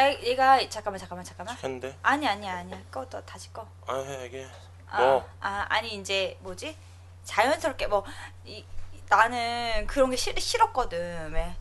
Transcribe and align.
나 0.00 0.22
얘가 0.22 0.68
잠깐만 0.70 0.98
잠깐만 0.98 1.24
잠깐만. 1.24 1.54
했는데 1.56 1.94
아니 2.02 2.26
아니 2.26 2.48
아니야. 2.48 2.78
꺼 2.90 3.04
다시 3.06 3.52
꺼. 3.52 3.66
아 3.86 4.00
이게 4.24 4.46
아, 4.88 4.98
뭐 5.00 5.28
아 5.40 5.66
아니 5.68 5.94
이제 5.96 6.36
뭐지 6.40 6.74
자연스럽게 7.24 7.86
뭐 7.86 8.02
이, 8.46 8.64
나는 9.08 9.86
그런 9.86 10.10
게 10.10 10.16
싫, 10.16 10.38
싫었거든 10.40 11.32
왜 11.32 11.54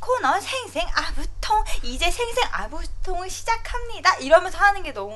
코너 0.00 0.38
생생 0.40 0.86
아부통 0.92 1.64
이제 1.82 2.10
생생 2.10 2.44
아부통을 2.52 3.30
시작합니다 3.30 4.16
이러면서 4.16 4.58
하는 4.58 4.82
게 4.82 4.92
너무 4.92 5.14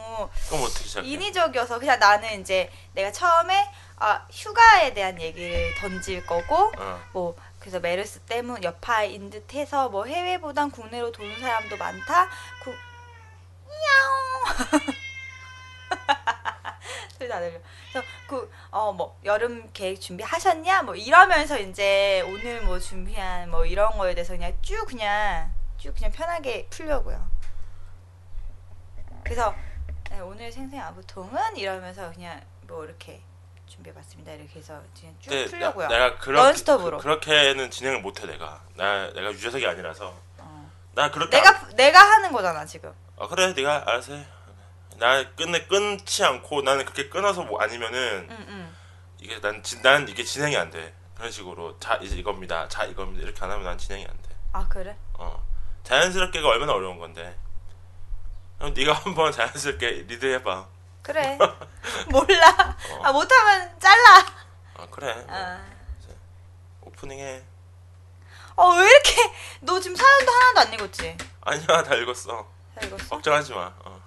그럼 0.49 0.63
어떻게 0.63 0.85
시작해? 0.85 1.07
인위적이어서 1.09 1.79
그냥 1.81 1.99
나는 1.99 2.41
이제 2.41 2.71
내가 2.95 3.11
처음에 3.11 3.71
아 3.97 4.25
휴가에 4.31 4.95
대한 4.95 5.21
얘기를 5.21 5.75
던질 5.81 6.25
거고 6.27 6.73
어. 6.79 7.01
뭐 7.13 7.37
그래서 7.69 7.80
메르스 7.80 8.21
때문 8.21 8.64
여파인 8.64 9.29
듯해서 9.29 9.91
뭐 9.91 10.07
해외보단 10.07 10.71
국내로 10.71 11.12
도는 11.12 11.39
사람도 11.39 11.77
많다. 11.77 12.30
구... 12.62 12.73
야옹 14.71 14.72
소리 17.13 17.29
다 17.29 17.41
들려. 17.41 17.61
그래서 17.93 18.08
그어뭐 18.27 19.21
여름 19.27 19.71
계획 19.75 20.00
준비하셨냐? 20.00 20.85
뭐 20.85 20.94
이러면서 20.94 21.58
이제 21.58 22.22
오늘 22.22 22.63
뭐 22.63 22.79
준비한 22.79 23.50
뭐 23.50 23.67
이런 23.67 23.91
거에 23.99 24.14
대해서 24.14 24.32
그냥 24.32 24.57
쭉 24.63 24.86
그냥 24.86 25.53
쭉 25.77 25.94
그냥 25.94 26.11
편하게 26.11 26.69
풀려고요. 26.71 27.30
그래서 29.25 29.55
네, 30.08 30.21
오늘 30.21 30.50
생생 30.50 30.80
아부통은 30.80 31.58
이러면서 31.58 32.11
그냥 32.12 32.42
뭐 32.66 32.86
이렇게 32.86 33.20
준비해봤습니다. 33.78 34.33
이렇게 34.33 34.59
해서 34.59 34.81
그냥 34.98 35.14
쭉 35.20 35.31
근데 35.31 35.45
풀려고요. 35.47 35.89
나, 35.89 35.95
내가 35.95 36.19
그렇게 36.19 36.42
넌스톱으로. 36.42 36.98
그, 36.98 37.03
그렇게는 37.05 37.70
진행을 37.70 38.00
못해 38.00 38.27
내가. 38.27 38.62
나 38.75 39.11
내가 39.12 39.33
유재석이 39.33 39.67
아니라서. 39.67 40.14
어. 40.39 40.70
나 40.95 41.11
그렇게 41.11 41.36
내가 41.36 41.69
내가 41.75 42.00
하는 42.00 42.33
거잖아 42.33 42.64
지금. 42.64 42.92
아 43.19 43.27
그래 43.28 43.53
네가 43.53 43.84
알아서 43.86 44.14
해. 44.14 44.27
나 44.97 45.25
끝내 45.34 45.64
끊지 45.67 46.25
않고 46.25 46.62
나는 46.62 46.84
그렇게 46.84 47.08
끊어서 47.08 47.42
뭐 47.44 47.61
아니면은 47.61 48.27
응 48.30 48.47
응. 48.48 48.75
이게 49.20 49.41
난, 49.41 49.62
진, 49.62 49.80
난 49.83 50.08
이게 50.08 50.24
진행이 50.24 50.56
안 50.56 50.70
돼. 50.70 50.95
그런 51.14 51.30
식으로 51.30 51.78
자 51.78 51.97
이제 52.02 52.17
이겁니다. 52.17 52.69
자 52.69 52.84
이겁니다. 52.84 53.22
이렇게 53.22 53.45
안 53.45 53.50
하면 53.50 53.64
난 53.64 53.78
진행이 53.78 54.05
안 54.05 54.22
돼. 54.22 54.28
아 54.52 54.67
그래? 54.69 54.97
어 55.14 55.45
자연스럽게가 55.84 56.48
얼마나 56.48 56.72
어려운 56.72 56.98
건데. 56.98 57.39
그럼 58.58 58.74
네가 58.74 58.92
한번 59.05 59.30
자연스럽게 59.30 60.06
리드해봐. 60.08 60.77
그래. 61.09 61.39
몰라. 62.12 62.77
어. 62.91 63.01
아 63.03 63.12
못하면 63.12 63.78
잘라. 63.81 64.27
아 64.77 64.87
그래. 64.91 65.14
뭐, 65.14 65.25
아. 65.31 65.64
오프닝해. 66.83 67.42
어왜 68.56 68.87
이렇게 68.91 69.33
너 69.62 69.81
지금 69.81 69.97
사연도 69.97 70.31
하나도 70.33 70.61
안 70.61 70.75
읽었지? 70.75 71.17
아니야 71.42 71.83
다 71.83 71.95
읽었어. 71.95 72.47
다 72.75 72.86
읽었어? 72.86 73.09
걱정하지 73.09 73.55
마. 73.55 73.73
어. 73.84 74.01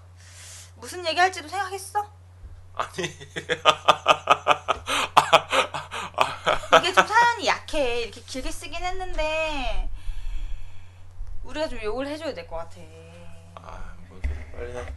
무슨 0.75 1.03
얘기 1.07 1.19
할지도 1.19 1.47
생각했어? 1.47 2.07
아니 2.75 3.07
이게 6.79 6.93
좀 6.93 7.05
사연이 7.07 7.47
약해. 7.47 8.01
이렇게 8.01 8.21
길게 8.21 8.51
쓰긴 8.51 8.75
했는데 8.83 9.89
우리가 11.43 11.67
좀 11.67 11.81
욕을 11.81 12.07
해줘야 12.07 12.33
될 12.33 12.47
것 12.47 12.57
같아. 12.57 12.75
아, 13.55 13.93
뭔 14.07 14.21
소리 14.21 14.51
빨리 14.51 14.77
해. 14.77 14.93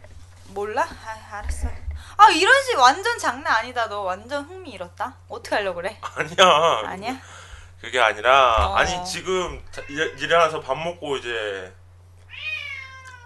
몰라? 0.49 0.83
아 0.83 1.37
알았어. 1.37 1.67
아 2.17 2.29
이런 2.29 2.63
식 2.63 2.77
완전 2.77 3.17
장난 3.17 3.57
아니다. 3.57 3.87
너 3.89 4.01
완전 4.01 4.45
흥미 4.45 4.71
잃었다. 4.71 5.15
어떻게 5.27 5.55
하려고 5.55 5.77
그래? 5.77 5.99
아니야. 6.01 6.81
아니야? 6.85 7.21
그게 7.81 7.99
아니라 7.99 8.69
어. 8.69 8.75
아니 8.75 9.03
지금 9.05 9.63
자- 9.71 9.81
일- 9.89 10.15
일어나서 10.17 10.59
밥 10.61 10.75
먹고 10.75 11.17
이제 11.17 11.75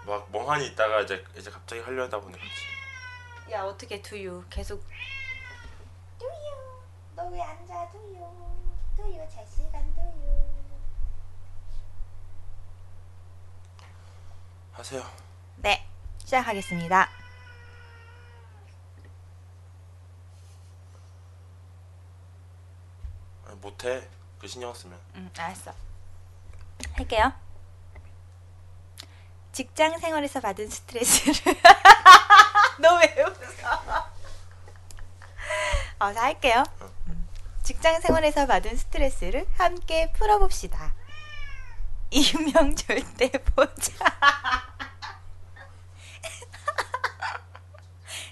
막 0.04 0.28
멍하니 0.32 0.66
있다가 0.68 1.00
이제 1.02 1.24
이제 1.36 1.50
갑자기 1.50 1.80
하려다 1.82 2.18
보니 2.18 2.32
그렇지. 2.36 3.52
야 3.52 3.62
어떻게 3.62 4.02
두유 4.02 4.44
계속 4.50 4.84
두유 6.18 6.30
너왜 7.14 7.40
앉아 7.42 7.88
두유 7.90 8.18
두유 8.96 9.18
잘 9.32 9.46
시간 9.46 9.82
두유 9.94 10.50
하세요. 14.72 15.02
네 15.56 15.86
시작하겠습니다 16.18 17.08
아니, 23.46 23.49
못해. 23.60 24.08
그 24.40 24.46
신경 24.48 24.72
쓰면. 24.74 24.98
응 25.16 25.30
알았어 25.36 25.72
할게요 26.96 27.32
직장 29.52 29.98
생활에서 29.98 30.40
받은 30.40 30.70
스트레스를 30.70 31.34
너 32.80 32.98
왜 32.98 33.14
웃어 33.22 34.10
어, 36.00 36.12
자 36.14 36.22
할게요 36.22 36.62
음. 36.80 37.28
직장 37.62 38.00
생활에서 38.00 38.46
받은 38.46 38.74
스트레스를 38.76 39.46
함께 39.58 40.10
풀어봅시다 40.12 40.94
이명 42.10 42.74
절대 42.76 43.28
보자 43.30 43.92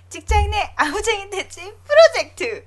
직장 0.08 0.48
내 0.48 0.72
아우쟁이 0.76 1.28
대치 1.28 1.76
프로젝트 1.84 2.66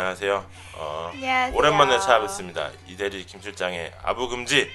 안녕하세요. 0.00 0.44
어, 0.74 1.10
안녕하세요. 1.14 1.56
오랜만에 1.56 1.98
찾아뵙습니다. 1.98 2.70
이대리 2.86 3.24
김 3.24 3.40
실장의 3.40 3.94
아부 4.02 4.28
금지 4.28 4.70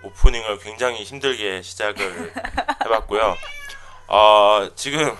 오프닝을 0.00 0.60
굉장히 0.60 1.04
힘들게 1.04 1.60
시작을 1.60 2.32
해봤고요. 2.82 3.36
어, 4.08 4.66
지금 4.74 5.14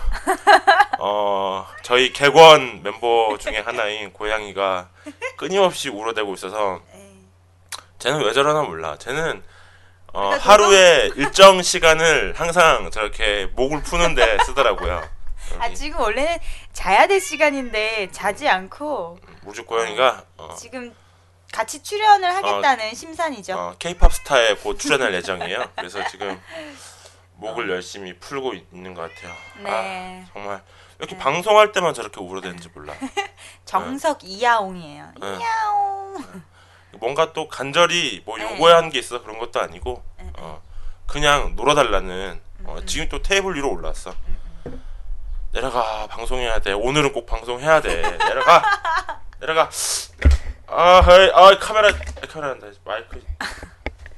어, 0.97 1.67
저희 1.83 2.11
객원 2.13 2.81
멤버 2.81 3.37
중에 3.37 3.59
하나인 3.59 4.11
고양이가 4.11 4.89
끊임없이 5.37 5.89
울어대고 5.89 6.33
있어서 6.33 6.81
에이, 6.95 7.19
쟤는 7.99 8.23
왜 8.25 8.33
저러나 8.33 8.63
몰라. 8.63 8.97
쟤는 8.97 9.43
어, 10.13 10.29
하루에 10.31 11.11
일정 11.15 11.61
시간을 11.61 12.33
항상 12.35 12.89
저렇게 12.89 13.45
목을 13.53 13.83
푸는데 13.83 14.39
쓰더라고요. 14.47 15.07
아 15.59 15.69
지금 15.73 15.99
원래는 16.01 16.39
자야 16.77 17.07
될 17.07 17.19
시간인데 17.19 18.09
자지 18.11 18.47
않고 18.47 19.17
우주 19.45 19.65
고양이가 19.65 20.23
어, 20.37 20.55
지금 20.55 20.95
같이 21.51 21.81
출연을 21.81 22.35
하겠다는 22.35 22.93
심산이죠. 22.93 23.57
어, 23.57 23.75
K-팝 23.79 24.13
스타에 24.13 24.53
곧 24.57 24.77
출연할 24.77 25.11
예정이에요. 25.15 25.71
그래서 25.75 26.07
지금 26.07 26.39
목을 27.37 27.67
열심히 27.71 28.13
풀고 28.19 28.53
있는 28.53 28.93
것 28.93 29.01
같아요. 29.11 29.33
네. 29.63 30.23
아, 30.23 30.29
정말 30.31 30.61
이렇게 30.99 31.15
네. 31.15 31.17
방송할 31.19 31.71
때만 31.71 31.95
저렇게 31.95 32.19
울어대는지 32.21 32.69
몰라. 32.75 32.93
정석 33.65 34.23
이야옹이에요. 34.23 35.13
네. 35.19 35.27
이야옹. 35.39 36.43
뭔가 36.99 37.33
또 37.33 37.47
간절히 37.47 38.21
뭐 38.23 38.37
네. 38.37 38.43
요구하는 38.43 38.91
게 38.91 38.99
있어 38.99 39.23
그런 39.23 39.39
것도 39.39 39.59
아니고 39.59 40.03
네, 40.19 40.31
어, 40.37 40.61
그냥 41.07 41.55
놀아달라는 41.55 42.39
어, 42.65 42.75
음. 42.77 42.85
지금 42.85 43.09
또 43.09 43.23
테이블 43.23 43.55
위로 43.55 43.71
올라왔어. 43.71 44.13
내려가 45.51 46.07
방송해야 46.07 46.59
돼. 46.59 46.73
오늘은 46.73 47.13
꼭 47.13 47.25
방송해야 47.25 47.81
돼. 47.81 48.01
내려가 48.17 49.21
내려가. 49.39 49.69
아, 50.67 51.01
헤이, 51.01 51.31
아 51.33 51.57
카메라 51.59 51.89
카메라 52.29 52.51
한다. 52.53 52.67
마이크 52.83 53.23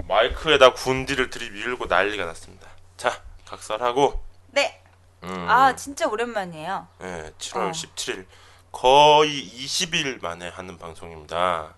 마이크에다 0.07 0.73
군디를 0.73 1.29
들이밀고 1.29 1.85
난리가 1.85 2.25
났습니다. 2.25 2.67
자 2.97 3.21
각설하고 3.45 4.23
네. 4.47 4.81
음, 5.23 5.45
아 5.49 5.75
진짜 5.75 6.07
오랜만이에요. 6.07 6.87
네, 6.99 7.31
7월 7.37 7.69
어. 7.69 7.71
17일 7.71 8.25
거의 8.71 9.47
20일 9.47 10.21
만에 10.21 10.49
하는 10.49 10.77
방송입니다. 10.77 11.75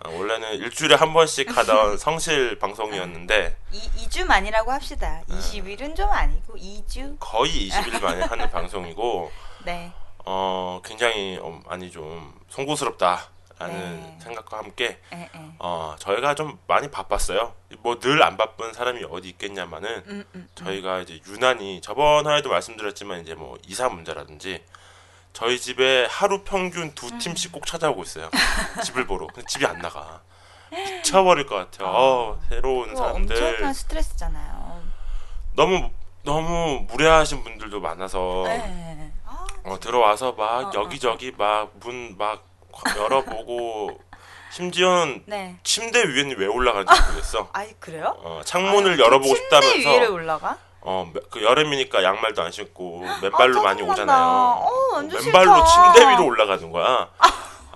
아, 0.00 0.08
원래는 0.08 0.54
일주일에 0.54 0.94
한 0.94 1.12
번씩 1.12 1.56
하던 1.56 1.96
성실 1.98 2.58
방송이었는데 2.58 3.56
이 3.72 3.80
2주 4.06 4.24
만이라고 4.24 4.70
합시다. 4.72 5.22
네. 5.28 5.36
20일은 5.36 5.96
좀 5.96 6.08
아니고 6.10 6.54
2주. 6.56 7.16
거의 7.20 7.68
20일 7.70 8.02
만에 8.02 8.22
하는 8.24 8.48
방송이고 8.52 9.30
네. 9.64 9.92
어 10.26 10.80
굉장히 10.84 11.38
어, 11.40 11.60
많이 11.66 11.90
좀 11.90 12.34
송구스럽다 12.48 13.30
라는 13.58 14.00
네. 14.00 14.18
생각과 14.22 14.58
함께 14.58 14.98
에, 15.12 15.16
에. 15.16 15.30
어 15.58 15.94
저희가 15.98 16.34
좀 16.34 16.58
많이 16.66 16.90
바빴어요. 16.90 17.54
뭐 17.80 17.98
늘 18.00 18.22
안 18.22 18.36
바쁜 18.36 18.72
사람이 18.72 19.04
어디 19.10 19.28
있겠냐마는 19.28 20.02
음, 20.06 20.24
음. 20.34 20.48
저희가 20.54 21.00
이제 21.00 21.20
유난히 21.28 21.80
저번 21.80 22.26
화에도 22.26 22.48
말씀드렸지만 22.50 23.20
이제 23.20 23.34
뭐 23.34 23.56
이사 23.66 23.88
문제라든지 23.88 24.64
저희 25.34 25.58
집에 25.60 26.06
하루 26.08 26.42
평균 26.44 26.94
두 26.94 27.18
팀씩 27.18 27.50
꼭 27.52 27.66
찾아오고 27.66 28.04
있어요. 28.04 28.30
집을 28.84 29.04
보러. 29.06 29.26
근데 29.26 29.42
집이 29.48 29.66
안 29.66 29.78
나가. 29.78 30.22
미쳐버릴 30.70 31.46
것 31.46 31.56
같아요. 31.56 31.88
어, 31.88 32.40
새로운 32.48 32.94
사람들 32.96 33.36
엄청난 33.36 33.74
스트레스잖아요. 33.74 34.82
너무 35.54 35.90
너무 36.22 36.86
무례하신 36.88 37.42
분들도 37.44 37.80
많아서 37.80 38.44
네. 38.46 39.12
아, 39.26 39.44
어, 39.64 39.78
들어와서 39.78 40.32
막 40.32 40.68
어, 40.68 40.80
여기저기 40.80 41.32
막 41.36 41.70
문막 41.80 42.44
열어보고 42.96 44.00
심지어는 44.50 45.24
네. 45.26 45.56
침대 45.64 46.02
위에는 46.08 46.38
왜 46.38 46.46
올라가는지 46.46 46.92
모르겠어. 47.08 47.50
아, 47.52 47.66
그래요? 47.80 48.16
어, 48.18 48.40
창문을 48.44 48.92
아유, 48.92 49.00
열어보고 49.00 49.34
침대 49.34 49.56
위를 49.56 49.80
싶다면서 49.82 50.12
올라가? 50.12 50.58
어, 50.84 51.10
그 51.30 51.42
여름이니까 51.42 52.02
양말도 52.02 52.42
안 52.42 52.52
신고 52.52 53.02
맨발로 53.22 53.60
아, 53.60 53.62
많이. 53.62 53.82
오잖아요. 53.82 54.24
어, 54.26 55.00
맨발로. 55.00 55.64
침대 55.64 56.10
위로 56.10 56.26
올라가는 56.26 56.70
거야. 56.70 57.10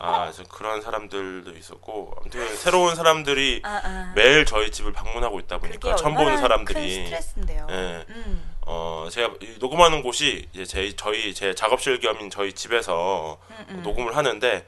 아, 0.01 0.31
저 0.31 0.45
그런 0.45 0.81
사람들도 0.81 1.57
있었고 1.57 2.15
아무튼 2.21 2.57
새로운 2.57 2.95
사람들이 2.95 3.63
아, 3.65 3.81
아. 3.83 4.13
매일 4.15 4.45
저희 4.45 4.71
집을 4.71 4.93
방문하고 4.93 5.41
있다 5.41 5.59
보니까 5.59 5.97
처음 5.97 6.15
보는 6.15 6.37
사람들이 6.37 7.05
스트레스인데요. 7.07 7.67
예. 7.71 8.05
음. 8.09 8.55
어 8.67 9.09
제가 9.11 9.35
이 9.41 9.57
녹음하는 9.59 10.03
곳이 10.03 10.47
이제 10.53 10.65
제 10.65 10.95
저희 10.95 11.35
제 11.35 11.53
작업실 11.55 11.99
겸인 11.99 12.31
저희 12.31 12.53
집에서 12.53 13.39
음, 13.51 13.67
음. 13.71 13.83
녹음을 13.83 14.17
하는데 14.17 14.65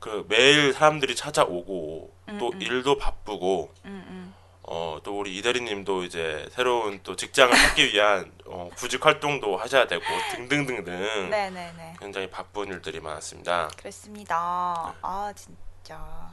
그 0.00 0.26
매일 0.28 0.74
사람들이 0.74 1.16
찾아오고 1.16 2.12
또 2.38 2.48
음, 2.48 2.52
음. 2.52 2.60
일도 2.60 2.98
바쁘고 2.98 3.70
음, 3.86 4.04
음. 4.08 4.33
어 4.66 4.98
또 5.04 5.18
우리 5.18 5.36
이대리님도 5.36 6.04
이제 6.04 6.46
새로운 6.50 7.00
또 7.02 7.14
직장을 7.14 7.54
찾기 7.54 7.84
위한 7.92 8.32
어, 8.46 8.70
구직 8.76 9.04
활동도 9.04 9.56
하셔야 9.58 9.86
되고 9.86 10.02
등등등등 10.32 11.28
네, 11.30 11.50
네, 11.50 11.72
네. 11.76 11.94
굉장히 12.00 12.30
바쁜 12.30 12.68
일들이 12.68 13.00
많았습니다. 13.00 13.68
그렇습니다. 13.76 14.94
아, 15.02 15.32
진짜. 15.36 16.30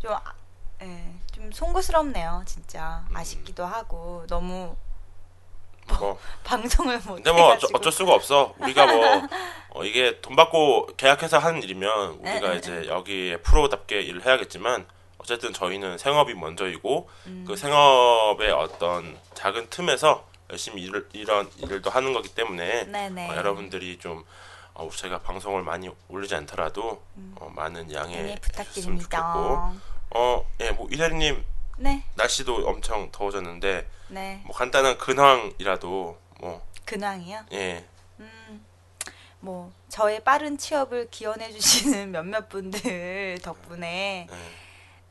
좀 0.00 0.12
아, 0.12 0.20
예, 0.82 1.14
좀 1.32 1.52
송구스럽네요, 1.52 2.42
진짜. 2.46 3.04
음. 3.10 3.16
아쉽기도 3.16 3.64
하고 3.64 4.24
너무 4.28 4.74
뭐 5.86 6.18
방송을 6.42 6.98
못 7.00 7.14
근데 7.14 7.30
뭐 7.30 7.52
어쩌. 7.52 7.68
어쩔 7.72 7.92
수가 7.92 8.12
없어. 8.14 8.54
우리가 8.58 8.86
뭐 8.86 9.28
어, 9.70 9.84
이게 9.84 10.20
돈 10.20 10.34
받고 10.34 10.88
계약해서 10.96 11.38
하는 11.38 11.62
일이면 11.62 12.22
네, 12.22 12.32
우리가 12.32 12.52
네, 12.52 12.58
이제 12.58 12.86
여기에 12.88 13.38
프로답게 13.42 14.00
일을 14.02 14.24
해야겠지만 14.26 14.86
어쨌든 15.24 15.54
저희는 15.54 15.96
생업이 15.96 16.34
먼저이고 16.34 17.08
음. 17.26 17.44
그 17.48 17.56
생업의 17.56 18.50
어떤 18.52 19.18
작은 19.32 19.70
틈에서 19.70 20.28
열심히 20.50 20.82
일을 20.82 21.08
이런 21.14 21.50
일도 21.56 21.88
하는 21.88 22.12
거기 22.12 22.28
때문에. 22.28 22.86
어, 23.30 23.36
여러분들이 23.36 23.98
좀 23.98 24.22
어, 24.74 24.90
저희가 24.90 25.20
방송을 25.20 25.62
많이 25.62 25.88
올리지 26.08 26.34
않더라도 26.34 27.02
어, 27.36 27.50
많은 27.56 27.90
양해 27.94 28.34
좋겠고 28.34 28.40
부탁드립니다. 28.42 29.72
어, 30.10 30.46
예, 30.60 30.72
뭐 30.72 30.88
이대리님 30.90 31.42
네, 31.78 32.04
날씨도 32.16 32.68
엄청 32.68 33.10
더워졌는데 33.10 33.88
네. 34.08 34.42
뭐 34.44 34.54
간단한 34.54 34.98
근황이라도 34.98 36.18
뭐 36.40 36.66
근황이요? 36.84 37.46
예, 37.52 37.84
음, 38.20 38.64
뭐 39.40 39.72
저의 39.88 40.22
빠른 40.22 40.58
취업을 40.58 41.08
기원해 41.10 41.50
주시는 41.50 42.10
몇몇 42.12 42.50
분들 42.50 43.38
덕분에 43.42 44.28
예. 44.30 44.63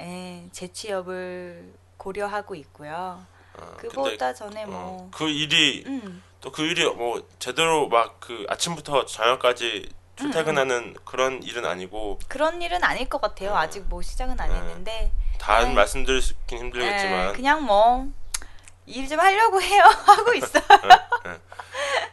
예, 0.04 0.44
재 0.52 0.68
취업을 0.68 1.74
고려하고 1.98 2.56
있고요. 2.56 3.26
어, 3.58 3.74
그보다 3.78 4.34
전에 4.34 4.64
어, 4.64 4.68
뭐그 4.68 5.30
일이 5.30 5.84
음, 5.86 6.22
또그 6.42 6.64
일이 6.64 6.84
뭐 6.90 7.26
제대로 7.40 7.88
막 7.88 8.20
그 8.20 8.46
아침부터 8.50 9.06
저녁까지 9.06 9.90
출퇴근하는 10.16 10.96
그런 11.06 11.42
일은 11.44 11.66
아니고 11.66 12.20
그런 12.28 12.62
일은 12.62 12.84
아닐 12.84 13.08
것 13.10 13.20
같아요. 13.22 13.56
아직 13.56 13.82
뭐 13.90 14.02
시작은 14.02 14.40
안 14.40 14.50
네. 14.50 14.56
했는데 14.56 15.12
다 15.40 15.64
네. 15.64 15.74
말씀드리긴 15.74 16.58
힘들겠지만 16.60 17.30
예, 17.30 17.34
그냥 17.34 17.64
뭐 17.64 18.08
일 18.86 19.08
좀 19.08 19.18
하려고 19.20 19.62
해요. 19.62 19.82
하고 20.06 20.34
있어. 20.34 20.60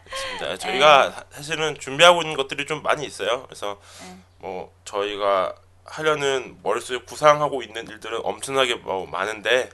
그렇습니다. 0.05 0.57
저희가 0.59 1.11
사- 1.11 1.25
사실은 1.31 1.77
준비하고 1.79 2.23
있는 2.23 2.37
것들이 2.37 2.65
좀 2.67 2.83
많이 2.83 3.05
있어요. 3.05 3.43
그래서 3.47 3.81
네. 4.03 4.17
뭐 4.39 4.73
저희가 4.85 5.55
하려는 5.91 6.59
머릿속에 6.63 7.01
구상하고 7.05 7.63
있는 7.63 7.87
일들은 7.89 8.21
엄청나게 8.25 8.77
뭐 8.77 9.07
많은데 9.07 9.69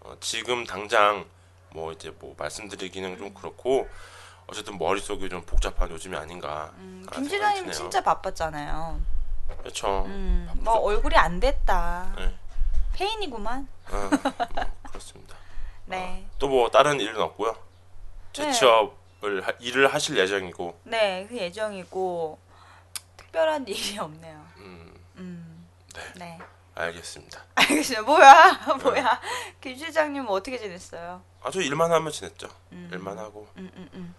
어, 0.00 0.14
지금 0.20 0.64
당장 0.64 1.24
뭐 1.70 1.92
이제 1.92 2.10
뭐 2.18 2.34
말씀드리기는 2.36 3.16
좀 3.16 3.32
그렇고 3.32 3.88
어쨌든 4.48 4.76
머릿속이 4.76 5.28
좀 5.28 5.40
복잡한 5.42 5.88
요즘이 5.90 6.16
아닌가. 6.16 6.72
음, 6.78 7.06
라는 7.06 7.22
김 7.22 7.30
생각이 7.30 7.30
실장님 7.30 7.62
드네요. 7.64 7.72
진짜 7.72 8.02
바빴잖아요. 8.02 9.00
그렇죠. 9.60 10.04
음, 10.06 10.50
뭐 10.56 10.74
얼굴이 10.78 11.14
안 11.14 11.38
됐다. 11.38 12.12
네. 12.18 12.34
페인이구만. 12.94 13.68
어, 13.90 14.08
뭐 14.10 14.32
그렇습니다. 14.88 15.36
네, 15.86 16.26
또뭐 16.38 16.70
다른 16.70 17.00
일은 17.00 17.20
없고요. 17.20 17.56
재취업을 18.32 19.46
하- 19.46 19.52
일을 19.60 19.92
하실 19.94 20.16
예정이고 20.18 20.80
네, 20.84 21.26
그 21.28 21.36
예정이고 21.36 22.38
특별한 23.16 23.66
일이 23.68 23.98
없네요. 23.98 24.44
음, 24.58 24.91
음, 26.00 26.12
네. 26.16 26.38
알겠습니다. 26.74 27.40
알겠어요. 27.54 28.02
뭐야, 28.04 28.60
뭐야. 28.82 29.20
김 29.60 29.76
실장님 29.76 30.24
뭐 30.24 30.36
어떻게 30.36 30.58
지냈어요? 30.58 31.22
아주 31.42 31.60
일만 31.60 31.92
하며 31.92 32.10
지냈죠. 32.10 32.48
음. 32.72 32.88
일만 32.92 33.18
하고. 33.18 33.46
음, 33.56 33.70
음, 33.76 33.88
음. 33.94 34.14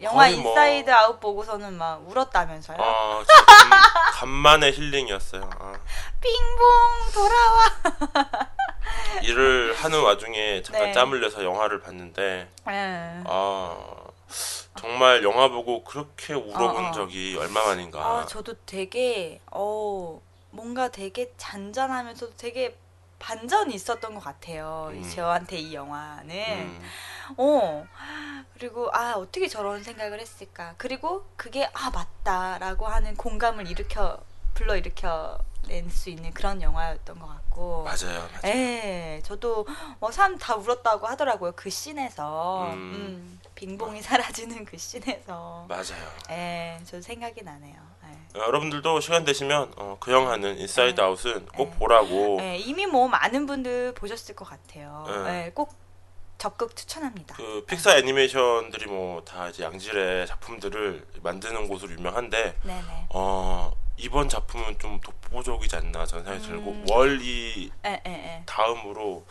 영화 0.00 0.24
거의 0.26 0.36
뭐- 0.38 0.50
인사이드 0.52 0.90
아웃 0.90 1.20
보고서는 1.20 1.74
막 1.74 2.02
울었다면서요? 2.08 2.76
아, 2.80 3.18
진짜 3.24 3.44
간, 3.44 3.70
간만에 4.14 4.70
힐링이었어요. 4.72 5.48
아, 5.58 5.72
빙봉 6.20 7.12
돌아와. 7.14 8.48
일을 9.22 9.74
하는 9.74 10.02
와중에 10.02 10.62
잠깐 10.62 10.86
네. 10.86 10.92
짬을 10.92 11.20
내서 11.20 11.44
영화를 11.44 11.80
봤는데 11.80 12.50
예. 12.68 13.22
아 13.26 13.76
정말 14.76 15.22
영화 15.22 15.48
보고 15.48 15.84
그렇게 15.84 16.34
울어본 16.34 16.84
어, 16.86 16.88
어. 16.88 16.92
적이 16.92 17.36
얼마만인가. 17.38 18.00
아, 18.00 18.26
저도 18.26 18.54
되게 18.66 19.40
어 19.50 20.20
뭔가 20.52 20.88
되게 20.88 21.32
잔잔하면서도 21.36 22.36
되게 22.36 22.78
반전이 23.18 23.74
있었던 23.74 24.14
것 24.14 24.20
같아요. 24.20 24.88
음. 24.92 25.02
저한테 25.14 25.56
이 25.58 25.74
영화는. 25.74 26.34
음, 26.36 26.82
어 27.36 27.86
그리고 28.54 28.90
아 28.92 29.14
어떻게 29.16 29.48
저런 29.48 29.82
생각을 29.82 30.20
했을까. 30.20 30.74
그리고 30.76 31.24
그게 31.36 31.68
아 31.72 31.90
맞다라고 31.90 32.86
하는 32.86 33.16
공감을 33.16 33.68
일으켜 33.68 34.18
불러 34.54 34.76
일으켜 34.76 35.38
낼수 35.68 36.10
있는 36.10 36.32
그런 36.32 36.60
영화였던 36.60 37.18
것 37.18 37.28
같고. 37.28 37.84
맞아요. 37.84 38.28
맞아요. 38.32 38.40
예, 38.46 39.20
저도 39.24 39.66
뭐 40.00 40.10
사람 40.10 40.36
다 40.36 40.56
울었다고 40.56 41.06
하더라고요. 41.06 41.52
그 41.54 41.70
씬에서 41.70 42.72
음. 42.72 42.72
음, 42.72 43.40
빙봉이 43.54 44.02
사라지는 44.02 44.64
그 44.64 44.76
씬에서. 44.76 45.66
맞아요. 45.68 46.12
예, 46.30 46.80
저도 46.84 47.00
생각이 47.02 47.42
나네요. 47.42 47.91
예. 48.34 48.38
어, 48.40 48.42
여러분들도 48.46 49.00
시간 49.00 49.24
되시면 49.24 49.72
어, 49.76 49.96
그 50.00 50.12
영화는 50.12 50.58
인사이드 50.58 51.00
네. 51.00 51.06
아웃은 51.06 51.46
꼭 51.54 51.70
네. 51.70 51.78
보라고 51.78 52.38
예, 52.40 52.56
이미 52.56 52.86
뭐 52.86 53.08
많은 53.08 53.46
분들 53.46 53.94
보셨을 53.94 54.34
것 54.34 54.44
같아요. 54.48 55.04
네. 55.24 55.46
예, 55.46 55.50
꼭 55.50 55.74
적극 56.38 56.74
추천합니다. 56.74 57.36
그 57.36 57.64
픽사 57.68 57.96
애니메이션들이 57.98 58.86
뭐 58.86 59.22
다 59.24 59.48
이제 59.48 59.62
양질의 59.62 60.26
작품들을 60.26 61.06
만드는 61.22 61.68
곳으로 61.68 61.92
유명한데 61.92 62.56
네네. 62.62 63.06
어 63.10 63.70
이번 63.96 64.28
작품은 64.28 64.78
좀 64.80 64.98
독보적이지 65.00 65.76
않나 65.76 66.04
저는 66.04 66.24
생각이 66.24 66.46
들고 66.46 66.70
음. 66.70 66.84
월이 66.90 67.70
예, 67.86 68.02
예, 68.06 68.10
예. 68.12 68.42
다음으로 68.46 69.24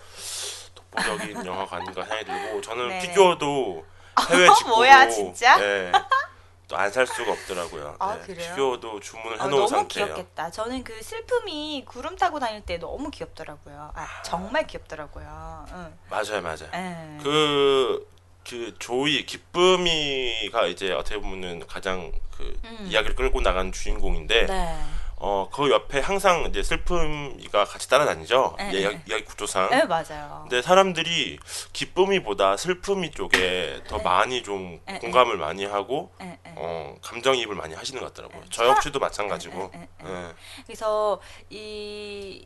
독보적인 0.75 1.43
영화가 1.45 1.77
아닌가 1.77 2.03
생각이 2.05 2.25
들고 2.25 2.61
저는 2.61 2.87
네. 2.89 2.99
피규어도 2.99 3.85
해외 4.29 4.47
직구로 4.55 4.75
뭐야, 4.77 5.09
진짜? 5.09 5.57
또 6.71 6.77
안 6.77 6.89
살 6.91 7.05
수가 7.05 7.33
없더라고요. 7.33 7.95
아, 7.99 8.15
네, 8.15 8.21
그래요? 8.33 8.49
피규어도 8.55 8.99
주문을 9.01 9.31
어, 9.41 9.43
해놓은 9.43 9.51
너무 9.51 9.67
상태예요. 9.67 10.13
귀엽겠다. 10.13 10.51
저는 10.51 10.83
그 10.85 11.01
슬픔이 11.03 11.83
구름 11.85 12.15
타고 12.15 12.39
다닐 12.39 12.61
때 12.61 12.77
너무 12.77 13.11
귀엽더라고요. 13.11 13.91
아, 13.93 14.07
정말 14.23 14.65
귀엽더라고요. 14.67 15.65
응. 15.73 15.97
맞아요, 16.09 16.41
맞아요. 16.41 16.69
예. 16.73 17.17
그, 17.21 18.07
그 18.47 18.73
조이 18.79 19.25
기쁨이가 19.25 20.67
이제 20.67 20.93
어떻게 20.93 21.17
보면은 21.19 21.65
가장 21.67 22.11
그 22.37 22.57
음. 22.63 22.87
이야기를 22.89 23.15
끌고 23.15 23.41
나가는 23.41 23.71
주인공인데 23.71 24.45
네. 24.45 24.79
어, 25.23 25.47
그 25.53 25.69
옆에 25.69 25.99
항상 25.99 26.45
이제 26.49 26.63
슬픔이가 26.63 27.65
같이 27.65 27.87
따라다니죠. 27.87 28.55
네, 28.57 28.71
이야기, 28.79 28.95
네. 28.95 29.03
이야기 29.05 29.23
구조상. 29.23 29.69
네 29.69 29.83
맞아요. 29.85 30.47
근데 30.49 30.63
사람들이 30.63 31.37
기쁨이보다 31.73 32.57
슬픔이 32.57 33.11
쪽에 33.11 33.83
더 33.87 33.97
네. 33.97 34.03
많이 34.03 34.41
좀 34.41 34.81
네, 34.87 34.97
공감을 34.97 35.37
많이 35.37 35.63
하고. 35.65 36.11
어, 36.55 36.95
감정이입을 37.03 37.55
많이 37.55 37.75
하시는 37.75 38.01
것 38.01 38.07
같더라고요. 38.13 38.41
네. 38.41 38.47
저 38.51 38.65
역시도 38.67 38.97
마찬가지고. 38.99 39.71
예. 39.75 40.33
그래서 40.65 41.21
이 41.51 42.43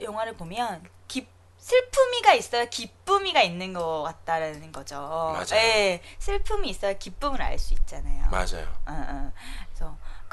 영화를 0.00 0.36
보면 0.36 0.82
기, 1.06 1.26
슬픔이가 1.58 2.34
있어야 2.34 2.64
기쁨이가 2.66 3.42
있는 3.42 3.72
것 3.72 4.02
같다라는 4.02 4.72
거죠. 4.72 4.96
맞아요. 5.00 5.46
예, 5.54 6.00
슬픔이 6.18 6.70
있어야 6.70 6.92
기쁨을 6.94 7.40
알 7.42 7.58
수 7.58 7.74
있잖아요. 7.74 8.28
맞아요. 8.30 8.66
어, 8.86 8.92
어. 8.92 9.32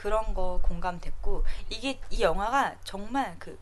그런 0.06 0.36
거 0.36 0.60
공감됐고 0.62 1.44
이게 1.72 2.00
이 2.12 2.22
영화가 2.22 2.76
정말 2.84 3.36
그 3.40 3.58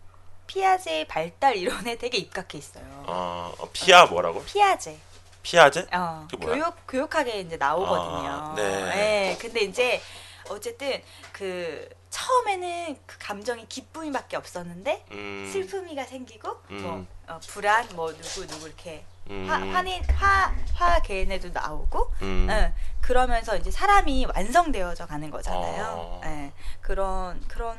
피아제의 0.48 1.08
발달 1.08 1.56
이론에 1.56 1.98
되게 1.98 2.18
입각해 2.18 2.58
있어요. 2.58 2.84
어, 3.08 3.54
어, 3.58 3.70
피아 3.72 4.08
뭐라고? 4.08 4.44
피아제. 4.44 5.00
피아제? 5.42 5.88
어? 5.94 6.28
교육 6.42 6.76
교육하게 6.86 7.40
이제 7.40 7.56
나오거든요. 7.56 8.30
아, 8.30 8.54
네. 8.58 9.32
예, 9.32 9.38
근데 9.38 9.62
이제 9.62 10.02
어쨌든 10.50 11.02
그 11.32 11.88
처음에는 12.10 12.98
그 13.06 13.18
감정이 13.20 13.66
기쁨이밖에 13.70 14.36
없었는데 14.36 15.06
음, 15.12 15.50
슬픔이가 15.50 16.04
생기고 16.04 16.62
음. 16.72 16.82
뭐 16.82 17.06
어, 17.34 17.40
불안 17.48 17.88
뭐 17.96 18.14
누구 18.14 18.46
누구 18.48 18.68
이렇게 18.68 19.06
음, 19.30 19.46
화 19.48 19.56
화는 19.56 20.04
화화 20.16 21.02
개인에도 21.02 21.50
나오고 21.50 22.12
음. 22.22 22.48
응, 22.50 22.74
그러면서 23.02 23.56
이제 23.56 23.72
사람이 23.72 24.26
완성되어져 24.26 25.06
가는 25.06 25.30
거잖아요. 25.30 25.86
어. 25.96 26.22
예, 26.26 26.52
그런 26.82 27.40
그런 27.48 27.78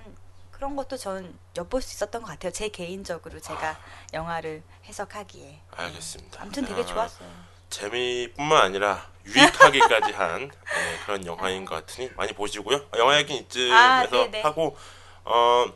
그런 0.50 0.76
것도 0.76 0.96
저는 0.96 1.36
엿볼 1.56 1.82
수 1.82 1.94
있었던 1.94 2.22
것 2.22 2.28
같아요. 2.28 2.52
제 2.52 2.68
개인적으로 2.68 3.40
제가 3.40 3.78
영화를 4.12 4.62
해석하기에. 4.86 5.60
알겠습니다. 5.76 6.42
아무튼 6.42 6.64
되게 6.64 6.80
아, 6.80 6.86
좋았어요. 6.86 7.28
재미뿐만 7.68 8.62
아니라 8.62 9.04
유익하기까지 9.26 10.12
한 10.12 10.48
네, 10.48 10.98
그런 11.04 11.26
영화인 11.26 11.64
것 11.64 11.74
같으니 11.74 12.10
많이 12.16 12.32
보시고요. 12.32 12.86
영화 12.96 13.18
얘기 13.18 13.36
이쯤에서 13.36 13.76
아, 13.76 14.06
네네. 14.06 14.42
하고 14.42 14.76
어, 15.24 15.66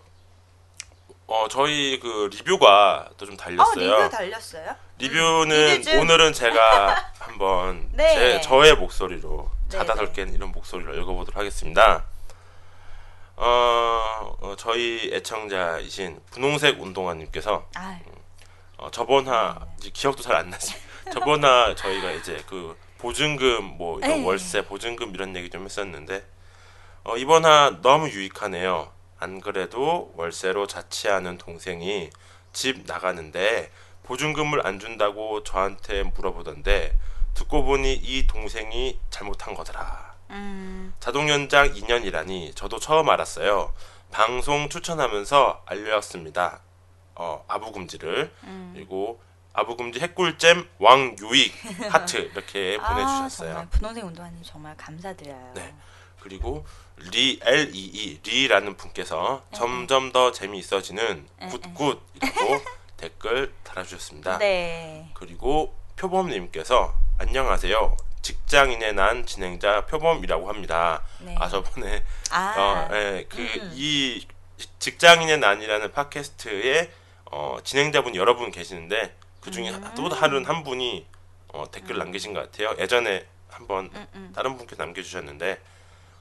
어 1.30 1.47
저희 1.49 2.00
그 2.00 2.30
리뷰가 2.32 3.11
또좀 3.18 3.35
어, 3.35 3.37
달렸어요. 3.37 3.75
리뷰 3.99 4.08
달렸어요? 4.11 4.75
리뷰는 4.97 5.66
리뷰 5.75 5.82
좀- 5.85 6.00
오늘은 6.00 6.32
제가 6.32 7.12
한번 7.20 7.87
네. 7.92 8.14
제, 8.14 8.40
저의 8.40 8.75
목소리로 8.76 9.50
네, 9.68 9.76
자다설 9.78 10.14
깬 10.14 10.32
이런 10.32 10.50
목소리로 10.52 10.94
읽어보도록 10.94 11.37
하겠습니다. 11.38 12.04
어, 13.37 14.37
어, 14.40 14.54
저희 14.56 15.11
애청자이신 15.12 16.18
분홍색 16.30 16.80
운동화님께서 16.80 17.68
아, 17.76 17.99
어, 18.78 18.90
저번화 18.90 19.58
네. 19.61 19.66
이제 19.80 19.90
기억도 19.92 20.23
잘 20.23 20.35
안 20.35 20.49
나지. 20.49 20.75
저번화 21.12 21.75
저희가 21.75 22.11
이제 22.12 22.42
그 22.49 22.75
보증금 22.97 23.64
뭐 23.76 23.99
이런 23.99 24.20
네. 24.23 24.25
월세 24.26 24.62
보증금 24.64 25.14
이런 25.14 25.37
얘기 25.37 25.50
좀 25.50 25.66
했었는데 25.66 26.25
어, 27.04 27.16
이번화 27.18 27.80
너무 27.82 28.08
유익하네요. 28.08 28.90
안 29.18 29.40
그래도 29.40 30.12
월세로 30.16 30.66
자취하는 30.66 31.38
동생이 31.38 32.10
집 32.52 32.84
나가는데 32.87 33.70
보증금을 34.04 34.66
안 34.66 34.78
준다고 34.78 35.42
저한테 35.42 36.02
물어보던데 36.04 36.96
듣고 37.34 37.64
보니 37.64 37.94
이 37.94 38.26
동생이 38.26 38.98
잘못한 39.10 39.54
거더라. 39.54 40.14
음, 40.30 40.94
자동 41.00 41.28
연장 41.28 41.72
2년이라니 41.72 42.54
저도 42.56 42.78
처음 42.78 43.08
알았어요. 43.08 43.72
방송 44.10 44.68
추천하면서 44.68 45.62
알렸습니다. 45.66 46.60
어, 47.14 47.44
아부금지를 47.48 48.32
음. 48.44 48.70
그리고 48.75 49.20
아부금지 49.52 50.00
핵꿀잼 50.00 50.68
왕유익 50.78 51.52
하트 51.90 52.16
이렇게 52.16 52.78
아, 52.80 52.94
보내주셨어요. 52.94 53.48
정말 53.48 53.68
분홍색 53.70 54.04
운동화님 54.04 54.42
정말 54.44 54.76
감사드려요. 54.76 55.52
네. 55.54 55.75
그리고 56.20 56.64
리 57.12 57.38
L 57.43 57.71
E 57.75 57.78
E 57.78 58.21
리라는 58.23 58.76
분께서 58.76 59.43
네. 59.50 59.59
점점 59.59 60.12
더 60.12 60.33
재미있어지는 60.33 61.26
네, 61.40 61.49
good 61.49 61.75
good 61.75 62.02
이라고 62.14 62.61
댓글 62.97 63.52
달아주셨습니다. 63.62 64.38
네. 64.38 65.09
그리고 65.14 65.75
표범님께서 65.97 66.95
안녕하세요. 67.19 67.97
직장인의 68.23 68.95
난 68.95 69.25
진행자 69.25 69.87
표범이라고 69.87 70.49
합니다. 70.49 71.02
네. 71.21 71.35
아 71.38 71.49
저번에 71.49 72.05
아, 72.31 72.55
어, 72.59 72.95
예, 72.95 73.26
그 73.28 73.38
음. 73.38 73.73
이 73.75 74.26
직장인의 74.78 75.38
난이라는 75.38 75.93
팟캐스트에 75.93 76.90
어, 77.31 77.59
진행자분 77.62 78.17
여러 78.17 78.37
분 78.37 78.50
계시는데 78.50 79.14
그 79.40 79.50
중에 79.50 79.71
음. 79.71 79.93
또 79.97 80.09
다른 80.09 80.45
한 80.45 80.64
분이 80.64 81.07
어, 81.49 81.71
댓글 81.71 81.99
남기신 81.99 82.35
것 82.35 82.50
같아요. 82.50 82.75
예전에 82.78 83.26
한번 83.49 83.90
음, 83.95 84.07
음. 84.14 84.33
다른 84.35 84.57
분께 84.57 84.76
남겨주셨는데 84.76 85.61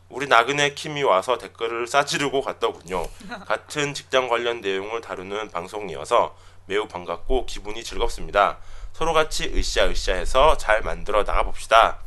우리 0.10 0.28
나그네 0.28 0.74
킴이 0.74 1.04
와서 1.04 1.38
댓글을 1.38 1.86
싸지르고 1.88 2.42
갔더군요. 2.42 3.06
같은 3.46 3.94
직장 3.94 4.30
관련 4.30 4.62
내용을 4.62 5.02
다루는 5.02 5.50
방송이어서 5.52 6.36
매우 6.66 6.88
반갑고 6.88 7.46
기분이 7.46 7.84
즐겁습니다. 7.84 8.58
서로 8.94 9.14
같이 9.14 9.52
으쌰으쌰해서 9.54 10.58
잘 10.58 10.82
만들어 10.82 11.24
나가 11.24 11.44
봅시다. 11.44 12.00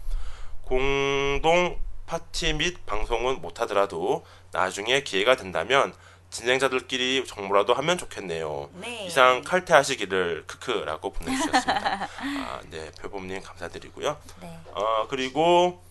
공동 0.62 1.78
파티 2.06 2.54
및 2.54 2.84
방송은 2.86 3.40
못하더라도 3.40 4.24
나중에 4.52 5.02
기회가 5.02 5.36
된다면 5.36 5.94
진행자들끼리 6.30 7.24
정보라도 7.26 7.74
하면 7.74 7.98
좋겠네요. 7.98 8.70
네. 8.74 9.04
이상 9.04 9.42
칼퇴하시기를 9.42 10.44
크크라고 10.46 11.12
보내주셨습니다. 11.12 12.08
아, 12.20 12.60
네, 12.70 12.90
표범님 13.02 13.42
감사드리고요. 13.42 14.16
네. 14.40 14.58
어 14.72 15.06
그리고 15.08 15.82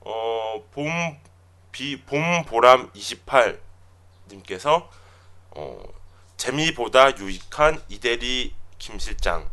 어 0.00 0.62
봄 0.72 0.88
비 1.72 2.02
봄보람 2.04 2.90
28 2.94 3.60
님께서 4.30 4.90
어 5.50 5.82
재미보다 6.36 7.16
유익한 7.18 7.82
이대리 7.88 8.54
김 8.78 8.98
실장. 8.98 9.50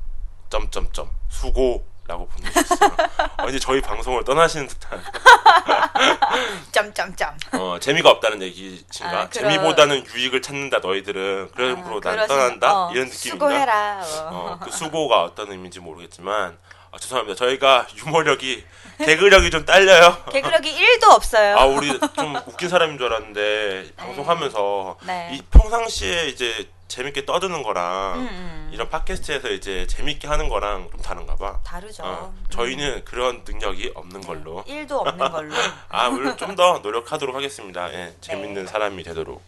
점점점. 0.50 1.10
수고 1.30 1.86
라고 2.08 2.28
보내주셨어요. 2.28 2.96
어, 3.40 3.50
이제 3.50 3.58
저희 3.60 3.82
방송을 3.82 4.24
떠나시는 4.24 4.68
듯한 4.68 5.02
점점점. 6.72 7.30
어, 7.54 7.78
재미가 7.80 8.10
없다는 8.12 8.42
얘기신가? 8.44 9.10
아, 9.22 9.30
그런- 9.30 9.32
재미보다는 9.32 10.06
유익을 10.14 10.42
찾는다 10.42 10.80
너희들은 10.80 11.50
그러므로 11.56 12.00
난 12.02 12.16
그러신- 12.18 12.28
떠난다 12.28 12.86
어, 12.88 12.92
이런 12.92 13.08
느낌인가? 13.08 13.46
수고해라. 13.48 14.02
어. 14.04 14.30
어, 14.32 14.60
그 14.64 14.70
수고가 14.72 15.24
어떤 15.24 15.52
의미인지 15.52 15.80
모르겠지만 15.80 16.58
아, 16.92 16.98
죄송합니다. 17.00 17.36
저희가 17.38 17.88
유머력이 17.98 18.64
개그력이 19.00 19.50
좀 19.50 19.66
딸려요. 19.66 20.24
개그력이 20.32 20.74
1도 20.74 21.10
없어요. 21.10 21.58
아 21.58 21.66
우리 21.66 22.00
좀 22.16 22.36
웃긴 22.46 22.70
사람인 22.70 22.98
줄 22.98 23.08
알았는데 23.08 23.94
방송하면서 23.98 24.98
네. 25.08 25.32
이 25.34 25.42
평상시에 25.52 26.28
이제 26.28 26.70
재밌게 26.88 27.26
떠드는 27.26 27.64
거랑 27.64 28.20
음, 28.20 28.28
음. 28.28 28.70
이런 28.72 28.90
팟캐스트에서 28.90 29.50
이제 29.50 29.88
재밌게 29.88 30.28
하는 30.28 30.50
거랑 30.50 30.90
좀 30.92 31.00
다른가 31.02 31.36
봐. 31.36 31.60
다르죠. 31.64 32.04
어, 32.04 32.34
음. 32.36 32.46
저희는 32.50 33.04
그런 33.06 33.44
능력이 33.46 33.92
없는 33.96 34.22
걸로. 34.22 34.64
1도 34.66 34.92
없는 35.06 35.32
걸로. 35.32 35.54
아 35.90 36.10
물론 36.10 36.38
좀 36.38 36.56
더 36.56 36.80
노력하도록 36.80 37.36
하겠습니다. 37.36 37.88
네. 37.88 37.94
예, 37.96 38.16
재밌는 38.22 38.68
사람이 38.68 39.04
되도록. 39.04 39.42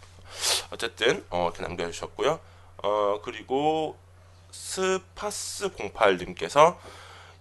어쨌든 0.72 1.24
어, 1.30 1.46
이렇게 1.54 1.62
남겨주셨고요. 1.64 2.40
어 2.84 3.20
그리고 3.24 3.98
스파스 4.52 5.70
08님께서 5.70 6.78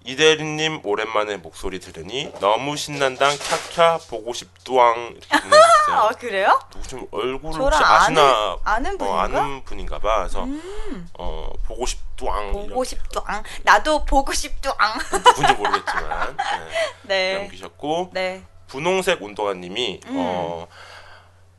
이대리님 0.07 0.83
오랜만에 0.85 1.37
목소리 1.39 1.81
들으니 1.81 2.33
너무 2.39 2.77
신난당 2.77 3.37
캬캬 3.37 4.09
보고 4.09 4.33
싶두왕 4.33 5.17
이렇게 5.17 5.27
보내주셨어요. 5.43 5.97
아, 5.97 6.09
그래요? 6.11 6.61
누구 6.71 6.87
좀 6.89 7.07
얼굴을 7.11 7.53
저랑 7.59 7.73
혹시 7.73 7.85
아시나 7.85 8.57
아는 8.63 8.95
어, 8.95 8.99
분인가? 8.99 9.23
아는 9.23 9.65
분인가봐. 9.65 10.19
그래서 10.19 10.45
음. 10.45 11.09
어 11.19 11.51
보고 11.67 11.85
싶두왕 11.87 12.53
보고 12.53 12.85
싶도 12.85 13.21
앙. 13.27 13.43
나도 13.65 14.05
보고 14.05 14.33
싶도 14.33 14.73
앙. 14.79 14.97
누군지 14.99 15.53
모르겠지만 15.55 16.37
네, 17.03 17.35
네. 17.35 17.39
남기셨고 17.41 18.11
네. 18.15 18.45
분홍색 18.69 19.21
운동화님이 19.23 20.01
음. 20.07 20.15
어, 20.19 20.69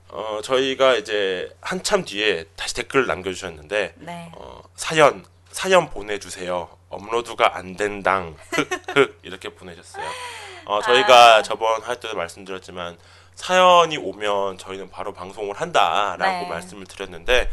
어 0.07 0.39
저희가 0.41 0.95
이제 0.95 1.53
한참 1.59 2.05
뒤에 2.05 2.45
다시 2.55 2.73
댓글 2.75 3.07
남겨주셨는데 3.07 3.95
네. 3.97 4.31
어, 4.37 4.61
사연 4.77 5.25
사연 5.51 5.89
보내주세요. 5.89 6.76
업로드가 6.89 7.57
안 7.57 7.75
된당 7.75 8.35
흑흑 8.51 9.19
이렇게 9.23 9.49
보내셨어요. 9.49 10.05
어, 10.65 10.81
저희가 10.81 11.37
아. 11.37 11.41
저번 11.43 11.81
할 11.81 11.99
때도 11.99 12.15
말씀드렸지만 12.15 12.97
사연이 13.35 13.97
오면 13.97 14.57
저희는 14.57 14.89
바로 14.89 15.13
방송을 15.13 15.55
한다라고 15.59 16.23
네. 16.23 16.47
말씀을 16.49 16.85
드렸는데 16.85 17.49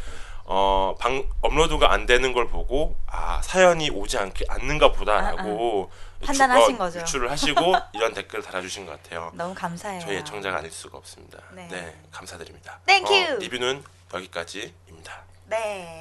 어, 0.47 0.95
방, 0.99 1.27
업로드가 1.41 1.93
안 1.93 2.07
되는 2.07 2.33
걸 2.33 2.49
보고 2.49 2.97
아 3.07 3.41
사연이 3.43 3.91
오지 3.91 4.19
않, 4.19 4.33
않는가 4.49 4.93
보다라고 4.93 5.91
아, 5.93 6.27
판단하신 6.27 6.75
어, 6.75 6.79
거죠. 6.79 7.01
유출을 7.01 7.31
하시고 7.31 7.75
이런 7.95 8.13
댓글 8.15 8.43
달아주신 8.43 8.87
것 8.87 9.03
같아요. 9.03 9.31
너무 9.35 9.55
감사해요. 9.55 10.01
저희 10.01 10.17
애청자가 10.19 10.59
아닐 10.59 10.71
수가 10.71 10.99
없습니다. 10.99 11.39
네. 11.53 11.69
네, 11.69 11.97
감사드립니다. 12.11 12.81
Thank 12.87 13.15
어, 13.15 13.27
you. 13.27 13.39
리뷰는 13.41 13.83
여기까지입니다. 14.13 15.23
네. 15.47 15.99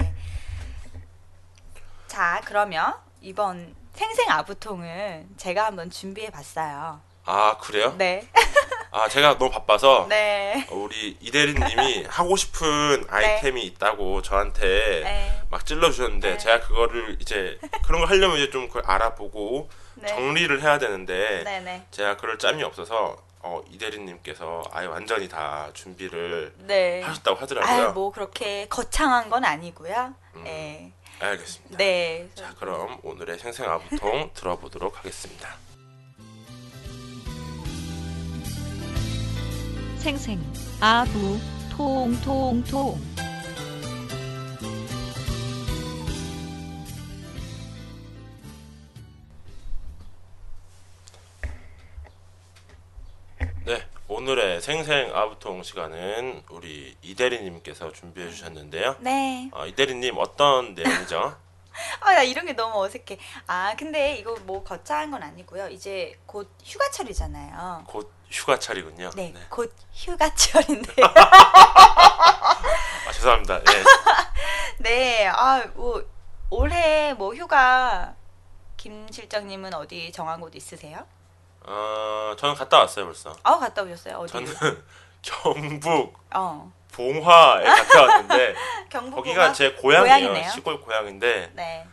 자, 2.07 2.41
그러면 2.45 2.93
이번 3.23 3.73
생생 3.93 4.29
아부통은 4.29 5.29
제가 5.37 5.65
한번 5.65 5.89
준비해 5.89 6.29
봤어요. 6.29 6.99
아 7.25 7.57
그래요? 7.57 7.95
네. 7.97 8.27
아 8.91 9.07
제가 9.07 9.37
너무 9.37 9.49
바빠서 9.49 10.07
네. 10.09 10.67
어, 10.69 10.75
우리 10.75 11.17
이대리님이 11.21 12.03
하고 12.11 12.35
싶은 12.35 13.05
아이템이 13.09 13.63
있다고 13.63 14.21
저한테 14.21 15.01
네. 15.03 15.41
막 15.49 15.65
찔러주셨는데 15.65 16.31
네. 16.31 16.37
제가 16.37 16.59
그거를 16.67 17.15
이제 17.21 17.57
그런 17.85 18.01
걸 18.01 18.09
하려면 18.09 18.37
이제 18.37 18.51
좀 18.51 18.67
그걸 18.67 18.83
알아보고 18.85 19.69
네. 19.95 20.07
정리를 20.07 20.61
해야 20.61 20.77
되는데 20.77 21.43
네, 21.45 21.61
네. 21.61 21.85
제가 21.91 22.17
그럴 22.17 22.37
짬이 22.37 22.61
없어서 22.61 23.15
어, 23.39 23.61
이대리님께서 23.69 24.63
아예 24.71 24.85
완전히 24.85 25.29
다 25.29 25.69
준비를 25.73 26.53
네. 26.57 27.01
하셨다고 27.01 27.39
하더라고요. 27.39 27.87
아, 27.87 27.91
뭐 27.91 28.11
그렇게 28.11 28.67
거창한 28.67 29.29
건 29.29 29.45
아니고요. 29.45 30.13
음. 30.35 30.43
네. 31.23 31.29
알겠습니다. 31.29 31.77
네. 31.77 32.29
자 32.35 32.53
그럼 32.55 32.99
오늘의 33.01 33.39
생생아부통 33.39 34.31
들어보도록 34.35 34.97
하겠습니다. 34.99 35.55
생생 39.97 40.41
아부 40.81 41.39
통통통 41.71 42.99
네 53.65 53.92
오늘의 54.13 54.61
생생 54.61 55.09
아부통 55.15 55.63
시간은 55.63 56.43
우리 56.51 56.95
이대리님께서 57.01 57.91
준비해 57.93 58.29
주셨는데요. 58.29 58.97
네. 58.99 59.49
어, 59.51 59.65
이대리님 59.65 60.19
어떤 60.19 60.75
내용이죠? 60.75 61.35
아, 61.99 62.13
나 62.13 62.21
이런 62.21 62.45
게 62.45 62.53
너무 62.53 62.83
어색해. 62.83 63.17
아, 63.47 63.73
근데 63.75 64.15
이거 64.17 64.35
뭐 64.43 64.63
거창한 64.63 65.09
건 65.09 65.23
아니고요. 65.23 65.69
이제 65.69 66.15
곧 66.27 66.55
휴가철이잖아요. 66.63 67.85
곧 67.87 68.13
휴가철이군요. 68.29 69.09
네, 69.15 69.33
곧 69.49 69.73
휴가철인데. 69.93 71.01
아 71.09 73.11
죄송합니다. 73.13 73.63
네. 73.63 73.83
네, 74.77 75.27
아, 75.27 75.63
뭐 75.73 76.07
올해 76.51 77.15
뭐 77.15 77.33
휴가 77.33 78.13
김 78.77 79.11
실장님은 79.11 79.73
어디 79.73 80.11
정한 80.11 80.39
곳 80.39 80.53
있으세요? 80.53 81.07
어 81.65 82.33
저는 82.37 82.55
갔다 82.55 82.79
왔어요 82.79 83.05
벌써. 83.05 83.33
아, 83.43 83.57
갔다 83.57 83.81
오셨어요. 83.83 84.17
어디? 84.17 84.31
저는 84.33 84.83
경북 85.21 86.13
어, 86.33 86.71
봉화에 86.91 87.63
갔다 87.63 88.01
왔는데 88.01 88.55
경북 88.89 89.15
거기가 89.17 89.53
제 89.53 89.71
고향이에요. 89.73 90.17
고향이네요. 90.29 90.49
시골 90.51 90.81
고향인데 90.81 91.51
네. 91.53 91.87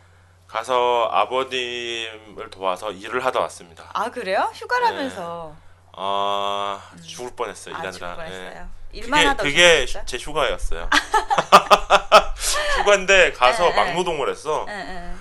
가서 0.47 1.07
아버님을 1.11 2.49
도와서 2.51 2.91
일을 2.91 3.23
하다 3.23 3.39
왔습니다. 3.41 3.85
아 3.93 4.09
그래요? 4.11 4.51
휴가라면서 4.53 5.55
아 5.93 6.81
죽을 7.05 7.31
뻔했어요 7.35 7.75
아, 7.75 7.79
일하느라. 7.79 7.91
죽을 7.93 8.09
예. 8.09 8.15
뻔했어요. 8.29 8.69
일만 8.93 9.19
그게 9.19 9.27
하다 9.27 9.43
그게 9.43 9.83
오셨어요? 9.83 10.05
제 10.05 10.17
휴가였어요. 10.17 10.89
휴가인데 12.79 13.31
가서 13.31 13.63
네, 13.63 13.69
네. 13.69 13.75
막노동을 13.75 14.29
했어. 14.29 14.65
응, 14.67 14.73
응. 14.73 15.19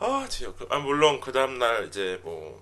아, 0.00 0.26
진짜. 0.28 0.52
그- 0.58 0.66
아, 0.70 0.78
물론 0.78 1.20
그 1.20 1.32
다음 1.32 1.58
날 1.58 1.86
이제 1.86 2.20
뭐 2.22 2.60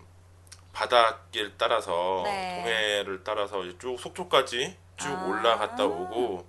바닷길 0.73 1.55
따라서 1.59 2.23
네. 2.25 2.57
동해를 2.57 3.23
따라서 3.25 3.62
쭉 3.79 3.99
속초까지 3.99 4.76
쭉 4.97 5.07
아. 5.09 5.25
올라갔다 5.26 5.85
오고 5.85 6.49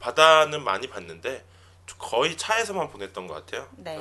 바다는 0.00 0.62
많이 0.64 0.88
봤는데 0.88 1.44
거의 1.98 2.36
차에서만 2.36 2.90
보냈던 2.90 3.26
것 3.26 3.34
같아요. 3.34 3.66
네. 3.76 3.96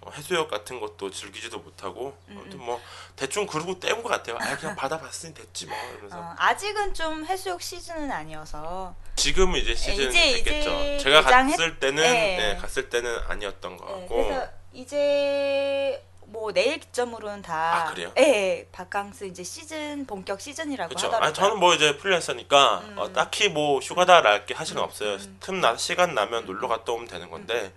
어, 0.00 0.10
해수욕 0.10 0.50
같은 0.50 0.80
것도 0.80 1.10
즐기지도 1.10 1.58
못하고 1.60 2.16
음, 2.28 2.38
아무튼 2.40 2.58
뭐 2.60 2.80
대충 3.14 3.46
그러고 3.46 3.78
때운 3.78 4.02
것 4.02 4.08
같아요. 4.08 4.36
아 4.40 4.56
그냥 4.56 4.74
바다 4.74 4.98
봤으니 4.98 5.32
됐지 5.32 5.66
뭐 5.66 5.76
이러면서 5.92 6.18
어, 6.18 6.34
아직은 6.36 6.92
좀 6.94 7.24
해수욕 7.24 7.62
시즌은 7.62 8.10
아니어서 8.10 8.94
지금은 9.14 9.60
이제 9.60 9.74
시즌이 9.74 10.08
이제- 10.08 10.42
됐겠죠. 10.42 10.70
이제 10.70 10.98
제가 10.98 11.22
갔을 11.22 11.78
때는 11.78 12.02
네. 12.02 12.36
네, 12.36 12.56
갔을 12.56 12.90
때는 12.90 13.16
아니었던 13.28 13.76
것 13.76 13.86
네, 13.86 13.92
같고 14.00 14.24
그래서 14.24 14.48
이제 14.72 16.04
뭐 16.32 16.52
내일 16.52 16.80
기점으로는 16.80 17.42
다 17.42 17.86
아, 17.88 17.90
그래요? 17.92 18.10
예, 18.18 18.66
바캉스 18.72 19.24
이제 19.24 19.42
시즌 19.44 20.06
본격 20.06 20.40
시즌이라고 20.40 20.88
그렇죠. 20.88 21.06
하더라고요. 21.08 21.26
아니 21.26 21.34
저는 21.34 21.58
뭐 21.60 21.74
이제 21.74 21.96
프리랜서니까 21.98 22.78
음. 22.78 22.98
어, 22.98 23.12
딱히 23.12 23.48
뭐 23.48 23.78
휴가다랄 23.80 24.46
게 24.46 24.54
사실은 24.54 24.82
없어요. 24.82 25.14
음. 25.14 25.36
틈나 25.40 25.76
시간 25.76 26.14
나면 26.14 26.46
놀러 26.46 26.68
갔다 26.68 26.92
오면 26.92 27.06
되는 27.08 27.30
건데 27.30 27.72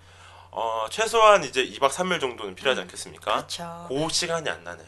어, 0.52 0.86
최소한 0.90 1.44
이제 1.44 1.66
2박 1.66 1.90
3일 1.92 2.22
정도는 2.22 2.56
필요하지 2.56 2.82
않겠습니까? 2.82 3.32
그렇죠. 3.36 3.86
그 3.90 4.08
시간이 4.10 4.50
안 4.50 4.64
나네. 4.64 4.82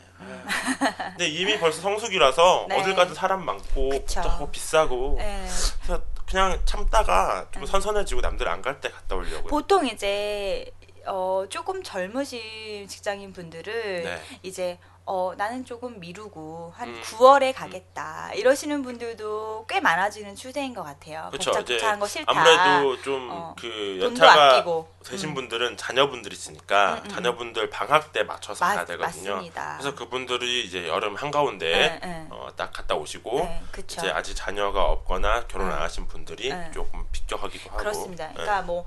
근데 1.09 1.27
이미 1.27 1.59
벌써 1.59 1.81
성수기라서 1.81 2.65
네. 2.69 2.79
어딜 2.79 2.95
가든 2.95 3.13
사람 3.13 3.45
많고 3.45 3.89
그쵸. 3.89 3.99
복잡하고 4.21 4.49
비싸고 4.49 5.17
예. 5.19 5.45
그래서 5.83 6.01
그냥 6.27 6.59
참다가 6.65 7.47
좀 7.51 7.63
음. 7.63 7.67
선선해지고 7.67 8.21
남들 8.21 8.47
안 8.47 8.61
갈 8.61 8.79
때 8.81 8.89
갔다 8.89 9.15
오려고요. 9.15 9.43
보통 9.47 9.85
이제 9.87 10.71
어, 11.07 11.45
조금 11.49 11.83
젊으신 11.83 12.87
직장인 12.87 13.33
분들은 13.33 14.03
네. 14.03 14.21
이제 14.43 14.77
어, 15.09 15.31
나는 15.37 15.63
조금 15.63 16.01
미루고 16.01 16.73
한 16.75 16.89
음. 16.89 17.01
9월에 17.01 17.53
가겠다 17.55 18.33
이러시는 18.33 18.83
분들도 18.83 19.65
꽤 19.69 19.79
많아지는 19.79 20.35
추세인 20.35 20.73
것 20.73 20.83
같아요. 20.83 21.29
그쵸, 21.31 21.51
복잡복잡한 21.51 21.97
거 21.99 22.05
싫다. 22.07 22.33
아무래도 22.35 23.01
좀 23.01 23.29
어, 23.31 23.55
그 23.57 23.99
연차가 24.01 24.55
아끼고. 24.57 24.97
되신 25.05 25.29
음. 25.29 25.33
분들은 25.35 25.77
자녀분들 25.77 26.33
있으니까 26.33 26.95
음, 26.95 27.01
음, 27.05 27.09
자녀분들 27.09 27.69
방학 27.69 28.11
때 28.11 28.23
맞춰서 28.23 28.65
맞- 28.65 28.75
가야 28.75 28.85
되거든요. 28.85 29.35
맞습니다. 29.35 29.77
그래서 29.79 29.95
그분들이 29.95 30.65
이제 30.65 30.89
여름 30.89 31.15
한가운데 31.15 31.71
네, 31.71 31.99
네. 32.05 32.27
어, 32.29 32.49
딱 32.57 32.73
갔다 32.73 32.95
오시고 32.95 33.39
네. 33.39 33.61
이제 33.89 34.09
아직 34.09 34.35
자녀가 34.35 34.83
없거나 34.83 35.47
결혼 35.47 35.69
안 35.69 35.75
네. 35.77 35.81
하신 35.83 36.07
분들이 36.09 36.49
네. 36.49 36.69
조금 36.73 37.05
비껴가기도 37.13 37.69
하고 37.69 37.77
그렇습니다. 37.77 38.27
네. 38.27 38.33
그러니까 38.33 38.61
뭐 38.63 38.85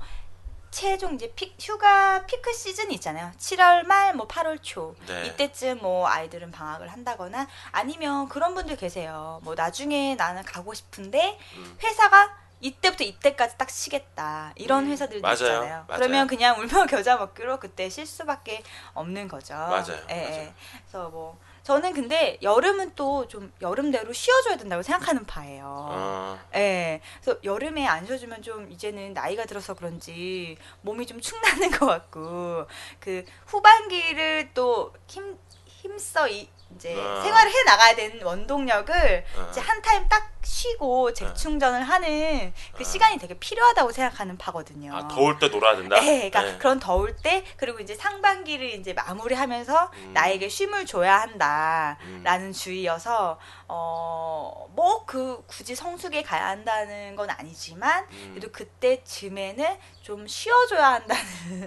최종 0.71 1.15
이제 1.15 1.31
피, 1.35 1.53
휴가 1.59 2.25
피크 2.25 2.53
시즌이 2.53 2.95
있잖아요. 2.95 3.31
7월 3.37 3.85
말, 3.85 4.15
뭐 4.15 4.25
8월 4.27 4.59
초 4.61 4.95
네. 5.05 5.25
이때쯤 5.27 5.79
뭐 5.79 6.07
아이들은 6.07 6.51
방학을 6.51 6.87
한다거나 6.87 7.47
아니면 7.71 8.29
그런 8.29 8.55
분들 8.55 8.77
계세요. 8.77 9.41
뭐 9.43 9.53
나중에 9.53 10.15
나는 10.15 10.43
가고 10.43 10.73
싶은데 10.73 11.37
음. 11.57 11.77
회사가 11.83 12.37
이때부터 12.61 13.03
이때까지 13.03 13.57
딱 13.57 13.69
쉬겠다 13.69 14.53
이런 14.55 14.85
음, 14.85 14.91
회사들도 14.91 15.21
맞아요. 15.21 15.33
있잖아요. 15.33 15.85
맞아요. 15.87 15.99
그러면 15.99 16.27
그냥 16.27 16.57
울며 16.59 16.85
겨자 16.87 17.17
먹기로 17.17 17.59
그때 17.59 17.89
쉴 17.89 18.05
수밖에 18.05 18.63
없는 18.93 19.27
거죠. 19.27 19.55
맞아요. 19.55 19.97
예, 20.09 20.15
맞아요. 20.15 20.33
예. 20.41 20.53
그래서 20.87 21.09
뭐 21.09 21.37
저는 21.63 21.93
근데 21.93 22.37
여름은 22.41 22.95
또 22.95 23.25
좀 23.27 23.51
여름대로 23.61 24.11
쉬어줘야 24.13 24.57
된다고 24.57 24.81
생각하는 24.81 25.25
바예요. 25.25 25.63
어, 25.67 26.39
예. 26.55 27.01
그래서 27.21 27.39
여름에 27.43 27.85
안 27.87 28.05
쉬어주면 28.05 28.41
좀 28.41 28.69
이제는 28.71 29.13
나이가 29.13 29.45
들어서 29.45 29.73
그런지 29.75 30.57
몸이 30.81 31.05
좀 31.05 31.21
축나는 31.21 31.71
것 31.77 31.85
같고 31.85 32.65
그 32.99 33.23
후반기를 33.45 34.53
또 34.53 34.91
힘 35.07 35.37
힘써 35.65 36.27
이, 36.29 36.47
이제 36.75 36.95
아. 36.99 37.21
생활을 37.21 37.51
해 37.51 37.63
나가야 37.63 37.95
되는 37.95 38.23
원동력을 38.23 39.25
어. 39.37 39.47
이제 39.51 39.61
한 39.61 39.81
타임 39.81 40.07
딱 40.07 40.31
쉬고 40.43 41.13
재충전을 41.13 41.83
하는 41.83 42.53
그 42.73 42.81
아. 42.81 42.83
시간이 42.83 43.17
되게 43.17 43.37
필요하다고 43.37 43.91
생각하는 43.91 44.37
파거든요. 44.37 44.95
아, 44.95 45.07
더울 45.07 45.37
때 45.39 45.47
놀아야 45.47 45.75
된다. 45.75 45.99
네, 45.99 46.29
그러니까 46.29 46.43
네. 46.43 46.57
그런 46.57 46.79
더울 46.79 47.15
때 47.15 47.43
그리고 47.57 47.79
이제 47.79 47.95
상반기를 47.95 48.71
이제 48.71 48.93
마무리하면서 48.93 49.91
음. 49.93 50.11
나에게 50.13 50.49
쉼을 50.49 50.85
줘야 50.85 51.21
한다라는 51.21 52.47
음. 52.47 52.51
주의여서 52.51 53.39
어뭐 53.67 55.05
그 55.05 55.43
굳이 55.47 55.75
성수기에 55.75 56.23
가야 56.23 56.47
한다는 56.47 57.15
건 57.15 57.29
아니지만 57.29 58.05
음, 58.11 58.29
그래도 58.33 58.51
그때쯤에는 58.51 59.77
좀 60.01 60.27
쉬어줘야 60.27 60.93
한다는 60.93 61.23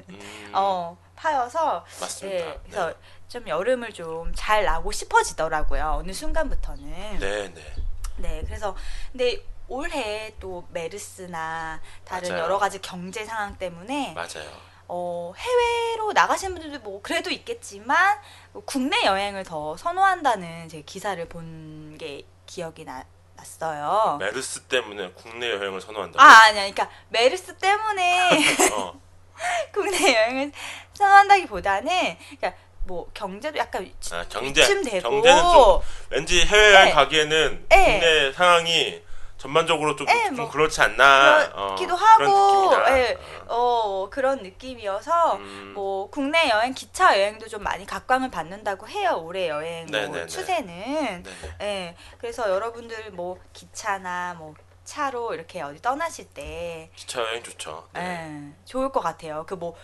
음, 0.09 0.51
어 0.53 0.97
파여서 1.17 1.85
맞습니다. 2.01 2.47
예, 2.47 2.59
그래서 2.65 2.93
좀 3.29 3.47
여름을 3.49 3.93
좀 3.93 4.33
잘 4.35 4.65
나고 4.65 4.93
싶어지더라고요 4.93 5.97
어느 6.01 6.13
순간부터는 6.13 7.19
네, 7.19 7.53
네. 7.53 7.75
네, 8.17 8.43
그래서 8.47 8.77
근데 9.13 9.45
올해 9.69 10.35
또 10.41 10.67
메르스나 10.71 11.81
다른 12.05 12.29
맞아요. 12.31 12.43
여러 12.45 12.59
가지 12.59 12.81
경제 12.81 13.25
상황 13.25 13.57
때문에 13.57 14.13
맞아요. 14.15 14.51
어, 14.87 15.33
해외로 15.37 16.13
나가시는 16.13 16.55
분들도 16.55 16.85
뭐 16.85 17.01
그래도 17.03 17.31
있겠지만 17.31 18.19
뭐 18.53 18.63
국내 18.67 19.05
여행을 19.05 19.45
더 19.45 19.77
선호한다는 19.77 20.69
제 20.69 20.83
기사를 20.83 21.27
본 21.29 21.97
게 21.99 22.27
기억이 22.47 22.85
나, 22.85 23.05
났어요. 23.37 24.17
메르스 24.19 24.63
때문에 24.63 25.13
국내 25.13 25.51
여행을 25.53 25.81
선호한다. 25.81 26.21
아 26.21 26.27
아니야, 26.47 26.63
그러니까 26.71 26.91
메르스 27.09 27.57
때문에 27.57 28.31
어, 28.75 29.01
국내 29.73 30.15
여행을 30.15 30.53
선호한다기보다는 30.95 32.17
그러니까 32.39 32.55
뭐 32.85 33.11
경제도 33.15 33.59
약간 33.59 33.91
아, 34.13 34.25
경제 34.29 34.61
위침되고 34.61 35.09
경제는 35.09 35.43
좀 35.43 35.81
왠지 36.11 36.45
해외 36.45 36.75
여행 36.75 36.87
네. 36.87 36.93
가기에는 36.93 37.67
네. 37.69 37.85
국내 37.85 38.33
상황이 38.33 39.03
전반적으로 39.45 39.95
좀, 39.95 40.07
네, 40.07 40.31
좀뭐 40.31 40.49
그렇지 40.49 40.81
않나 40.81 41.51
그렇기도 41.53 41.93
어, 41.93 41.97
하고 41.99 42.71
그런. 42.71 42.99
예, 42.99 43.19
어 43.47 44.09
그런 44.11 44.43
느낌이어서 44.43 45.35
음. 45.37 45.73
뭐 45.75 46.09
국내 46.09 46.49
여행 46.49 46.73
기차 46.73 47.19
여행도 47.19 47.49
좀 47.49 47.63
많이 47.63 47.85
각광을 47.85 48.31
받는다고 48.31 48.89
해요 48.89 49.21
올해 49.23 49.49
여행 49.49 49.87
뭐. 49.87 50.27
추세는 50.27 51.23
네. 51.23 51.25
예 51.61 51.97
그래서 52.17 52.49
여러분들 52.49 53.11
뭐 53.11 53.39
기차나 53.53 54.35
뭐 54.39 54.55
차로 54.85 55.35
이렇게 55.35 55.61
어디 55.63 55.81
떠나실 55.83 56.27
때 56.31 56.91
기차 56.95 57.21
여행 57.21 57.43
좋죠. 57.43 57.89
네. 57.93 58.01
예, 58.01 58.65
좋을 58.67 58.91
것 58.93 59.01
같아요 59.01 59.45
그 59.47 59.55
뭐 59.57 59.75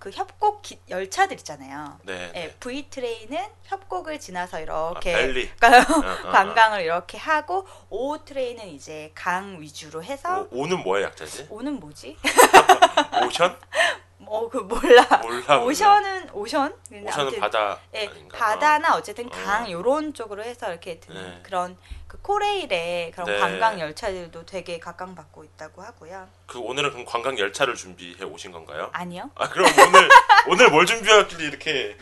그 0.00 0.10
협곡 0.10 0.62
기- 0.62 0.80
열차들 0.88 1.36
있잖아요 1.36 1.98
네. 2.04 2.32
예, 2.34 2.54
V 2.58 2.88
트레인은 2.88 3.38
협곡을 3.64 4.18
지나서 4.18 4.56
아, 4.56 4.60
이렇게. 4.60 5.12
그러니까 5.60 5.76
어, 5.94 5.98
어, 5.98 6.28
어. 6.28 6.32
관광을 6.32 6.80
이렇게 6.80 7.18
하고 7.18 7.66
O 7.90 8.16
트레인은 8.24 8.66
이제 8.68 9.12
강 9.14 9.60
위주로 9.60 10.02
해서 10.02 10.48
오, 10.52 10.62
오는 10.62 10.82
뭐의 10.82 11.04
약자지? 11.04 11.48
오는 11.50 11.78
뭐지? 11.78 12.16
오션? 13.26 13.58
어 14.30 14.48
그 14.48 14.58
몰라. 14.58 15.04
몰라. 15.22 15.58
오션은 15.60 16.30
오션? 16.32 16.72
오션은 16.92 17.08
아무튼, 17.12 17.40
바다 17.40 17.78
예, 17.94 18.06
아닌가? 18.06 18.38
바다나 18.38 18.94
어쨌든 18.96 19.26
어. 19.26 19.30
강 19.30 19.68
요런 19.68 20.14
쪽으로 20.14 20.44
해서 20.44 20.70
이렇게 20.70 21.00
드는 21.00 21.20
네. 21.20 21.40
그런 21.42 21.76
그 22.06 22.20
코레일의 22.22 23.10
그런 23.10 23.26
네. 23.26 23.38
관광 23.40 23.80
열차들도 23.80 24.46
되게 24.46 24.78
각광받고 24.78 25.42
있다고 25.42 25.82
하고요. 25.82 26.28
그 26.46 26.60
오늘은 26.60 26.90
그럼 26.90 27.04
관광 27.04 27.36
열차를 27.38 27.74
준비해 27.74 28.22
오신 28.24 28.52
건가요? 28.52 28.90
아니요. 28.92 29.30
아 29.34 29.48
그럼 29.48 29.66
오늘 29.66 30.08
오늘 30.48 30.70
뭘 30.70 30.86
준비했길래 30.86 31.44
이렇게 31.48 31.96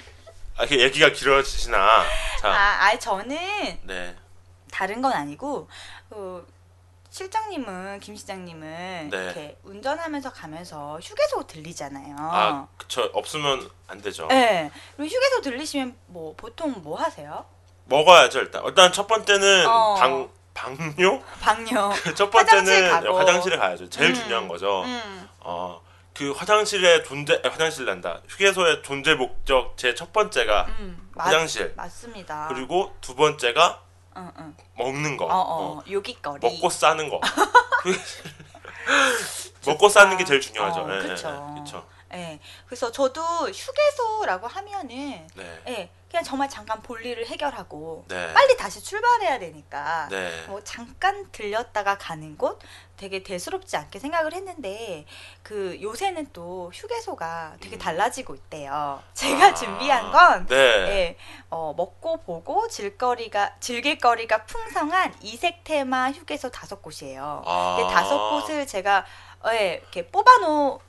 아, 0.59 0.65
이렇게 0.65 0.81
얘기가 0.81 1.11
길어지시나? 1.11 2.05
자, 2.41 2.49
아, 2.49 2.87
아 2.89 2.99
저는 2.99 3.37
네, 3.85 4.17
다른 4.71 5.01
건 5.01 5.13
아니고 5.13 5.67
그 6.11 6.47
실장님은 7.23 7.99
김 7.99 8.15
시장님은 8.15 9.09
네. 9.11 9.25
이렇게 9.25 9.59
운전하면서 9.65 10.33
가면서 10.33 11.01
휴게소 11.03 11.49
들리잖아요. 11.49 12.15
아 12.19 12.69
그쵸 12.77 13.11
없으면 13.13 13.69
안 13.89 14.01
되죠. 14.01 14.29
네. 14.29 14.71
그럼 14.95 15.09
휴게소 15.09 15.41
들리시면 15.43 15.97
뭐 16.07 16.35
보통 16.37 16.73
뭐 16.83 16.97
하세요? 16.97 17.45
먹어야죠 17.87 18.39
일단. 18.39 18.63
일단 18.65 18.93
첫 18.93 19.09
번째는 19.09 19.67
어. 19.67 19.95
방 19.97 20.29
방뇨. 20.55 21.21
방요. 21.43 21.91
그첫 22.05 22.33
화장실 22.33 22.75
번째는 22.83 22.91
가고. 23.03 23.19
화장실에 23.19 23.57
가야죠. 23.57 23.89
제일 23.91 24.11
음, 24.11 24.15
중요한 24.15 24.47
거죠. 24.49 24.83
음. 24.85 25.29
어. 25.41 25.81
그 26.15 26.31
화장실의 26.33 27.05
존재 27.05 27.41
아, 27.45 27.49
화장실 27.49 27.85
난다. 27.85 28.21
휴게소의 28.29 28.83
존재 28.85 29.15
목적 29.15 29.77
제 29.77 29.95
첫 29.95 30.13
번째가 30.13 30.67
음, 30.79 31.11
맞- 31.15 31.27
화장실. 31.27 31.73
맞습니다. 31.77 32.47
그리고 32.49 32.95
두 33.01 33.15
번째가 33.17 33.83
응, 34.19 34.33
응. 34.39 34.57
먹는 34.77 35.17
거. 35.17 35.27
어, 35.27 35.31
어, 35.31 35.83
요깃거리. 35.89 36.41
먹고 36.43 36.69
싸는 36.69 37.09
거. 37.09 37.21
그- 37.83 37.93
먹고 39.67 39.89
싸는 39.89 40.17
게 40.17 40.25
제일 40.25 40.41
중요하죠. 40.41 40.81
어, 40.81 40.91
예, 40.93 40.97
예, 41.05 41.09
그쵸. 41.09 41.87
예. 42.15 42.39
그래서 42.67 42.91
저도 42.91 43.23
휴게소라고 43.51 44.47
하면은 44.47 45.27
네. 45.35 45.63
예, 45.69 45.91
그냥 46.11 46.25
정말 46.25 46.49
잠깐 46.49 46.81
볼일을 46.81 47.27
해결하고 47.27 48.07
네. 48.09 48.33
빨리 48.33 48.57
다시 48.57 48.83
출발해야 48.83 49.39
되니까 49.39 50.09
네. 50.11 50.47
뭐 50.47 50.63
잠깐 50.65 51.31
들렸다가 51.31 51.99
가는 51.99 52.39
곳 52.39 52.59
되게 52.97 53.23
대수롭지 53.23 53.77
않게 53.77 53.99
생각을 53.99 54.33
했는데 54.33 55.05
그 55.43 55.79
요새는 55.81 56.29
또 56.33 56.71
휴게소가 56.75 57.57
되게 57.61 57.77
음. 57.77 57.79
달라지고 57.79 58.35
있대요. 58.35 59.03
제가 59.13 59.47
아, 59.47 59.55
준비한 59.55 60.11
건 60.11 60.47
네. 60.47 60.57
예, 60.57 61.17
어, 61.51 61.75
먹고 61.77 62.23
보고 62.23 62.67
질거리가 62.69 63.57
즐길거리가 63.61 64.47
풍성한 64.47 65.15
이색 65.21 65.63
테마 65.65 66.11
휴게소 66.13 66.51
다섯 66.51 66.81
곳이에요. 66.81 67.43
아. 67.45 67.77
근데 67.79 67.93
다섯 67.93 68.31
곳을 68.31 68.67
제가 68.67 69.05
어, 69.45 69.51
예, 69.53 69.81
이렇게 69.83 70.07
뽑아놓 70.09 70.81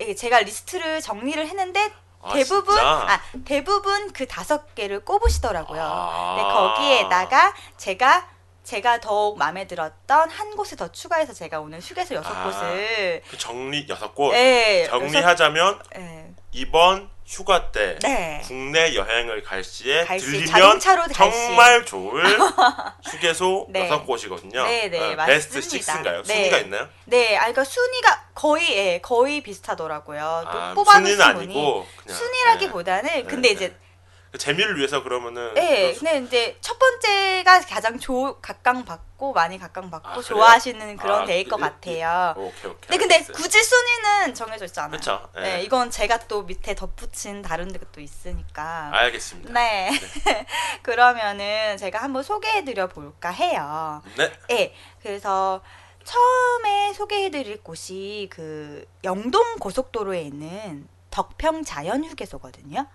예, 0.00 0.14
제가 0.14 0.40
리스트를 0.40 1.00
정리를 1.00 1.46
했는데 1.46 1.92
아, 2.22 2.32
대부분? 2.32 2.78
아, 2.78 3.20
대부분 3.44 4.12
그 4.12 4.26
다섯 4.26 4.74
개를 4.74 5.04
꼽으시더라고요. 5.04 5.82
아. 5.82 6.34
근데 6.36 6.52
거기에다가 6.52 7.54
제가 7.76 8.28
제가 8.64 9.00
더욱 9.00 9.38
마음에 9.38 9.66
들었던 9.66 10.30
한 10.30 10.50
곳을 10.56 10.76
더 10.76 10.92
추가해서 10.92 11.32
제가 11.32 11.60
오늘 11.60 11.80
휴게소 11.80 12.14
여섯 12.14 12.30
아. 12.30 12.44
곳을 12.44 13.22
그 13.30 13.38
정리 13.38 13.86
여섯 13.88 14.14
곳 14.14 14.34
예, 14.34 14.86
정리하자면 14.88 15.78
여섯- 15.78 16.00
예, 16.00 16.26
이번 16.52 17.08
휴가 17.26 17.70
때 17.70 17.96
네. 18.02 18.42
국내 18.44 18.94
여행을 18.94 19.44
갈 19.44 19.62
시에 19.62 20.04
갈 20.04 20.18
시, 20.18 20.26
들리면. 20.26 20.80
정말 20.80 21.84
좋을 21.84 22.24
휴게소 23.10 23.66
네. 23.70 23.84
여섯 23.86 24.04
곳이거든요. 24.04 24.64
네, 24.64 24.88
네, 24.88 25.14
어, 25.14 25.26
베스트 25.26 25.58
맞습니다. 25.58 25.94
6인가요? 26.02 26.26
네. 26.26 26.34
순위가 26.34 26.58
있나요? 26.58 26.88
네, 27.04 27.36
아, 27.36 27.40
그러니까 27.42 27.64
순위가 27.64 28.24
거의 28.34 28.76
예, 28.76 29.00
거의 29.00 29.42
비슷하더라고요. 29.42 30.44
또 30.52 30.58
아, 30.58 30.74
뽑아놓으신 30.74 31.16
순위는 31.18 31.22
아니고 31.40 31.86
그냥 32.02 32.18
순위라기보다는 32.18 33.26
근데 33.26 33.48
네, 33.48 33.54
이제 33.54 33.68
네. 33.68 33.74
그 33.74 33.89
재미를 34.38 34.76
위해서 34.78 35.02
그러면은 35.02 35.52
예, 35.56 35.88
그 35.88 35.94
수- 35.94 36.04
근데 36.04 36.18
이제 36.26 36.58
첫 36.60 36.78
번째가 36.78 37.60
가장 37.62 37.98
조, 37.98 38.38
각광받고 38.40 39.32
많이 39.32 39.58
각광받고 39.58 40.08
아? 40.08 40.22
좋아하시는 40.22 40.96
그런 40.96 41.22
아, 41.22 41.24
데일 41.24 41.48
것 41.48 41.56
그- 41.56 41.62
같아요. 41.62 42.34
오케이 42.36 42.70
오케이. 42.70 42.80
근데 42.88 42.96
근데 42.98 43.14
알겠어요. 43.16 43.36
굳이 43.36 43.62
순위는 43.62 44.34
정해져 44.34 44.64
있지 44.66 44.78
않아요. 44.78 44.90
그렇죠. 44.92 45.28
예. 45.36 45.40
네, 45.40 45.62
이건 45.62 45.90
제가 45.90 46.20
또 46.28 46.42
밑에 46.42 46.74
덧붙인 46.76 47.42
다른 47.42 47.68
데가 47.72 47.86
또 47.92 48.00
있으니까. 48.00 48.90
알겠습니다. 48.94 49.52
네. 49.52 49.90
그러면은 50.82 51.76
제가 51.76 52.00
한번 52.02 52.22
소개해드려 52.22 52.88
볼까 52.88 53.30
해요. 53.30 54.02
네. 54.16 54.32
네. 54.48 54.74
그래서 55.02 55.60
처음에 56.04 56.92
소개해드릴 56.94 57.62
곳이 57.62 58.28
그 58.32 58.84
영동 59.04 59.56
고속도로에 59.58 60.22
있는 60.22 60.88
덕평 61.10 61.64
자연휴게소거든요. 61.64 62.86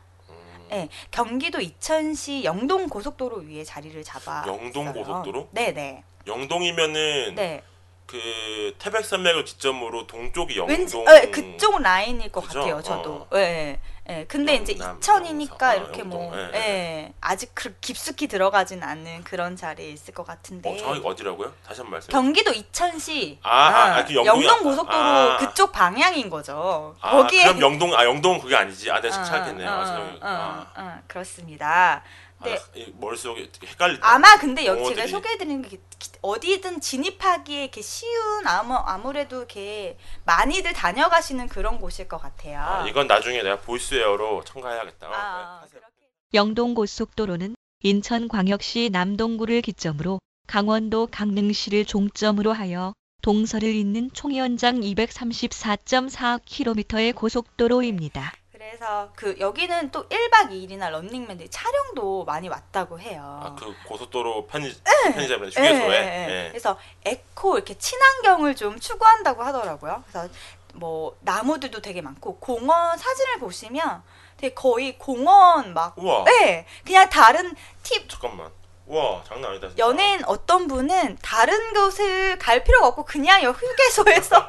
음, 0.66 0.70
네, 0.70 0.90
경기도 1.12 1.60
이천시 1.60 2.44
영동 2.44 2.88
고속도로 2.88 3.38
위에 3.48 3.64
자리를 3.64 4.02
잡아. 4.04 4.44
영동 4.48 4.84
있어요. 4.90 4.94
고속도로? 4.94 5.50
네네. 5.52 6.04
영동이면은 6.28 7.36
네. 7.36 7.62
그 8.06 8.76
태백산맥을 8.78 9.46
기점으로 9.46 10.06
동쪽이 10.08 10.58
영동. 10.58 10.76
왠지 10.78 10.98
네, 11.04 11.30
그쪽 11.32 11.82
라인일 11.82 12.32
것 12.32 12.42
그죠? 12.42 12.60
같아요. 12.60 12.82
저도. 12.82 13.14
어. 13.14 13.38
예. 13.38 13.80
예. 14.08 14.26
근데 14.28 14.56
이제 14.56 14.74
영남, 14.74 14.98
이천이니까 14.98 15.76
영서, 15.78 15.84
이렇게 15.84 16.02
어, 16.02 16.06
뭐 16.06 16.24
영동. 16.26 16.40
예. 16.40 16.52
예, 16.54 16.60
예. 16.60 17.14
아직 17.22 17.52
그 17.56 17.74
깊숙이 17.82 18.28
들어가진 18.28 18.84
않는 18.84 19.24
그런 19.24 19.56
자리에 19.56 19.90
있을 19.90 20.14
것 20.14 20.26
같은데. 20.28 20.72
어, 20.74 20.78
정확히 20.78 21.02
어디라고요? 21.04 21.52
다시 21.66 21.80
한 21.82 21.86
번 21.88 21.92
말씀. 21.94 22.12
경기도 22.12 22.52
이천시 22.52 23.40
아, 23.42 23.50
아, 23.50 23.96
아, 23.98 24.06
그 24.06 24.14
영동 24.14 24.62
고속도로 24.64 24.98
아. 24.98 25.38
그쪽 25.38 25.72
방향인 25.72 26.30
거죠. 26.30 26.96
아, 27.02 27.12
거기에 27.12 27.46
그럼 27.46 27.62
영동 27.62 27.96
아 27.96 28.06
영동 28.06 28.40
그게 28.40 28.56
아니지. 28.56 28.92
아, 28.92 29.02
내가 29.02 29.20
어, 29.20 29.24
착각했네요. 29.24 29.70
어, 29.70 29.74
아, 29.74 29.78
어. 30.00 30.04
어, 30.04 30.20
아, 30.22 30.66
어, 30.76 31.00
그렇습니다. 31.08 32.04
네. 32.44 32.54
아, 32.54 32.58
이 32.76 32.94
머릿속에 33.00 33.50
헷갈리다. 33.64 34.06
아마 34.08 34.38
근데 34.38 34.66
여기 34.66 34.94
제가. 34.94 35.08
소개해드리는 35.08 35.62
게 35.62 35.70
기- 35.98 36.12
어디든 36.22 36.82
진입하기에 36.82 37.62
이렇게 37.64 37.82
쉬운 37.82 38.46
아무 38.46 38.74
아무래도 38.76 39.38
이렇게 39.38 39.98
많이들 40.26 40.74
다녀가시는 40.74 41.48
그런 41.48 41.80
곳일 41.80 42.08
것 42.08 42.18
같아요. 42.18 42.60
아, 42.60 42.88
이건 42.88 43.08
나중에 43.08 43.42
내가 43.42 43.60
보이스웨어로 43.62 44.44
첨가해야겠다. 44.44 45.08
어, 45.08 45.12
아, 45.14 45.16
네, 45.16 45.62
하세요. 45.64 45.80
그렇게. 45.80 45.96
영동 46.34 46.74
고속도로는 46.74 47.56
인천광역시 47.82 48.90
남동구를 48.92 49.62
기점으로 49.62 50.20
강원도 50.48 51.08
강릉시를 51.08 51.86
종점으로 51.86 52.52
하여 52.54 52.94
동서를 53.22 53.74
잇는 53.74 54.12
총연장 54.14 54.82
234.4km의 54.82 57.16
고속도로입니다. 57.16 58.34
그래서 58.66 59.10
그 59.16 59.36
여기는 59.40 59.92
또 59.92 60.10
1박 60.10 60.50
2일이나 60.50 60.90
런닝맨들이 60.90 61.50
촬영도 61.50 62.26
많이 62.26 62.50
왔다고 62.50 63.00
해요. 63.00 63.22
아, 63.44 63.56
그 63.58 63.76
고속도로 63.88 64.48
편의 64.48 64.74
네. 64.74 65.14
편의점에 65.14 65.46
예, 65.46 65.50
휴게소에. 65.50 65.96
예, 65.96 66.28
예. 66.30 66.46
예. 66.46 66.50
그래서 66.50 66.78
에코 67.06 67.58
이렇게 67.58 67.78
친환경을 67.78 68.56
좀 68.56 68.80
추구한다고 68.80 69.44
하더라고요. 69.44 70.04
그래서 70.08 70.28
뭐 70.74 71.16
나무들도 71.22 71.80
되게 71.82 72.02
많고 72.02 72.40
공원 72.40 72.98
사진을 72.98 73.38
보시면 73.40 74.02
되게 74.38 74.56
거의 74.56 74.98
공원 74.98 75.76
막 75.76 75.96
우와. 76.00 76.24
네, 76.26 76.66
그냥 76.84 77.08
다른 77.10 77.56
팁 77.84 78.10
잠깐만. 78.10 78.52
우와, 78.88 79.24
장난 79.26 79.52
아니다. 79.52 79.68
진짜. 79.68 79.84
연예인 79.84 80.24
어떤 80.26 80.68
분은 80.68 81.18
다른 81.22 81.74
곳을 81.74 82.38
갈 82.38 82.64
필요가 82.64 82.88
없고 82.88 83.04
그냥 83.06 83.42
여 83.44 83.50
휴게소에서 83.52 84.48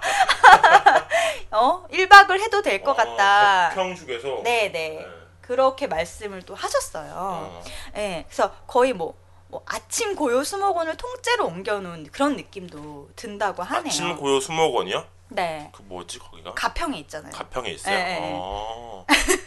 어 1.53 1.87
1박을 1.90 2.40
해도 2.40 2.61
될것 2.61 2.88
어, 2.88 2.94
같다. 2.94 3.70
평 3.75 3.92
휴게소. 3.94 4.42
네, 4.44 4.70
네. 4.70 4.88
네. 4.90 5.07
그렇게 5.40 5.87
말씀을 5.87 6.42
또 6.42 6.55
하셨어요. 6.55 7.12
어. 7.14 7.62
예, 7.96 8.25
그래서 8.29 8.51
거의 8.66 8.92
뭐, 8.92 9.14
뭐 9.49 9.62
아침 9.64 10.14
고요 10.16 10.42
수목원을 10.44 10.96
통째로 10.96 11.46
옮겨놓은 11.46 12.09
그런 12.12 12.37
느낌도 12.37 13.11
든다고 13.16 13.62
하네요. 13.62 13.87
아침 13.88 14.16
고요 14.16 14.40
수목원이요? 14.40 15.07
네. 15.29 15.70
그 15.72 15.83
뭐지 15.83 16.18
거기가? 16.18 16.53
가평에 16.55 16.99
있잖아요. 17.01 17.33
가평에 17.33 17.70
있어요. 17.70 17.94
네, 17.94 18.20
네, 18.20 19.07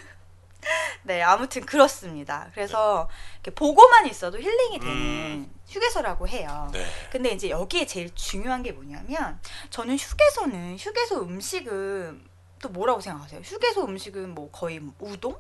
네. 1.04 1.22
아무튼 1.22 1.66
그렇습니다. 1.66 2.50
그래서 2.54 3.10
이렇게 3.36 3.52
보고만 3.52 4.08
있어도 4.08 4.40
힐링이 4.40 4.80
되는 4.80 4.94
음. 4.94 5.54
휴게소라고 5.68 6.28
해요. 6.28 6.70
네. 6.74 6.86
근데 7.12 7.32
이제 7.32 7.50
여기에 7.50 7.86
제일 7.86 8.14
중요한 8.16 8.64
게 8.64 8.72
뭐냐면 8.72 9.40
저는 9.70 9.98
휴게소는 9.98 10.78
휴게소 10.78 11.22
음식은 11.22 12.30
또 12.62 12.70
뭐라고 12.70 13.00
생각하세요? 13.00 13.42
휴게소 13.42 13.86
음식은 13.86 14.36
뭐 14.36 14.52
거의 14.52 14.80
뭐 14.80 14.94
우동? 15.00 15.38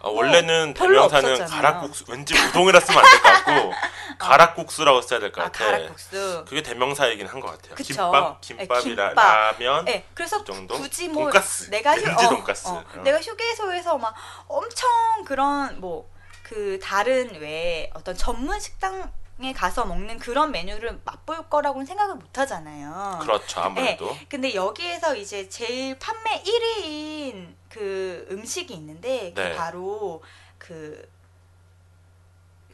아, 0.00 0.08
원래는 0.08 0.66
뭐 0.66 0.74
별로 0.74 1.08
대명사는. 1.08 1.46
가락국수 1.46 2.04
왠지 2.08 2.34
우동이라 2.34 2.80
쓰면 2.80 3.04
안 3.04 3.10
될 3.10 3.20
것 3.22 3.44
같고 3.44 3.72
가락국수라고 4.18 5.00
써야 5.02 5.20
될것 5.20 5.44
아, 5.44 5.50
같아. 5.50 5.64
가락국수. 5.66 6.44
그게 6.48 6.62
대명사이긴 6.62 7.26
한 7.26 7.40
것 7.40 7.50
같아요. 7.52 7.74
그쵸. 7.74 7.94
김밥, 7.94 8.40
네, 8.40 8.56
김밥이라 8.56 9.08
김밥. 9.08 9.24
라면 9.52 9.84
네, 9.84 10.04
그래서 10.14 10.38
그 10.38 10.44
정도? 10.44 10.74
굳이 10.76 11.08
뭐 11.08 11.24
돈가스. 11.24 11.70
내가 11.70 11.96
휴, 11.96 12.10
어, 12.10 12.28
돈가스. 12.28 12.68
어, 12.68 12.84
어. 12.96 13.00
내가 13.02 13.18
휴게소에서 13.20 13.96
막 13.98 14.14
엄청 14.46 14.88
그런 15.26 15.80
뭐 15.80 16.08
그 16.48 16.78
다른 16.82 17.38
외에 17.42 17.90
어떤 17.92 18.16
전문 18.16 18.58
식당 18.58 19.12
에 19.40 19.52
가서 19.52 19.84
먹는 19.84 20.18
그런 20.18 20.50
메뉴를 20.50 21.00
맛볼 21.04 21.48
거라고는 21.48 21.86
생각을 21.86 22.16
못 22.16 22.36
하잖아요. 22.36 23.20
그렇죠 23.22 23.60
아무래도. 23.60 24.16
근데 24.28 24.52
여기에서 24.52 25.14
이제 25.14 25.48
제일 25.48 25.96
판매 25.98 26.42
1위인 26.42 27.54
그 27.68 28.26
음식이 28.32 28.74
있는데 28.74 29.32
네. 29.34 29.54
바로 29.54 30.22
그 30.58 31.08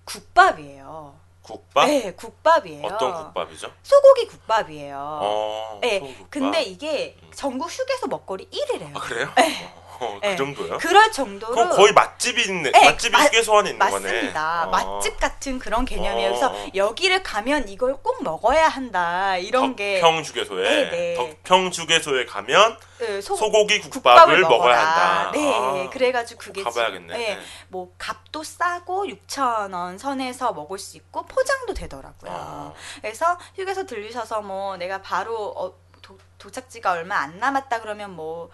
국밥이에요. 0.04 1.22
국밥? 1.42 1.86
네, 1.86 2.14
국밥이에요. 2.14 2.86
어떤 2.86 3.12
국밥이죠? 3.12 3.70
소고기 3.82 4.26
국밥이에요. 4.26 4.96
어. 4.98 5.78
네, 5.82 5.98
소국밥. 6.00 6.30
근데 6.30 6.62
이게 6.62 7.18
음. 7.22 7.30
전국 7.34 7.70
휴게소 7.70 8.06
먹거리 8.06 8.48
1위래요. 8.48 8.96
아 8.96 9.00
그래요? 9.00 9.30
어, 10.00 10.18
그 10.20 10.26
네. 10.26 10.36
정도요? 10.36 10.78
그럴 10.78 11.10
정도로 11.12 11.70
거의 11.70 11.92
맛집이 11.92 12.42
있네. 12.42 12.70
네, 12.70 12.84
맛집이 12.90 13.12
맛- 13.12 13.26
휴게소 13.26 13.58
안에 13.58 13.70
있는 13.70 13.78
거네. 13.90 14.12
맞습니다. 14.12 14.64
어. 14.64 14.70
맛집 14.70 15.18
같은 15.20 15.58
그런 15.58 15.84
개념이에요. 15.84 16.30
그래서 16.30 16.50
어. 16.52 16.66
여기를 16.74 17.22
가면 17.22 17.68
이걸 17.68 17.96
꼭 18.02 18.22
먹어야 18.22 18.68
한다. 18.68 19.36
이런 19.36 19.76
게 19.76 20.00
덕평 20.00 20.22
주게소에 20.22 20.62
네, 20.62 20.90
네. 20.90 21.14
덕평 21.14 21.70
주게소에 21.70 22.26
가면 22.26 22.78
네, 22.98 23.20
소, 23.20 23.36
소고기 23.36 23.80
국밥을, 23.80 24.40
먹어야 24.40 24.78
한다. 24.78 25.30
네, 25.32 25.52
아, 25.52 25.90
그래가지고 25.90 26.38
그게 26.40 26.62
가봐야겠네. 26.62 27.18
지금, 27.18 27.34
네, 27.34 27.38
뭐 27.68 27.92
값도 27.98 28.42
싸고 28.42 29.06
6천 29.06 29.74
원 29.74 29.98
선에서 29.98 30.52
먹을 30.52 30.78
수 30.78 30.96
있고 30.96 31.24
포장도 31.26 31.74
되더라고요. 31.74 32.30
어. 32.32 32.74
그래서 33.00 33.38
휴게소 33.56 33.86
들리셔서 33.86 34.42
뭐 34.42 34.76
내가 34.76 35.02
바로 35.02 35.52
어, 35.56 35.74
도, 36.02 36.18
도착지가 36.38 36.92
얼마 36.92 37.16
안 37.16 37.38
남았다 37.38 37.80
그러면 37.80 38.10
뭐 38.14 38.50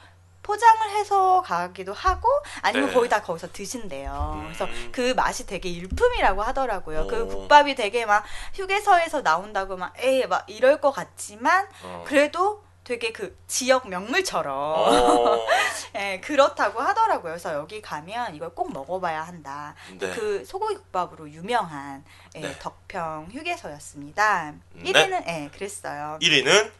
포장을 0.51 0.91
해서 0.91 1.43
가기도 1.43 1.93
하고 1.93 2.29
아니면 2.61 2.89
네. 2.89 2.95
거의 2.95 3.09
다 3.09 3.23
거기서 3.23 3.53
드신대요. 3.53 4.33
음. 4.35 4.43
그래서 4.47 4.67
그 4.91 5.15
맛이 5.15 5.47
되게 5.47 5.69
일품이라고 5.69 6.43
하더라고요. 6.43 7.07
그 7.07 7.23
오. 7.23 7.29
국밥이 7.29 7.77
되게 7.77 8.05
막 8.05 8.25
휴게소에서 8.55 9.23
나온다고 9.23 9.77
막 9.77 9.95
에이 9.99 10.27
막 10.27 10.45
이럴 10.49 10.81
것 10.81 10.91
같지만 10.91 11.69
어. 11.85 12.05
그래도 12.05 12.65
되게 12.83 13.13
그 13.13 13.39
지역 13.47 13.89
명물처럼 13.89 14.53
어. 14.57 15.47
예, 15.95 16.21
그렇다고 16.21 16.81
하더라고요. 16.81 17.35
그래서 17.35 17.55
여기 17.55 17.81
가면 17.81 18.35
이걸 18.35 18.53
꼭 18.53 18.73
먹어봐야 18.73 19.23
한다. 19.23 19.77
네. 20.01 20.11
그 20.11 20.45
소고기 20.45 20.75
국밥으로 20.75 21.31
유명한 21.31 22.05
예, 22.35 22.41
네. 22.41 22.59
덕평 22.59 23.29
휴게소였습니다. 23.31 24.55
네. 24.73 24.93
1위는 24.93 25.29
예, 25.29 25.51
그랬어요. 25.55 26.19
1위는 26.21 26.73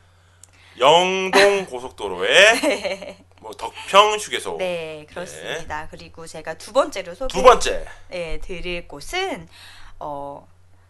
영동 0.81 1.67
고속도로의 1.67 3.17
뭐 3.41 3.53
덕평 3.53 4.17
휴게소. 4.19 4.57
네, 4.59 5.07
그렇습니다. 5.09 5.89
그리고 5.91 6.27
제가 6.27 6.55
두 6.55 6.73
번째로 6.73 7.15
소개 7.15 7.33
두 7.33 7.43
번째. 7.43 7.87
예, 8.13 8.39
드릴 8.41 8.87
곳은 8.87 9.49
어 9.99 10.47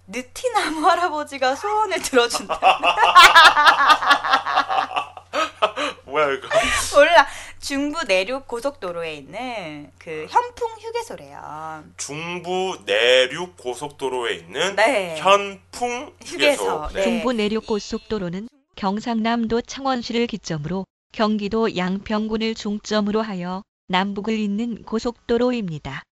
느티나무 0.08 0.86
할아버지가 0.86 1.54
소원을 1.54 2.02
들어준다. 2.02 2.60
뭐야 6.04 6.32
이거? 6.32 6.48
몰라. 6.94 7.26
중부 7.60 8.02
내륙 8.04 8.48
고속도로에 8.48 9.14
있는 9.14 9.92
그 9.98 10.26
현풍 10.28 10.68
휴게소래요. 10.80 11.84
중부 11.96 12.78
내륙 12.84 13.56
고속도로에 13.56 14.34
있는 14.34 14.74
네. 14.74 15.16
현풍 15.18 16.12
휴게소. 16.24 16.64
휴게소. 16.64 16.88
네. 16.94 17.02
중부 17.02 17.32
내륙 17.32 17.66
고속도로는 17.66 18.48
경상남도 18.74 19.60
창원시를 19.62 20.26
기점으로 20.26 20.84
경기도 21.12 21.76
양평군을 21.76 22.54
중점으로 22.54 23.20
하여 23.22 23.62
남북을 23.88 24.38
잇는 24.38 24.84
고속도로입니다. 24.84 26.02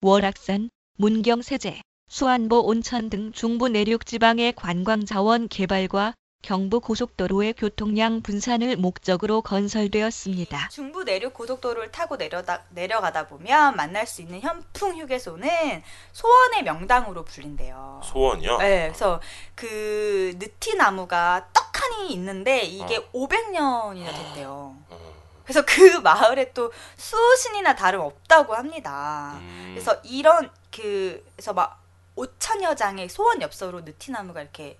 월악산, 0.00 0.70
문경 0.96 1.42
세제, 1.42 1.82
수안보 2.08 2.60
온천 2.60 3.10
등 3.10 3.32
중부 3.32 3.68
내륙 3.68 4.06
지방의 4.06 4.54
관광 4.54 5.04
자원 5.04 5.46
개발과 5.48 6.14
경부 6.42 6.80
고속도로의 6.80 7.52
교통량 7.52 8.22
분산을 8.22 8.76
목적으로 8.76 9.42
건설되었습니다. 9.42 10.68
중부 10.70 11.04
내륙 11.04 11.34
고속도로를 11.34 11.92
타고 11.92 12.16
내려다, 12.16 12.64
내려가다 12.70 13.26
보면 13.28 13.76
만날 13.76 14.06
수 14.06 14.22
있는 14.22 14.40
현풍 14.40 14.96
휴게소는 14.96 15.82
소원의 16.12 16.62
명당으로 16.64 17.24
불린대요. 17.24 18.00
소원이요? 18.04 18.58
네, 18.58 18.88
그래서 18.88 19.20
그 19.54 20.34
느티나무가 20.38 21.48
떡하니 21.52 22.12
있는데 22.14 22.62
이게 22.62 22.96
어. 22.96 23.10
500년이나 23.12 24.06
됐대요. 24.06 24.76
어. 24.88 25.10
그래서 25.44 25.64
그 25.66 25.98
마을에 26.00 26.52
또 26.52 26.72
수신이나 26.96 27.74
다름 27.74 28.00
없다고 28.00 28.54
합니다. 28.54 29.34
음. 29.40 29.72
그래서 29.74 30.00
이런 30.04 30.50
그 30.70 31.22
그래서 31.36 31.52
막 31.52 31.82
5천여 32.16 32.76
장의 32.76 33.08
소원 33.08 33.42
엽서로 33.42 33.82
느티나무가 33.82 34.40
이렇게 34.42 34.78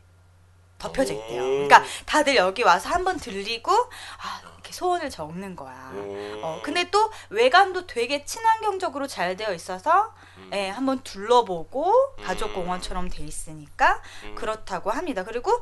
덮여져 0.81 1.15
있대요. 1.15 1.43
오. 1.43 1.47
그러니까 1.69 1.85
다들 2.07 2.35
여기 2.37 2.63
와서 2.63 2.89
한번 2.89 3.19
들리고 3.19 3.71
아 3.73 4.41
이렇게 4.43 4.73
소원을 4.73 5.11
적는 5.11 5.55
거야. 5.55 5.91
음. 5.93 6.41
어, 6.43 6.61
근데 6.65 6.91
또 6.91 7.13
외관도 7.29 7.87
되게 7.87 8.25
친환경적으로 8.25 9.07
잘 9.07 9.37
되어 9.37 9.53
있어서 9.53 10.13
음. 10.39 10.51
예, 10.53 10.69
한번 10.71 11.01
둘러보고 11.05 11.93
음. 12.19 12.25
가족 12.25 12.55
공원처럼 12.55 13.09
돼 13.11 13.23
있으니까 13.23 14.03
음. 14.25 14.35
그렇다고 14.35 14.91
합니다. 14.91 15.23
그리고 15.23 15.61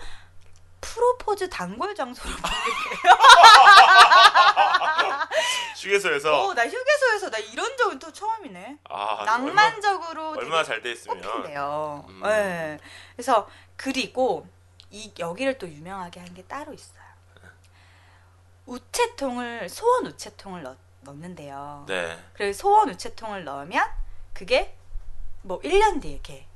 프로포즈 0.80 1.50
단골 1.50 1.94
장소로 1.96 2.30
불리대요. 2.38 3.18
휴게소에서 5.76 6.44
어, 6.46 6.54
나 6.54 6.64
휴게소에서 6.64 7.30
나 7.30 7.38
이런 7.38 7.76
적은 7.76 7.98
또 7.98 8.12
처음이네. 8.12 8.78
아, 8.88 9.24
낭만적으로 9.24 10.30
얼마, 10.30 10.40
얼마나 10.40 10.62
잘돼 10.62 10.92
있으면. 10.92 11.18
음. 12.08 12.20
네. 12.22 12.78
그래서 13.16 13.48
그리고 13.76 14.46
이 14.90 15.12
여기를 15.18 15.58
또 15.58 15.68
유명하게 15.68 16.20
한 16.20 16.34
게 16.34 16.42
따로 16.42 16.72
있어요. 16.72 16.98
우체통을 18.66 19.68
소원 19.68 20.06
우체통을 20.06 20.62
넣, 20.62 20.76
넣는데요. 21.00 21.84
네. 21.88 22.18
그래서 22.34 22.58
소원 22.62 22.90
우체통을 22.90 23.44
넣으면 23.44 23.82
그게 24.34 24.74
뭐 25.42 25.58
1년 25.60 26.02
뒤에 26.02 26.12
이렇게 26.12 26.46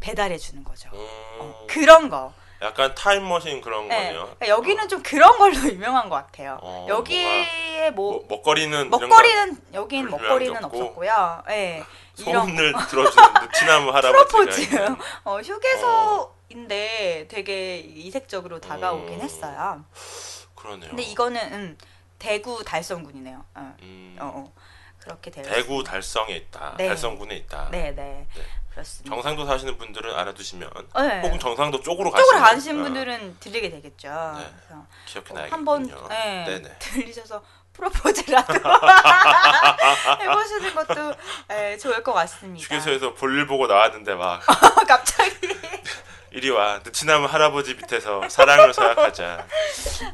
배달해 0.00 0.36
주는 0.36 0.64
거죠. 0.64 0.88
음, 0.92 0.98
어, 1.40 1.66
그런 1.68 2.08
거. 2.10 2.32
약간 2.60 2.94
타임머신 2.94 3.60
그런 3.60 3.88
네. 3.88 3.96
거네요. 4.08 4.22
그러니까 4.24 4.48
여기는 4.48 4.88
좀 4.88 5.02
그런 5.02 5.38
걸로 5.38 5.54
유명한 5.70 6.08
것 6.08 6.16
같아요. 6.16 6.58
어, 6.62 6.86
여기에 6.88 7.90
뭐 7.94 8.12
뭐, 8.12 8.24
먹거리는 8.28 8.90
먹거리는 8.90 9.62
여긴 9.74 10.08
먹거리는. 10.10 10.64
없었고요. 10.64 11.42
예. 11.50 11.84
거, 12.16 12.22
이런 12.30 12.46
소원을 12.46 12.72
들어주는 12.88 13.28
느티나무 13.42 13.90
할아버지가 13.90 14.24
프로포즈. 14.26 14.96
어, 15.24 15.40
휴게소 15.40 16.33
인데 16.48 17.26
되게 17.28 17.78
이색적으로 17.78 18.60
다가오긴 18.60 19.20
음. 19.20 19.20
했어요. 19.20 19.84
그러네요. 20.54 20.90
근데 20.90 21.02
이거는 21.02 21.52
음, 21.52 21.78
대구 22.18 22.62
달성군이네요. 22.64 23.44
어, 23.54 23.74
음, 23.82 24.16
어, 24.20 24.32
어. 24.36 24.52
그렇게 24.98 25.30
되어 25.30 25.42
대구 25.44 25.60
있습니다. 25.60 25.90
달성에 25.90 26.34
있다. 26.34 26.74
네. 26.78 26.88
달성군에 26.88 27.36
있다. 27.36 27.68
네, 27.70 27.90
네. 27.94 28.26
네. 28.34 28.42
그렇습니다. 28.70 29.14
경상도 29.14 29.46
사시는 29.46 29.78
분들은 29.78 30.14
알아두시면 30.14 30.70
네. 30.96 31.20
혹은 31.20 31.38
경상도 31.38 31.80
쪽으로 31.80 32.10
가시는 32.10 32.30
쪽으로 32.30 32.40
가시는 32.42 32.80
어, 32.80 32.84
분들은 32.84 33.36
들리게 33.40 33.70
되겠죠. 33.70 34.08
네. 34.08 34.50
그래서 34.56 34.86
기억해놔야겠군요. 35.06 35.52
한번 35.52 36.08
네, 36.08 36.44
네네. 36.44 36.76
들리셔서 36.80 37.42
프로포즈라도 37.74 38.54
해보시는 40.20 40.74
것도 40.74 41.14
네, 41.48 41.76
좋을 41.76 42.02
것 42.02 42.12
같습니다. 42.14 42.64
휴게소에서 42.64 43.14
볼일 43.14 43.46
보고 43.46 43.66
나왔는데 43.66 44.14
막 44.14 44.40
갑자기 44.88 45.30
이리 46.34 46.50
와 46.50 46.80
느티나무 46.84 47.26
할아버지 47.26 47.74
밑에서 47.74 48.28
사랑을 48.28 48.74
서약하자. 48.74 49.46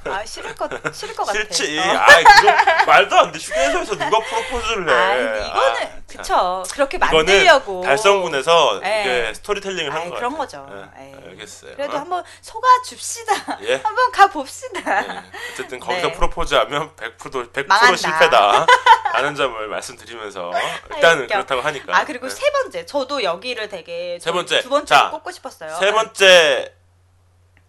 아 0.05 0.25
싫을 0.27 0.55
것 0.55 0.71
싫을 0.95 1.15
것 1.15 1.25
같아요. 1.25 1.45
싫지. 1.51 1.79
어. 1.79 1.83
아 1.83 2.07
그거 2.23 2.85
말도 2.87 3.19
안 3.19 3.33
돼. 3.33 3.39
휴게소에서 3.39 3.97
누가 3.97 4.19
프로포즈를 4.21 4.89
해. 4.91 4.93
아, 4.93 5.15
이거는 5.17 5.51
아, 5.51 6.00
그쵸. 6.21 6.63
그렇게 6.73 6.99
만들려고. 6.99 7.83
달성군에서 7.83 8.81
예. 8.85 9.01
이게 9.01 9.35
스토리텔링을 9.35 9.93
한 9.93 10.03
아이, 10.03 10.11
거 10.11 10.17
그런. 10.17 10.37
거죠. 10.37 10.67
예, 10.99 11.03
예. 11.03 11.29
알겠어요. 11.31 11.75
그래도 11.77 11.97
어? 11.97 12.01
한번 12.01 12.25
속아 12.41 12.67
줍시다. 12.87 13.59
예. 13.63 13.75
한번 13.83 14.11
가 14.13 14.27
봅시다. 14.29 14.81
예. 15.17 15.23
어쨌든 15.53 15.79
거기서 15.81 16.09
네. 16.09 16.13
프로포즈하면 16.13 16.97
100% 16.97 17.53
100% 17.53 17.67
망한다. 17.67 17.97
실패다. 17.97 18.67
라는 19.13 19.35
점을 19.35 19.67
말씀드리면서 19.69 20.53
일단은 20.95 21.25
웃겨. 21.25 21.35
그렇다고 21.35 21.61
하니까. 21.63 21.97
아 21.97 22.05
그리고 22.05 22.27
예. 22.27 22.31
세 22.31 22.51
번째 22.53 22.87
저도 22.87 23.23
여기를 23.23 23.69
되게 23.69 24.19
세 24.21 24.31
번째. 24.33 24.61
두 24.61 24.69
번째 24.69 24.95
자, 24.95 25.11
꼽고 25.11 25.31
싶었어요. 25.33 25.75
세 25.77 25.93
번째 25.93 26.75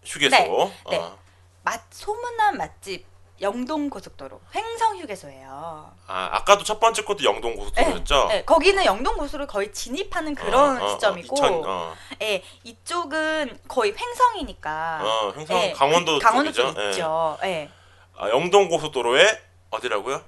휴게소. 0.05 0.35
네. 0.35 0.71
네. 0.89 0.97
어. 0.97 1.17
맛 1.63 1.81
소문난 1.91 2.57
맛집 2.57 3.05
영동 3.41 3.89
고속도로 3.89 4.39
횡성 4.53 4.97
휴게소예요. 4.99 5.91
아, 6.07 6.29
아까도 6.33 6.63
첫 6.63 6.79
번째 6.79 7.03
것도 7.03 7.23
영동 7.23 7.55
고속도로였죠? 7.55 8.27
네, 8.29 8.45
거기는 8.45 8.83
영동 8.85 9.17
고속도로 9.17 9.47
거의 9.47 9.73
진입하는 9.73 10.35
그런 10.35 10.79
어, 10.79 10.85
어, 10.85 10.91
어, 10.91 10.93
지점이고, 10.95 11.35
2000, 11.35 11.63
어, 11.65 11.93
예, 12.21 12.43
이쪽은 12.63 13.59
거의 13.67 13.95
횡성이니까. 13.97 14.99
어, 15.03 15.33
횡성 15.35 15.57
예, 15.57 15.71
강원도 15.73 16.13
그 16.13 16.19
강원도 16.19 16.51
쪽이죠. 16.51 16.73
쪽 16.73 16.81
예. 16.83 16.89
있죠. 16.91 17.37
예. 17.43 17.69
아, 18.17 18.29
영동 18.29 18.69
고속도로에 18.69 19.41
어디라고요? 19.71 20.21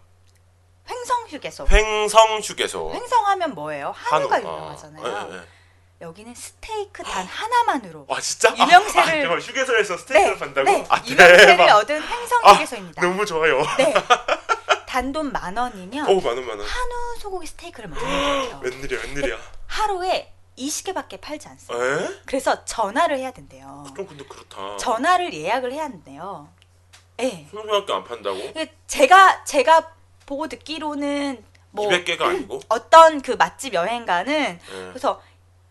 횡성 0.90 1.28
휴게소. 1.28 1.68
횡성 1.70 2.40
휴게소. 2.40 2.92
횡성하면 2.94 3.54
뭐예요? 3.54 3.94
한우가 3.96 4.36
한우. 4.36 4.48
어, 4.48 4.54
유명하잖아요. 4.56 5.44
예, 6.04 6.06
예. 6.06 6.10
여기는 6.10 6.36
스테이크 6.36 7.04
단 7.04 7.26
하나만으로 7.26 8.06
와 8.08 8.20
진짜? 8.20 8.54
유명세를- 8.54 8.98
아, 9.00 9.06
잠깐만, 9.06 9.40
휴게소에서 9.42 9.98
스테이크를 9.98 10.38
판다고? 10.38 10.70
네, 10.70 10.86
아 10.90 10.98
유명세를 11.06 11.46
대박. 11.58 11.78
얻은 11.78 12.02
횡성 12.02 12.40
아, 12.44 12.54
휴게소입니다. 12.54 13.02
너무 13.02 13.26
좋아요. 13.26 13.62
네. 13.78 13.94
단돈 14.88 15.32
만 15.32 15.58
원이면 15.58 16.08
오 16.08 16.22
만 16.22 16.38
원 16.38 16.46
만 16.46 16.60
원. 16.60 16.68
한우 16.68 17.18
소고기 17.20 17.48
스테이크를 17.48 17.90
먹는 17.90 18.06
거예요. 18.08 18.60
웬일이야 18.64 19.00
웬일이야. 19.02 19.38
하루에 19.68 20.32
20개밖에 20.58 21.20
팔지 21.20 21.48
않습니다. 21.48 21.84
에? 22.06 22.20
그래서 22.26 22.64
전화를 22.66 23.18
해야 23.18 23.32
된대요. 23.32 23.86
좀 23.96 24.06
근데 24.06 24.24
그렇다. 24.26 24.78
전화를 24.78 25.34
예약을 25.34 25.72
해야 25.74 25.84
한대요. 25.86 26.48
예. 27.22 27.48
20개밖에 27.52 27.90
안 27.92 28.04
판다고? 28.04 28.38
네. 28.54 28.72
제가 28.86 29.44
제가 29.46 29.94
보고 30.28 30.48
듣기로는 30.48 31.44
뭐 31.72 31.90
200개가 31.90 32.22
아니고? 32.22 32.60
어떤 32.70 33.22
그 33.24 33.32
맛집 33.32 33.74
여행가는 33.74 34.32
예. 34.32 34.60
그래서 34.90 35.24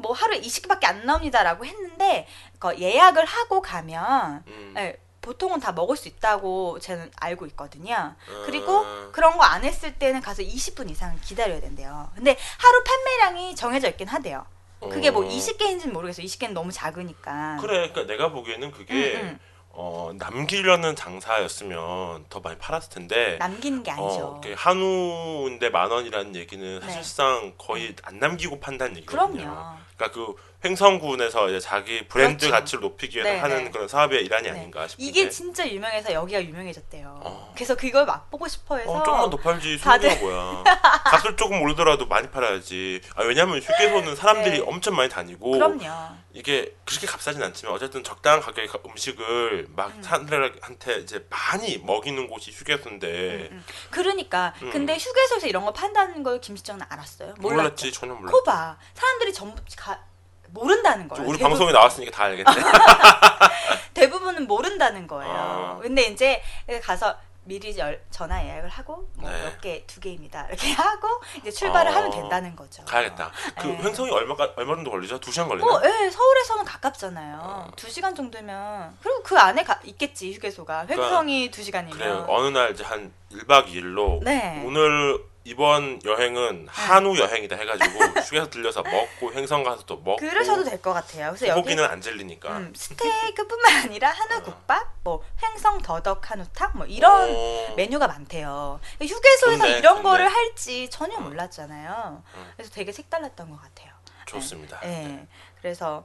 뭐 0.03 0.12
하루에 0.12 0.41
20개밖에 0.41 0.85
안 0.87 1.07
나옵니다라고 1.07 1.65
했는데 1.65 2.27
그 2.59 2.79
예약을 2.79 3.25
하고 3.25 3.62
가면 3.62 4.45
음. 4.47 4.75
예, 4.77 4.97
보통은 5.23 5.61
다 5.61 5.73
먹을 5.73 5.97
수 5.97 6.09
있다고 6.09 6.81
저는 6.81 7.11
알고 7.17 7.47
있거든요. 7.47 8.15
어, 8.29 8.43
그리고 8.45 8.85
그런 9.12 9.37
거 9.38 9.45
안 9.45 9.65
했을 9.65 9.95
때는 9.95 10.21
가서 10.21 10.43
20분 10.43 10.91
이상 10.91 11.19
기다려야 11.23 11.61
된대요. 11.61 12.11
근데 12.15 12.37
하루 12.59 12.83
판매량이 12.85 13.55
정해져 13.55 13.88
있긴 13.88 14.09
하대요. 14.09 14.45
그게 14.81 15.11
뭐 15.12 15.25
어. 15.25 15.29
20개인지는 15.29 15.93
모르겠어요. 15.93 16.27
20개는 16.27 16.53
너무 16.53 16.73
작으니까. 16.73 17.59
그래, 17.61 17.88
그러니까 17.91 18.03
내가 18.05 18.31
보기에는 18.33 18.73
그게 18.73 19.15
음, 19.15 19.21
음. 19.29 19.38
어, 19.75 20.13
남기려는 20.19 20.95
장사였으면 20.97 22.27
더 22.29 22.41
많이 22.41 22.59
팔았을 22.59 22.91
텐데. 22.91 23.37
남기는 23.39 23.83
게 23.83 23.91
아니죠. 23.91 24.05
어, 24.25 24.41
한우인데 24.55 25.71
만 25.71 25.91
원이라는 25.91 26.37
얘기는 26.37 26.81
네. 26.81 26.87
사실상 26.93 27.55
거의 27.57 27.95
안 28.03 28.19
남기고 28.19 28.61
판다는 28.61 28.97
얘기거든요. 28.99 29.33
그럼요. 29.43 29.77
그러니까 29.97 30.11
그 30.13 30.35
횡성군에서 30.65 31.49
이제 31.49 31.59
자기 31.61 32.07
브랜드 32.07 32.47
그렇죠. 32.47 32.53
가치를 32.61 32.81
높이기 32.83 33.17
위해서 33.19 33.33
네, 33.33 33.39
하는 33.41 33.65
네. 33.65 33.71
그런 33.71 33.89
사업의 33.89 34.23
일환이 34.25 34.45
네. 34.45 34.51
아닌가 34.51 34.87
싶은데. 34.87 35.09
이게 35.09 35.29
진짜 35.29 35.67
유명해서 35.69 36.13
여기가 36.13 36.43
유명해졌대요. 36.45 37.21
어. 37.25 37.53
그래서 37.55 37.75
그걸 37.75 38.05
맛보고 38.05 38.47
싶어 38.49 38.77
해서 38.77 38.91
어, 38.93 39.03
조금만 39.03 39.31
더 39.31 39.37
팔지 39.39 39.79
다들- 39.81 40.21
뭐야. 40.21 40.65
값을 41.07 41.37
조금 41.37 41.63
오르더라도 41.63 42.07
많이 42.07 42.29
팔아야지. 42.31 43.01
아, 43.17 43.23
왜냐면 43.23 43.59
휴게소는 43.61 44.15
사람들이 44.17 44.59
네. 44.59 44.65
엄청 44.67 44.95
많이 44.97 45.09
다니고 45.09 45.51
그럼요. 45.53 45.85
이게 46.35 46.75
그렇게 46.87 47.07
값싸진 47.07 47.42
않지만 47.42 47.75
어쨌든 47.75 48.03
적당한 48.03 48.40
가격의 48.40 48.66
가- 48.68 48.79
음식을 48.87 49.66
막 49.77 49.88
음. 49.95 50.03
사람들한테 50.03 50.97
이제 51.01 51.27
많이 51.29 51.77
먹이는 51.79 52.27
곳이 52.27 52.51
휴게소인데 52.53 53.49
음. 53.53 53.64
그러니까 53.90 54.55
음. 54.62 54.71
근데 54.71 54.97
휴게소에서 54.97 55.47
이런 55.47 55.64
거 55.64 55.73
판다는 55.73 56.23
걸 56.23 56.40
김시정은 56.40 56.81
알았어요. 56.88 57.35
몰랐죠. 57.38 57.62
몰랐지 57.62 57.92
전혀 57.92 58.14
몰랐지. 58.14 58.33
코봐 58.33 58.79
사람들이 58.95 59.33
전부 59.35 59.61
가, 59.77 60.01
모른다는 60.49 61.09
거예요. 61.09 61.23
우리 61.29 61.37
대부분- 61.38 61.51
방송에 61.51 61.73
나왔으니까 61.73 62.11
다 62.12 62.25
알겠네. 62.25 62.45
대부분은 63.95 64.47
모른다는 64.47 65.07
거예요. 65.07 65.33
아. 65.33 65.79
근데 65.83 66.03
이제 66.05 66.42
가서 66.83 67.14
미리 67.45 67.77
열- 67.77 68.01
전화 68.11 68.45
예약을 68.45 68.69
하고 68.69 69.09
뭐 69.17 69.29
네. 69.29 69.45
몇개 69.45 69.85
두 69.87 69.99
개입니다 70.01 70.47
이렇게 70.49 70.71
하고 70.75 71.09
이제 71.39 71.51
출발을 71.51 71.91
어. 71.91 71.95
하면 71.97 72.11
된다는 72.11 72.55
거죠. 72.55 72.85
가야겠다. 72.85 73.31
그 73.61 73.67
네. 73.67 73.79
횡성이 73.83 74.11
얼마 74.13 74.35
얼마 74.57 74.75
정도 74.77 74.91
걸리죠? 74.93 75.19
두 75.19 75.33
시간 75.33 75.49
걸리나? 75.49 75.67
어, 75.67 75.81
예, 75.85 76.11
서울에서는 76.11 76.65
가깝잖아요. 76.65 77.39
어. 77.43 77.71
두 77.77 77.91
시간 77.91 78.15
정도면 78.15 78.97
그리고 79.03 79.23
그 79.23 79.37
안에 79.39 79.65
가, 79.65 79.81
있겠지 79.85 80.33
휴게소가 80.35 80.87
그러니까 80.87 81.07
횡성이 81.09 81.51
두 81.51 81.63
시간이면. 81.63 81.99
그래요. 81.99 82.27
어느 82.29 82.49
날 82.57 82.71
이제 82.73 82.85
한 82.85 83.13
1박 83.33 83.67
2일로 83.67 84.23
네. 84.23 84.63
오늘 84.65 85.19
이번 85.45 86.01
여행은 86.05 86.69
한우 86.71 87.19
여행이다 87.19 87.57
해가지고 87.57 87.99
휴게소 88.23 88.51
들려서 88.51 88.83
먹고 88.83 89.33
횡성 89.33 89.65
가서 89.65 89.85
또 89.87 89.97
먹고 89.97 90.17
그러셔도 90.17 90.63
될 90.65 90.81
것 90.81 90.93
같아요. 90.93 91.31
그래서 91.31 91.49
여기 91.49 91.59
소고기는 91.61 91.85
안 91.85 92.01
질리니까. 92.01 92.57
음, 92.59 92.73
스테이크뿐만 92.77 93.85
아니라 93.85 94.11
한우 94.11 94.43
국밥, 94.43 94.87
뭐 95.03 95.23
횡성 95.43 95.83
더덕 95.83 96.31
한우탕 96.31 96.73
뭐 96.75 96.87
이런 96.87 97.29
어, 97.31 97.75
메뉴가 97.77 98.07
많대요. 98.07 98.79
휴게소에서 99.01 99.59
좋네, 99.59 99.79
이런 99.79 99.97
좋네. 99.97 100.03
거를 100.03 100.29
할지 100.29 100.89
전혀 100.91 101.19
음. 101.19 101.25
몰랐잖아요. 101.25 102.23
음. 102.35 102.53
그래서 102.57 102.71
되게 102.73 102.93
색달랐던 102.93 103.51
것 103.51 103.61
같아요. 103.61 103.93
좋습니다. 104.27 104.81
예. 104.85 105.27
그래서 105.61 106.05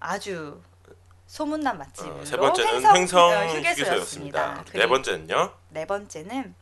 아주 0.00 0.60
소문난 1.26 1.78
맛집으로 1.78 2.16
어, 2.20 2.24
세 2.24 2.36
번째는 2.36 2.96
횡성, 2.96 3.30
어, 3.30 3.46
휴게소였습니다. 3.46 4.54
네 4.56 4.62
그리고 4.72 4.88
번째는요. 4.88 5.52
네 5.70 5.86
번째는 5.86 6.54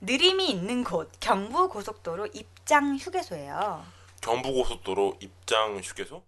느림이 0.00 0.48
있는 0.50 0.82
곳 0.84 1.10
경부 1.20 1.68
고속도로 1.68 2.28
입장 2.32 2.96
휴게소예요. 2.96 3.84
경부고속도로 4.22 5.16
입장 5.20 5.78
휴게소? 5.78 6.22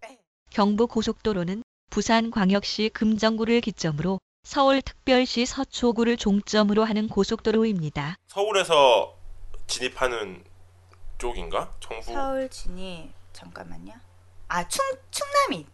경부 0.50 0.86
고속도로는 0.86 1.62
부산광역시 1.90 2.90
금정구를 2.92 3.60
기점으로 3.60 4.18
서울특별시 4.44 5.46
서초구를 5.46 6.16
종점으로 6.16 6.84
하는 6.84 7.08
고속도로입니다. 7.08 8.16
서울에서 8.28 9.14
진입하는 9.66 10.42
쪽인가? 11.18 11.72
정부 11.80 12.02
서울 12.12 12.48
진이 12.50 13.10
잠깐만요. 13.32 13.92
아 14.48 14.66
충 14.68 14.84
충남이 15.10 15.66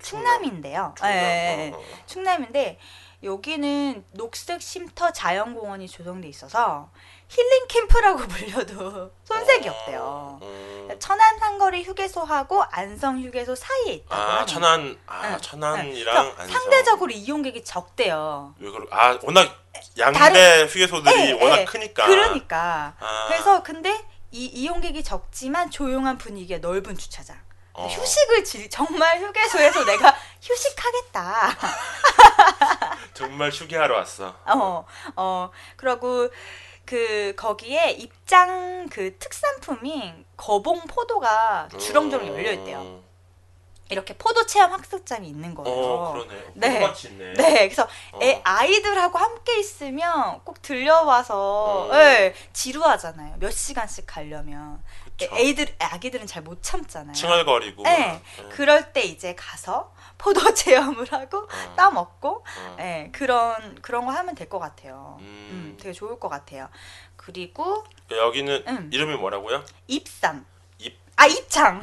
충남인데요. 0.00 0.94
충남? 0.96 1.14
예, 1.14 1.18
예, 1.18 1.70
어, 1.72 1.76
어. 1.76 1.80
예. 1.82 2.06
충남인데 2.06 2.78
여기는 3.22 4.04
녹색 4.12 4.60
쉼터 4.62 5.12
자연공원이 5.12 5.86
조성돼 5.88 6.28
있어서 6.28 6.90
힐링 7.34 7.66
캠프라고 7.66 8.18
불려도 8.28 9.10
손색이 9.24 9.66
없대요. 9.68 10.38
어. 10.42 10.88
천안 10.98 11.38
상거리 11.38 11.82
휴게소하고 11.82 12.62
안성 12.70 13.22
휴게소 13.22 13.54
사이에 13.54 13.94
있다고 13.94 14.14
아. 14.22 14.44
천안 14.44 14.98
아 15.06 15.30
응, 15.32 15.38
천안이랑 15.40 16.14
그래서 16.14 16.42
안성 16.42 16.48
상대적으로 16.60 17.10
이용객이 17.10 17.64
적대요. 17.64 18.54
왜 18.58 18.70
그러 18.70 18.86
아 18.90 19.18
워낙 19.22 19.64
양대 19.98 20.18
다른- 20.18 20.68
휴게소들이 20.68 21.20
예, 21.30 21.32
워낙 21.32 21.60
예. 21.60 21.64
크니까 21.64 22.06
그러니까 22.06 22.94
아, 23.00 23.24
그래서 23.28 23.62
근데 23.62 24.04
이 24.30 24.44
이용객이 24.46 25.02
적지만 25.02 25.70
조용한 25.70 26.18
분위기의 26.18 26.60
넓은 26.60 26.98
주차장. 26.98 27.38
어. 27.74 27.86
휴식을 27.86 28.44
질 28.44 28.68
정말 28.68 29.18
휴게소에서 29.22 29.84
내가 29.86 30.14
휴식하겠다. 30.42 31.56
정말 33.14 33.50
휴게하러 33.50 33.94
왔어. 33.96 34.34
어, 34.46 34.84
어, 35.16 35.50
그러고 35.76 36.28
그 36.92 37.32
거기에 37.36 37.92
입장 37.92 38.86
그 38.90 39.16
특산품인 39.16 40.26
거봉 40.36 40.82
포도가 40.82 41.70
주렁주렁 41.78 42.28
열려 42.28 42.52
있대요. 42.52 42.80
어, 42.80 43.02
이렇게 43.88 44.12
포도 44.14 44.44
체험 44.44 44.72
학습장이 44.72 45.26
있는 45.26 45.54
거예요. 45.54 45.74
어 45.74 46.12
그러네. 46.12 46.44
네. 46.52 46.80
포도밭이 46.80 47.12
있네. 47.14 47.32
네, 47.32 47.68
그래서 47.68 47.88
어. 48.12 48.18
애 48.20 48.42
아이들하고 48.44 49.16
함께 49.16 49.58
있으면 49.58 50.40
꼭 50.44 50.60
들려와서 50.60 51.88
어. 51.88 51.94
예, 51.94 52.34
지루하잖아요. 52.52 53.36
몇 53.38 53.50
시간씩 53.50 54.04
가려면. 54.06 54.82
애들 55.22 55.74
아기들은 55.78 56.26
잘 56.26 56.42
못 56.42 56.62
참잖아요. 56.62 57.14
칭얼거리고. 57.14 57.84
네, 57.84 58.20
어, 58.40 58.48
그럴 58.50 58.92
때 58.92 59.00
이제 59.00 59.34
가서 59.34 59.94
포도 60.22 60.40
체험을 60.54 61.10
하고 61.12 61.38
어, 61.38 61.74
따 61.76 61.90
먹고 61.90 62.44
어. 62.58 62.76
예, 62.78 63.10
그런 63.12 63.74
그런 63.82 64.06
거 64.06 64.12
하면 64.12 64.34
될 64.34 64.48
것 64.48 64.58
같아요. 64.58 65.16
음. 65.20 65.24
음. 65.50 65.76
되게 65.80 65.92
좋을 65.92 66.18
것 66.20 66.28
같아요. 66.28 66.68
그리고 67.16 67.84
그러니까 68.06 68.26
여기는 68.28 68.64
음. 68.68 68.90
이름이 68.92 69.16
뭐라고요? 69.16 69.64
입산. 69.88 70.44
입- 70.78 70.98
아 71.16 71.26
입장. 71.26 71.80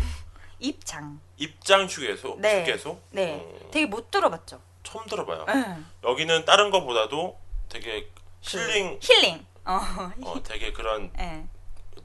입장. 0.60 1.20
입장 1.38 1.86
휴게소. 1.86 2.36
네. 2.40 2.62
휴게소. 2.62 3.00
네. 3.12 3.36
어, 3.42 3.72
되게 3.72 3.86
못 3.86 4.12
들어봤죠. 4.12 4.62
처음 4.84 5.06
들어봐요. 5.08 5.46
응. 5.50 5.86
여기는 6.04 6.46
다른 6.46 6.70
거보다도 6.72 7.38
되게 7.70 8.10
힐링, 8.42 9.00
힐링. 9.02 9.46
어. 9.66 9.80
어, 10.24 10.44
되게 10.44 10.72
그런 10.74 11.12
예. 11.20 11.46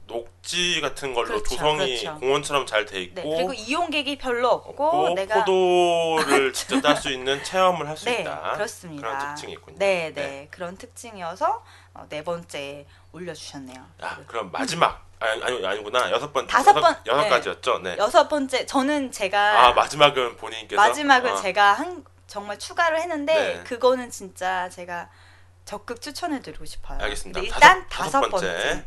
녹지 0.07 0.79
같은 0.81 1.13
걸로 1.13 1.27
그렇죠, 1.29 1.55
조성이 1.55 1.99
그렇죠. 1.99 2.19
공원처럼 2.19 2.65
잘 2.65 2.85
돼 2.85 3.01
있고 3.01 3.21
네, 3.21 3.35
그리고 3.35 3.53
이용객이 3.53 4.17
별로 4.17 4.49
없고, 4.49 4.85
없고 4.85 5.13
내가 5.15 5.43
포도를 5.43 6.53
직접 6.53 6.81
딸 6.81 6.95
수 6.97 7.09
있는 7.11 7.43
체험을 7.43 7.87
할수 7.87 8.05
네, 8.05 8.21
있다. 8.21 8.51
그렇습니다. 8.53 9.07
그런 9.07 9.27
특징이 9.27 9.53
있군요. 9.53 9.77
네, 9.79 10.11
네, 10.13 10.21
네. 10.21 10.47
그런 10.51 10.77
특징이어서 10.77 11.63
어, 11.95 12.05
네 12.09 12.23
번째 12.23 12.85
올려주셨네요. 13.11 13.83
야, 14.03 14.19
그럼 14.27 14.51
마지막 14.51 15.03
아니 15.19 15.41
아니 15.43 15.65
아니구나 15.65 16.11
여섯 16.11 16.31
번 16.31 16.45
다섯 16.45 16.71
여섯, 16.71 16.81
번, 16.81 16.95
여섯 17.07 17.21
네. 17.23 17.29
가지였죠. 17.29 17.79
네. 17.79 17.95
여섯 17.97 18.27
번째 18.27 18.65
저는 18.65 19.11
제가 19.11 19.67
아 19.67 19.73
마지막은 19.73 20.35
본인께서 20.37 20.79
마지막을 20.79 21.31
아, 21.31 21.35
제가 21.37 21.73
한 21.73 22.05
정말 22.27 22.59
추가를 22.59 22.99
했는데 22.99 23.33
네. 23.33 23.63
그거는 23.63 24.11
진짜 24.11 24.69
제가 24.69 25.09
적극 25.63 26.01
추천해드리고 26.01 26.65
싶어요. 26.65 26.99
알겠습니다. 27.01 27.39
일단 27.39 27.87
다섯 27.89 28.19
다섯, 28.19 28.29
번째. 28.29 28.47
번째. 28.53 28.85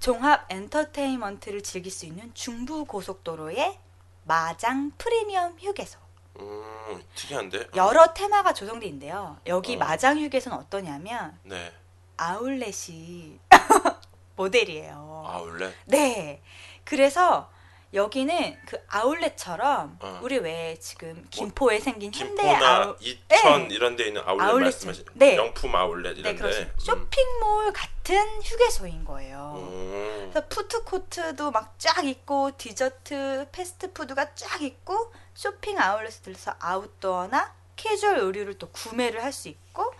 종합 0.00 0.50
엔터테인먼트를 0.50 1.62
즐길 1.62 1.92
수 1.92 2.06
있는 2.06 2.32
중부 2.34 2.86
고속도로의 2.86 3.78
마장 4.24 4.92
프리미엄 4.96 5.56
휴게소. 5.58 5.98
음 6.40 7.02
특이한데. 7.14 7.58
어, 7.60 7.66
여러 7.76 8.12
테마가 8.14 8.54
조성돼 8.54 8.86
있는데요. 8.86 9.36
여기 9.46 9.76
어. 9.76 9.78
마장 9.78 10.18
휴게소는 10.18 10.56
어떠냐면 10.56 11.38
네. 11.44 11.70
아울렛이 12.16 13.38
모델이에요. 14.36 15.24
아울렛. 15.26 15.74
네. 15.84 16.42
그래서 16.84 17.50
여기는 17.92 18.56
그 18.66 18.78
아울렛처럼 18.88 19.98
어. 20.00 20.20
우리 20.22 20.38
왜 20.38 20.76
지금 20.80 21.26
김포에 21.30 21.80
생긴 21.80 22.12
현대 22.14 22.48
아울 22.48 22.96
이천 23.00 23.68
네. 23.68 23.74
이런 23.74 23.96
데 23.96 24.06
있는 24.06 24.22
아울렛 24.24 24.48
아울렛 24.48 24.62
말씀하신 24.64 25.04
네. 25.14 25.34
명품 25.34 25.74
아울렛 25.74 26.14
네, 26.14 26.20
이런 26.20 26.36
그렇죠. 26.36 26.58
데. 26.58 26.62
음. 26.66 26.74
쇼핑몰 26.78 27.72
같은 27.72 28.42
휴게소인 28.42 29.04
거예요. 29.04 29.54
음. 29.56 30.30
그래서 30.32 30.46
푸드코트도 30.48 31.50
막 31.50 31.74
쫙 31.80 32.04
있고 32.04 32.56
디저트, 32.56 33.48
패스트푸드가 33.50 34.34
쫙 34.34 34.62
있고 34.62 35.12
쇼핑 35.34 35.78
아울렛에 35.80 36.20
들려서 36.22 36.54
아웃도어나 36.60 37.54
캐주얼 37.76 38.18
의류를 38.18 38.58
또 38.58 38.68
구매를 38.70 39.22
할 39.24 39.32
수 39.32 39.48
있고 39.48 39.92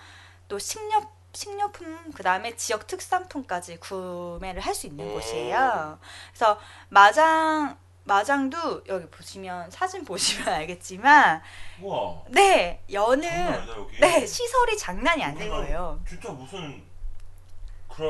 또 0.47 0.59
식료 0.59 1.01
식료품 1.33 2.11
그다음에 2.13 2.57
지역 2.57 2.87
특산품까지 2.87 3.79
구매를 3.79 4.61
할 4.61 4.75
수 4.75 4.87
있는 4.87 5.07
음. 5.09 5.13
곳이에요. 5.15 5.99
그래서 6.33 6.59
마장 6.89 7.79
마장도 8.05 8.85
여기 8.89 9.07
보시면 9.07 9.71
사진 9.71 10.05
보시면 10.05 10.49
알겠지만 10.55 11.43
우와. 11.83 12.23
네 12.29 12.83
여는 12.93 13.29
아니다. 13.29 13.75
네 14.01 14.27
시설이 14.27 14.77
장난이 14.79 15.23
아닌 15.23 15.49
거예요. 15.49 16.01
진짜 16.09 16.31
무슨 16.31 16.83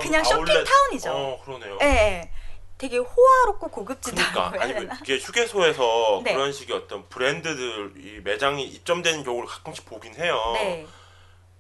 그냥 0.01 0.23
아울렛- 0.23 0.47
쇼핑타운이죠. 0.47 1.11
어 1.13 1.43
그러네요. 1.45 1.75
예, 1.83 1.85
네, 1.85 2.33
되게 2.79 2.97
호화롭고 2.99 3.69
고급지다고 3.69 4.33
그러니까 4.53 4.63
아니 4.63 4.73
되나? 4.75 4.99
이게 5.03 5.19
휴게소에서 5.19 6.23
네. 6.25 6.33
그런 6.35 6.53
식의 6.53 6.77
어떤 6.77 7.07
브랜드들 7.09 7.95
이 7.97 8.21
매장이 8.21 8.65
입점되는 8.65 9.25
경우를 9.25 9.49
가끔씩 9.49 9.85
보긴 9.87 10.15
해요. 10.15 10.41
네. 10.55 10.87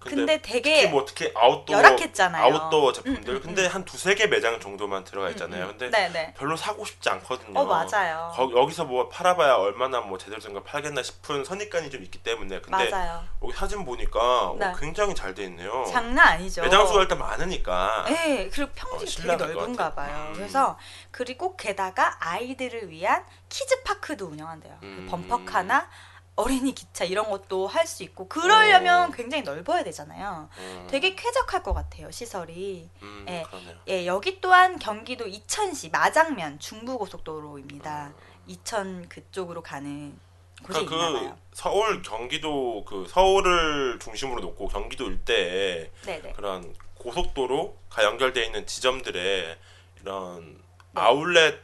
근데, 0.00 0.16
근데 0.16 0.40
특히 0.40 0.62
되게 0.62 0.86
뭐 0.86 1.04
특히 1.04 1.30
아웃도어 1.36 1.76
열악했잖아요. 1.76 2.42
아웃도어 2.54 2.92
제품들 2.94 3.34
음, 3.34 3.36
음, 3.36 3.42
근데 3.42 3.66
한 3.66 3.84
두세 3.84 4.14
개 4.14 4.26
매장 4.28 4.58
정도만 4.58 5.04
들어가 5.04 5.28
있잖아요. 5.30 5.64
음, 5.66 5.70
음. 5.70 5.76
근데 5.78 5.90
네네. 5.90 6.34
별로 6.38 6.56
사고 6.56 6.86
싶지 6.86 7.10
않거든요. 7.10 7.58
어 7.60 7.64
맞아요. 7.66 8.32
거, 8.34 8.50
여기서 8.56 8.84
뭐 8.86 9.08
팔아봐야 9.10 9.56
얼마나 9.56 10.00
뭐 10.00 10.16
제대로 10.16 10.40
된 10.40 10.54
걸 10.54 10.64
팔겠나 10.64 11.02
싶은 11.02 11.44
선입관이 11.44 11.90
좀 11.90 12.02
있기 12.02 12.18
때문에 12.22 12.60
근데 12.60 12.88
맞아요. 12.90 13.22
여기 13.42 13.52
사진 13.52 13.84
보니까 13.84 14.54
네. 14.58 14.66
어, 14.66 14.72
굉장히 14.78 15.14
잘 15.14 15.34
돼 15.34 15.44
있네요. 15.44 15.84
장난 15.92 16.28
아니죠. 16.28 16.62
매장 16.62 16.86
수가 16.86 17.02
일단 17.02 17.18
많으니까 17.18 18.04
네, 18.08 18.48
그리고 18.50 18.70
어, 18.70 18.74
평집이 18.74 19.28
되게 19.28 19.36
넓은가. 19.36 19.94
봐요. 19.94 20.28
음. 20.28 20.32
그래서 20.34 20.78
그리고 21.10 21.56
게다가 21.56 22.16
아이들을 22.20 22.88
위한 22.90 23.24
kids 23.50 23.82
park도 23.82 24.26
운영한대요. 24.26 24.78
그 24.80 24.86
음. 24.86 25.06
범퍼카나 25.10 25.88
어린이 26.36 26.74
기차 26.74 27.04
이런 27.04 27.28
것도 27.30 27.66
할 27.66 27.86
수 27.86 28.02
있고 28.04 28.28
그러려면 28.28 29.10
어. 29.10 29.12
굉장히 29.12 29.42
넓어야 29.42 29.82
되잖아요. 29.84 30.48
음, 30.58 30.86
되게 30.90 31.14
쾌적할 31.14 31.62
것 31.62 31.74
같아요 31.74 32.10
시설이. 32.10 32.88
음, 33.02 33.26
예. 33.28 33.44
예, 33.88 34.06
여기 34.06 34.40
또한 34.40 34.78
경기도 34.78 35.26
이천시 35.26 35.90
마장면 35.90 36.58
중부고속도로입니다. 36.60 38.12
이천 38.46 39.08
그쪽으로 39.08 39.62
가는 39.62 40.18
곳에 40.62 40.84
그러니까 40.84 40.94
있나 40.94 41.12
그 41.12 41.26
봐요. 41.26 41.38
서울 41.52 42.02
경기도 42.02 42.84
그 42.84 43.06
서울을 43.08 43.98
중심으로 43.98 44.40
놓고 44.40 44.68
경기도 44.68 45.06
일대에 45.06 45.90
네네. 46.04 46.32
그런 46.32 46.74
고속도로가 46.98 48.04
연결돼 48.04 48.44
있는 48.44 48.66
지점들에 48.66 49.58
이런 50.00 50.54
네. 50.92 51.00
아울렛이 51.00 51.58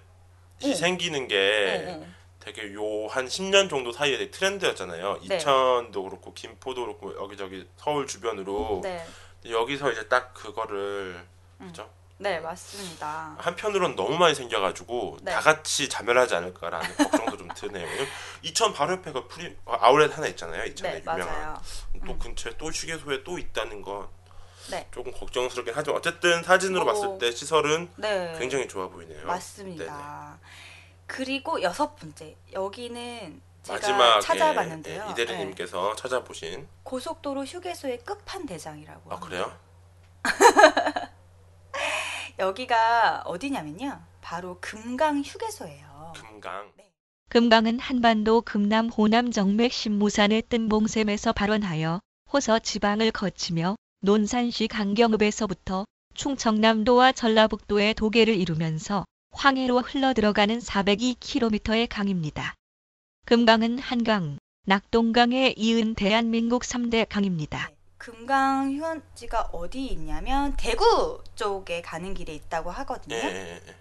오. 0.65 0.75
생기는 0.75 1.29
게 1.29 1.37
네, 1.37 1.97
네. 1.99 2.09
되게 2.47 2.73
요 2.75 3.09
한 3.09 3.27
10년 3.27 3.69
정도 3.69 3.91
사이에 3.93 4.17
되게 4.19 4.31
트렌드였잖아요. 4.31 5.21
네. 5.29 5.37
이천도 5.37 6.03
그렇고 6.05 6.33
김포도 6.33 6.83
그렇고 6.83 7.17
여기저기 7.21 7.69
서울 7.77 8.07
주변으로 8.07 8.81
네. 8.85 9.05
여기서 9.49 9.91
이제 9.91 10.07
딱 10.09 10.33
그거를 10.33 11.25
음. 11.61 11.67
그죠? 11.67 11.91
네, 12.19 12.39
맞습니다. 12.41 13.35
한편으로는 13.39 13.97
너무 13.97 14.17
많이 14.17 14.35
생겨가지고 14.35 15.19
네. 15.23 15.33
다 15.33 15.41
같이 15.41 15.89
자멸하지 15.89 16.35
않을까라는 16.37 16.95
걱정도 16.97 17.37
좀 17.37 17.49
드네요. 17.49 17.87
이천 18.43 18.73
바로 18.73 18.93
옆에가 18.93 19.27
프리 19.27 19.57
아, 19.67 19.79
아울렛 19.81 20.17
하나 20.17 20.27
있잖아요. 20.29 20.65
이천에 20.67 20.93
네, 20.93 21.01
유명한 21.01 21.27
맞아요. 21.29 21.61
또 22.07 22.13
음. 22.13 22.19
근처에 22.21 22.57
또 22.59 22.67
휴게소에 22.67 23.25
또 23.25 23.39
있다는 23.39 23.83
건 23.83 24.07
네. 24.71 24.87
조금 24.93 25.11
걱정스럽긴 25.13 25.75
하지만 25.77 25.99
어쨌든 25.99 26.43
사진으로 26.45 26.83
오. 26.83 26.87
봤을 26.87 27.19
때 27.19 27.31
시설은 27.33 27.91
네. 27.97 28.37
굉장히 28.39 28.67
좋아 28.69 28.89
보이네요. 28.89 29.27
맞습니다. 29.27 30.39
그리고 31.07 31.63
여섯 31.63 31.97
번째 31.97 32.37
여기는 32.53 33.41
제가 33.63 33.79
마지막에 33.79 34.21
찾아봤는데요. 34.21 35.03
예, 35.03 35.07
네. 35.07 35.13
이대리님께서 35.13 35.97
찾아보신 35.97 36.69
고속도로 36.83 37.45
휴게소의 37.45 38.05
끝판 38.05 38.47
대장이라고. 38.47 39.13
아 39.13 39.19
그래요? 39.19 39.57
여기가 42.39 43.23
어디냐면요. 43.25 44.01
바로 44.21 44.59
금강 44.61 45.23
휴게소예요. 45.23 46.13
금강 46.17 46.73
금강은 47.29 47.81
한반도 47.81 48.41
금남 48.41 48.89
호남 48.89 49.33
정맥 49.33 49.73
신무산의 49.73 50.45
뜬 50.49 50.69
봉샘에서 50.69 51.33
발원하여 51.33 52.01
호서 52.33 52.61
지방을 52.61 53.11
거치며 53.11 53.75
논산시 54.01 54.69
강경읍에서부터 54.69 55.85
충청남도와 56.15 57.13
전라북도의 57.13 57.95
도계를 57.95 58.35
이루면서 58.37 59.05
황해로 59.37 59.81
흘러들어가는 59.81 60.59
402km의 60.61 61.89
강입니다. 61.91 62.55
금강은 63.27 63.79
한강, 63.79 64.39
낙동강에 64.65 65.53
이은 65.59 65.95
대한민국 65.95 66.63
3대 66.63 67.07
강입니다. 67.07 67.69
네. 67.69 67.77
금강 67.99 68.73
휴원지가 68.73 69.51
어디 69.53 69.87
있냐면 69.89 70.55
대구 70.57 71.23
쪽에 71.35 71.83
가는 71.83 72.15
길에 72.15 72.35
있다고 72.35 72.71
하거든요. 72.71 73.15
예, 73.17 73.21
예, 73.25 73.61
예. 73.67 73.75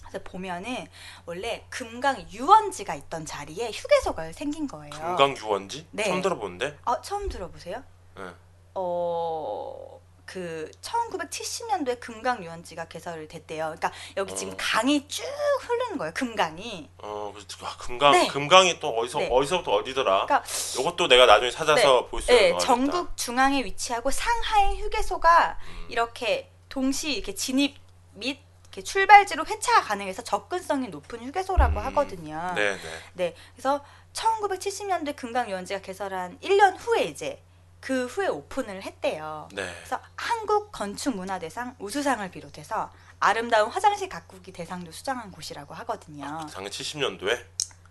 그래서 0.00 0.22
보면은 0.22 0.86
원래 1.24 1.64
금강 1.70 2.30
유원지가 2.30 2.94
있던 2.94 3.24
자리에 3.24 3.70
휴게소가 3.70 4.32
생긴 4.32 4.66
거예요. 4.68 4.90
금강 4.90 5.36
유원지 5.38 5.86
네. 5.92 6.04
처음 6.04 6.20
들어보는데 6.20 6.78
어, 6.84 7.00
처음 7.00 7.28
들어보세요? 7.30 7.82
예. 8.18 8.30
어, 8.74 9.93
그 10.26 10.70
1970년도에 10.80 12.00
금강 12.00 12.44
유원지가 12.44 12.86
개설이 12.86 13.28
됐대요. 13.28 13.74
그러니까 13.76 13.92
여기 14.16 14.34
지금 14.34 14.54
어. 14.54 14.56
강이 14.58 15.06
쭉 15.08 15.22
흐르는 15.60 15.98
거예요. 15.98 16.12
금강이. 16.14 16.88
어 16.98 17.32
그래서 17.34 17.66
아, 17.66 17.76
금강 17.78 18.12
네. 18.12 18.26
금강이 18.28 18.80
또 18.80 18.88
어디서 18.90 19.18
네. 19.20 19.28
어디서부터 19.30 19.72
어디더라? 19.72 20.26
그러니까 20.26 20.44
이것도 20.78 21.08
내가 21.08 21.26
나중에 21.26 21.50
찾아서 21.50 22.06
볼수 22.06 22.32
있는 22.32 22.44
네, 22.44 22.52
거 22.52 22.58
전국 22.58 23.16
중앙에 23.16 23.64
위치하고 23.64 24.10
상하이 24.10 24.80
휴게소가 24.80 25.58
음. 25.60 25.86
이렇게 25.88 26.50
동시 26.68 27.12
이렇게 27.12 27.34
진입 27.34 27.76
및 28.14 28.38
이렇게 28.64 28.82
출발지로 28.82 29.44
회차가 29.46 29.82
가능해서 29.82 30.22
접근성이 30.22 30.88
높은 30.88 31.22
휴게소라고 31.22 31.78
음. 31.78 31.86
하거든요. 31.86 32.52
네 32.56 32.72
네. 32.72 32.80
네, 33.12 33.34
그래서 33.54 33.84
1970년도에 34.14 35.14
금강 35.16 35.50
유원지가 35.50 35.80
개설한 35.80 36.38
1년 36.40 36.76
후에 36.78 37.04
이제 37.04 37.40
그 37.84 38.06
후에 38.06 38.28
오픈을 38.28 38.82
했대요. 38.82 39.46
네. 39.52 39.70
그래서 39.76 40.00
한국 40.16 40.72
건축 40.72 41.14
문화대상 41.14 41.76
우수상을 41.78 42.30
비롯해서 42.30 42.90
아름다운 43.20 43.70
화장실 43.70 44.08
가꾸기 44.08 44.52
대상도 44.52 44.90
수상한 44.90 45.30
곳이라고 45.30 45.74
하거든요. 45.74 46.46
당연 46.50 46.70
70년도에 46.70 47.44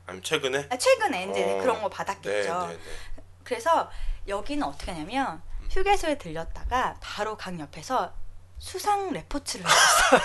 아니면 0.08 0.24
최근에 0.24 0.68
아, 0.72 0.78
최근에 0.78 1.30
이제 1.30 1.44
어. 1.44 1.62
그런 1.62 1.80
거 1.80 1.90
네, 1.90 1.96
받았겠죠. 1.96 2.68
네, 2.70 2.74
네. 2.74 2.80
그래서 3.44 3.92
여기는 4.28 4.66
어떻게 4.66 4.92
하냐면 4.92 5.44
휴게소에 5.70 6.18
들렸다가 6.18 6.98
바로 7.00 7.38
강 7.38 7.60
옆에서 7.60 8.16
수상 8.68 9.12
레포츠를 9.12 9.66
했어요. 9.68 10.22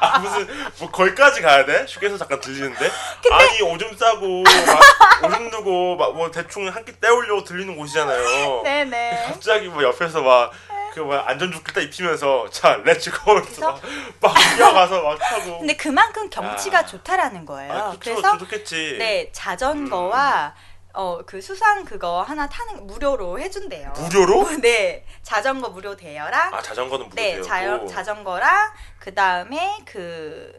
아 0.00 0.18
무슨 0.18 0.48
뭐 0.80 0.90
거기까지 0.90 1.42
가야 1.42 1.64
돼? 1.64 1.86
휴게소 1.88 2.18
잠깐 2.18 2.40
들리는데 2.40 2.90
아니 3.30 3.62
오줌 3.62 3.96
싸고 3.96 4.42
막 4.42 5.30
오줌 5.30 5.50
누고 5.50 5.96
막 5.96 6.10
뭐 6.10 6.28
대충 6.32 6.66
한 6.68 6.84
끼 6.84 6.92
때우려고 6.98 7.44
들리는 7.44 7.76
곳이잖아요. 7.76 8.62
네네. 8.64 9.24
갑자기 9.30 9.68
뭐 9.68 9.82
옆에서 9.84 10.22
막 10.22 10.50
그 10.92 10.98
뭐야 10.98 11.22
안전조끼 11.28 11.72
딱 11.72 11.82
입히면서 11.82 12.50
자 12.50 12.74
let's 12.84 13.20
go 13.20 13.34
그래서? 13.34 13.60
막, 13.70 13.80
막 14.20 14.34
뛰어가서 14.56 15.00
막 15.02 15.18
타고 15.20 15.58
근데 15.60 15.76
그만큼 15.76 16.28
경치가 16.28 16.78
야. 16.78 16.84
좋다라는 16.84 17.46
거예요. 17.46 17.72
아, 17.72 17.90
그쵸, 17.92 18.16
그래서 18.16 18.36
좋겠지 18.38 18.96
네 18.98 19.30
자전거와 19.30 20.52
어 21.00 21.22
그 21.26 21.40
수상 21.40 21.84
그거 21.84 22.20
하나 22.22 22.46
타는 22.48 22.86
무료로 22.86 23.38
해준대요. 23.40 23.92
무료로? 23.96 24.48
네. 24.60 25.04
자전거 25.22 25.68
무료 25.70 25.96
대여랑 25.96 26.52
아 26.54 26.60
자전거는 26.60 27.08
네 27.14 27.38
무료고. 27.38 27.48
자, 27.48 27.86
자전거랑 27.86 28.72
그 28.98 29.14
다음에 29.14 29.78
그, 29.86 30.52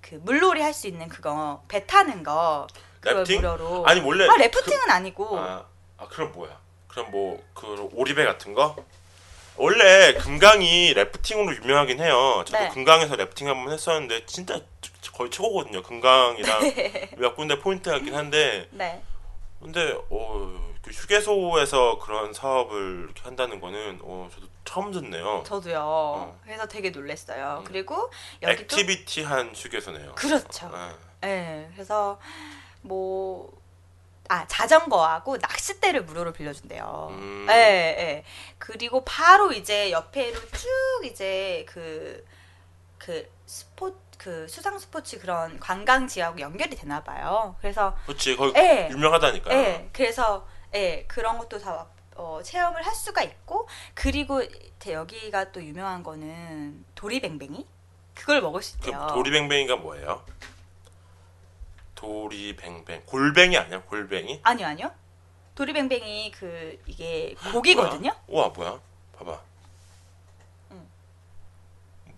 그 0.00 0.14
물놀이 0.22 0.62
할 0.62 0.72
수 0.72 0.86
있는 0.86 1.08
그거 1.08 1.62
배 1.68 1.84
타는 1.86 2.22
거 2.22 2.66
그걸 3.00 3.18
래프팅? 3.18 3.36
무료로. 3.40 3.84
아니 3.86 4.00
원래 4.00 4.28
아 4.28 4.36
래프팅은 4.36 4.90
아니고. 4.90 5.28
그, 5.30 5.36
아, 5.38 5.64
아 5.98 6.06
그럼 6.08 6.30
뭐야? 6.32 6.56
그럼 6.88 7.10
뭐 7.10 7.40
그 7.54 7.88
오리배 7.94 8.24
같은 8.24 8.54
거? 8.54 8.76
원래 9.56 10.14
금강이 10.14 10.94
래프팅으로 10.94 11.54
유명하긴 11.56 12.00
해요. 12.00 12.42
저도 12.46 12.58
네. 12.58 12.68
금강에서 12.70 13.16
래프팅 13.16 13.48
한번 13.48 13.72
했었는데 13.72 14.24
진짜 14.26 14.60
거의 15.12 15.30
최고거든요. 15.30 15.82
금강이랑 15.82 16.60
몇 17.18 17.36
군데 17.36 17.58
포인트가 17.58 17.96
있긴 17.98 18.14
한데 18.14 18.66
네 18.70 19.02
근데 19.62 19.96
어, 20.10 20.72
그 20.82 20.90
휴게소에서 20.90 21.98
그런 21.98 22.32
사업을 22.32 23.04
이렇게 23.04 23.22
한다는 23.22 23.60
거는 23.60 24.00
어, 24.02 24.28
저도 24.32 24.46
처음 24.64 24.90
듣네요. 24.92 25.42
저도요. 25.46 26.38
그래서 26.44 26.66
되게 26.66 26.90
놀랬어요. 26.90 27.58
음. 27.60 27.64
그리고 27.64 28.10
여기 28.42 28.66
또 28.66 28.76
액티비티한 28.76 29.54
휴게소네요. 29.54 30.14
그렇죠. 30.14 30.70
아, 30.72 30.94
네, 31.20 31.68
그래서 31.72 32.18
뭐. 32.82 33.62
아 34.28 34.46
자전거하고 34.46 35.36
낚싯대를 35.36 36.04
무료로 36.04 36.32
빌려준대요. 36.32 37.08
음. 37.10 37.46
예, 37.50 37.54
예. 37.54 38.24
그리고 38.56 39.04
바로 39.04 39.52
이제 39.52 39.90
옆에로 39.90 40.40
쭉 40.40 41.04
이제 41.04 41.66
그, 41.68 42.24
그 42.98 43.28
스포, 43.44 43.94
그 44.22 44.46
수상 44.46 44.78
스포츠 44.78 45.18
그런 45.18 45.58
관광지하고 45.58 46.38
연결이 46.40 46.76
되나 46.76 47.02
봐요. 47.02 47.56
그래서, 47.60 47.96
그렇지 48.06 48.36
거기 48.36 48.56
예. 48.56 48.88
유명하다니까. 48.90 49.52
예, 49.52 49.88
그래서, 49.92 50.46
예, 50.74 51.04
그런 51.08 51.38
것도 51.38 51.58
다 51.58 51.86
어, 52.14 52.40
체험을 52.42 52.86
할 52.86 52.94
수가 52.94 53.22
있고, 53.22 53.66
그리고 53.94 54.40
대- 54.78 54.92
여기가 54.92 55.50
또 55.50 55.60
유명한 55.64 56.02
거는 56.04 56.84
도리뱅뱅이? 56.94 57.66
그걸 58.14 58.40
먹을 58.42 58.62
수그 58.62 58.90
있대요. 58.90 59.08
도리뱅뱅이가 59.08 59.76
뭐예요? 59.76 60.24
도리뱅뱅 61.96 63.02
골뱅이 63.06 63.56
아니야? 63.56 63.80
골뱅이? 63.82 64.40
아니요, 64.44 64.66
아니요. 64.68 64.92
도리뱅뱅이 65.54 66.30
그, 66.32 66.80
이게 66.86 67.34
고기거든요? 67.52 68.14
뭐야? 68.26 68.44
우와 68.44 68.48
뭐야? 68.50 68.80
봐봐. 69.18 69.40
응. 70.72 70.88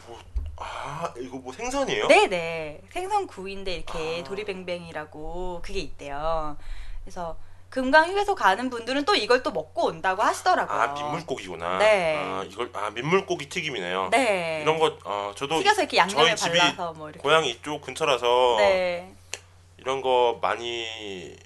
뭐, 0.07 0.21
아 0.57 1.13
이거 1.19 1.39
뭐 1.39 1.53
생선이에요? 1.53 2.07
네네 2.07 2.83
생선 2.91 3.27
구이인데 3.27 3.75
이렇게 3.75 4.21
아. 4.21 4.25
도리뱅뱅이라고 4.25 5.61
그게 5.63 5.81
있대요. 5.81 6.57
그래서 7.03 7.37
금강 7.71 8.09
휴게소 8.11 8.37
가는 8.37 8.71
분들은 8.71 9.05
또 9.05 9.17
이걸 9.17 9.43
또 9.43 9.51
먹고 9.51 9.87
온다고 9.87 10.23
하시더라고요. 10.23 10.81
아 10.81 10.93
민물고기구나. 10.95 11.79
네. 11.79 12.17
아 12.17 12.45
이걸 12.49 12.71
아 12.73 12.91
민물고기 12.91 13.49
튀김이네요. 13.49 14.11
네. 14.13 14.61
이런 14.63 14.79
거 14.79 14.97
어, 15.05 15.33
저도 15.35 15.59
튀겨서 15.59 15.83
이렇게 15.83 15.97
양념에 15.97 16.37
발라서 16.37 16.93
뭐 16.93 17.09
이렇게. 17.09 17.21
고향이 17.21 17.51
이쪽 17.51 17.81
근처라서 17.81 18.57
네. 18.59 19.13
이런 19.79 20.03
거 20.03 20.39
많이 20.41 21.37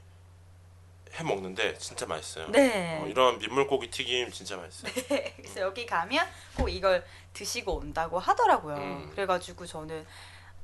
해 1.19 1.25
먹는데 1.25 1.77
진짜 1.79 2.07
맛있어요. 2.07 2.49
네. 2.51 3.01
어, 3.03 3.07
이런 3.07 3.39
민물고기 3.39 3.91
튀김 3.91 4.31
진짜 4.31 4.57
맛있어요. 4.57 4.93
그래서 5.37 5.61
여기 5.61 5.85
가면 5.85 6.27
꼭 6.57 6.69
이걸 6.69 7.05
드시고 7.33 7.75
온다고 7.75 8.19
하더라고요. 8.19 8.77
음. 8.77 9.11
그래가지고 9.11 9.67
저는 9.67 10.07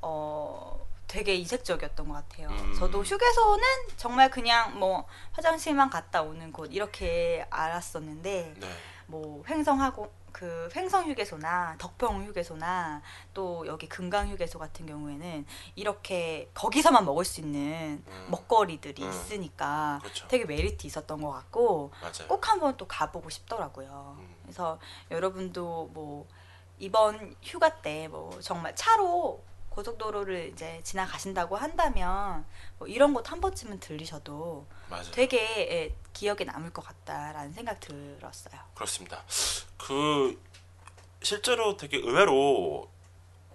어 0.01 0.85
되게 1.07 1.35
이색적이었던 1.35 2.07
것 2.07 2.13
같아요. 2.13 2.49
음. 2.49 2.75
저도 2.79 3.03
휴게소는 3.03 3.63
정말 3.97 4.29
그냥 4.29 4.79
뭐 4.79 5.05
화장실만 5.33 5.89
갔다 5.89 6.21
오는 6.21 6.51
곳 6.51 6.73
이렇게 6.73 7.45
알았었는데 7.49 8.53
네. 8.57 8.69
뭐 9.07 9.43
횡성하고 9.47 10.11
그 10.35 10.67
횡성 10.75 11.09
휴게소나 11.09 11.77
덕평 11.77 12.25
휴게소나 12.25 13.01
또 13.33 13.65
여기 13.67 13.87
금강 13.87 14.27
휴게소 14.27 14.59
같은 14.59 14.85
경우에는 14.85 15.45
이렇게 15.75 16.49
거기서만 16.53 17.05
먹을 17.05 17.23
수 17.23 17.39
있는 17.39 18.03
음. 18.05 18.27
먹거리들이 18.31 19.01
음. 19.01 19.09
있으니까 19.09 19.99
그렇죠. 20.03 20.27
되게 20.27 20.43
메리트 20.43 20.85
있었던 20.87 21.21
것 21.21 21.29
같고 21.31 21.91
맞아요. 22.01 22.27
꼭 22.27 22.49
한번 22.49 22.75
또 22.75 22.85
가보고 22.85 23.29
싶더라고요. 23.29 24.17
음. 24.19 24.35
그래서 24.41 24.77
여러분도 25.09 25.91
뭐 25.93 26.27
이번 26.79 27.33
휴가 27.41 27.81
때 27.81 28.09
뭐 28.09 28.37
정말 28.41 28.75
차로 28.75 29.41
고속도로를 29.69 30.49
이제 30.49 30.81
지나가신다고 30.83 31.55
한다면 31.55 32.45
뭐 32.77 32.89
이런 32.89 33.13
곳 33.13 33.31
한 33.31 33.39
번쯤은 33.39 33.79
들리셔도 33.79 34.67
맞아요. 34.89 35.11
되게 35.11 35.37
예, 35.71 35.95
기억에 36.15 36.45
남을 36.45 36.71
것 36.71 36.83
같다라는 36.83 37.51
생각 37.51 37.79
들었어요. 37.79 38.59
그렇습니다. 38.73 39.21
그 39.77 40.41
실제로 41.21 41.75
되게 41.77 41.97
의외로 41.97 42.89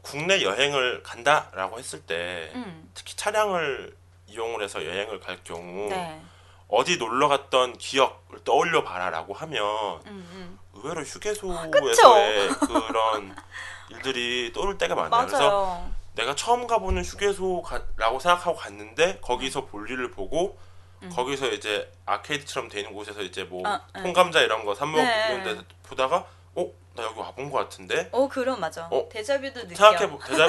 국내 0.03 0.43
여행을 0.43 1.03
간다라고 1.03 1.79
했을 1.79 2.03
때 2.03 2.53
음, 2.55 2.91
특히 2.95 3.17
차량을 3.17 3.97
이용을 4.27 4.63
해서 4.63 4.85
여행을 4.85 5.21
갈 5.21 5.43
경우 5.43 5.89
네, 5.89 6.23
어디 6.69 6.99
놀러 6.99 7.29
갔던 7.29 7.79
기억을 7.79 8.45
떠올려 8.45 8.85
봐라라고 8.85 9.35
하면 9.35 9.63
음, 10.07 10.29
음. 10.33 10.59
의외로 10.75 11.01
휴게소에서의 11.03 12.49
그쵸? 12.49 12.87
그런 12.87 13.35
일들이 13.91 14.53
떠오를 14.53 14.79
때가 14.79 14.95
많아요. 14.95 15.27
그래서. 15.27 15.89
내가 16.15 16.35
처음 16.35 16.67
가보는 16.67 17.03
휴게소라고 17.05 18.19
생각하고 18.21 18.57
갔는데 18.57 19.21
거기서 19.21 19.67
볼 19.67 19.89
일을 19.89 20.11
보고 20.11 20.59
음. 21.03 21.11
거기서 21.11 21.49
이제 21.49 21.91
아케이드처럼 22.07 22.69
돼 22.69 22.81
있는 22.81 22.93
곳에서 22.93 23.23
이제 23.23 23.45
뭐 23.45 23.63
아, 23.67 23.81
네. 23.95 24.03
통감자 24.03 24.41
이런 24.41 24.65
거사 24.65 24.85
네. 24.85 24.93
먹는데 25.37 25.65
보다가 25.83 26.27
어 26.55 26.81
나 26.93 27.05
여기 27.05 27.21
와본 27.21 27.51
것 27.53 27.59
같은데 27.59 28.09
어, 28.11 28.27
그럼 28.29 28.59
맞아. 28.59 28.89
어? 28.91 29.09
데자뷰도 29.09 29.69
느껴. 29.69 29.77
생각해 29.77 30.09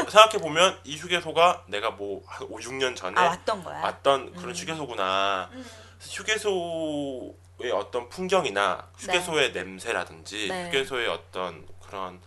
생각해 0.09 0.37
보면 0.39 0.79
이 0.83 0.97
휴게소가 0.97 1.65
내가 1.67 1.91
뭐 1.91 2.23
한 2.25 2.47
5, 2.49 2.57
6년 2.57 2.95
전에 2.95 3.13
아 3.19 3.25
왔던 3.25 3.63
거야. 3.63 3.79
왔던 3.81 4.31
그런 4.33 4.49
음. 4.49 4.55
휴게소구나. 4.55 5.49
음. 5.53 5.65
휴게소의 6.09 7.71
어떤 7.73 8.09
풍경이나 8.09 8.87
휴게소의 8.97 9.51
냄새라든지 9.51 10.47
네. 10.49 10.67
휴게소의 10.67 11.07
어떤 11.09 11.67
그런 11.85 12.19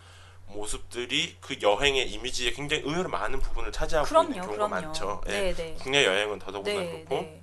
모습들이 0.47 1.35
그 1.41 1.57
여행의 1.61 2.09
이미지에 2.09 2.51
굉장히 2.51 2.83
의외로 2.83 3.09
많은 3.09 3.39
부분을 3.39 3.71
차지하고 3.71 4.07
있는 4.07 4.31
그럼요, 4.41 4.47
경우가 4.47 4.67
그럼요. 4.67 4.85
많죠. 4.87 5.21
예. 5.27 5.31
네, 5.31 5.53
네. 5.53 5.75
국내 5.81 6.05
여행은 6.05 6.39
더더구나 6.39 6.79
네, 6.79 6.91
그렇고 7.05 7.15
네. 7.15 7.41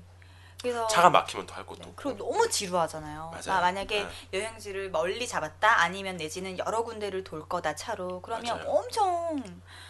그래서 0.62 0.86
차가 0.86 1.10
막히면 1.10 1.44
더 1.46 1.56
할 1.56 1.66
것도 1.66 1.82
네, 1.82 1.88
없고. 1.88 1.94
그리고 1.96 2.18
너무 2.18 2.48
지루하잖아요. 2.48 3.30
맞아요. 3.30 3.42
나 3.46 3.60
만약에 3.60 4.04
네. 4.04 4.38
여행지를 4.40 4.90
멀리 4.90 5.26
잡았다 5.26 5.82
아니면 5.82 6.16
내지는 6.16 6.56
여러 6.58 6.84
군데를 6.84 7.24
돌 7.24 7.46
거다 7.48 7.74
차로 7.74 8.22
그러면 8.22 8.56
맞아요. 8.56 8.70
엄청 8.70 9.42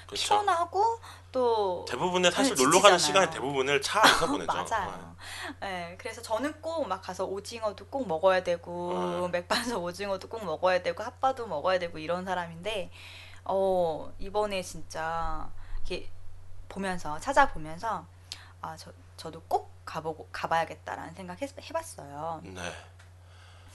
그렇죠. 0.06 0.34
피곤하고 0.40 0.98
또 1.30 1.84
대부분의 1.88 2.32
사실 2.32 2.54
네, 2.56 2.62
놀러 2.64 2.80
가는. 2.80 2.98
시간이 2.98 3.30
대부분을 3.30 3.80
차 3.82 4.00
안에서 4.00 4.26
보내죠. 4.32 4.52
맞아요. 4.52 5.14
네, 5.60 5.94
그래서 5.98 6.22
저는 6.22 6.60
꼭 6.62 6.86
막 6.88 7.00
가서 7.02 7.24
오징어도 7.26 7.86
꼭 7.86 8.08
먹어야 8.08 8.42
되고 8.42 8.92
어. 8.96 9.28
맥반석 9.28 9.82
오징어도 9.84 10.28
꼭 10.28 10.44
먹어야 10.44 10.82
되고 10.82 11.02
핫바도 11.02 11.46
먹어야 11.46 11.78
되고 11.78 11.98
이런 11.98 12.24
사람인데 12.24 12.90
어 13.44 14.10
이번에 14.18 14.62
진짜 14.62 15.48
이렇게 15.86 16.08
보면서 16.68 17.18
찾아보면서 17.20 18.06
아 18.62 18.76
저 18.76 18.90
저도 19.16 19.42
꼭 19.48 19.70
가보고 19.92 20.28
가봐야겠다라는 20.32 21.14
생각 21.14 21.42
했, 21.42 21.54
해봤어요. 21.58 22.40
네. 22.44 22.72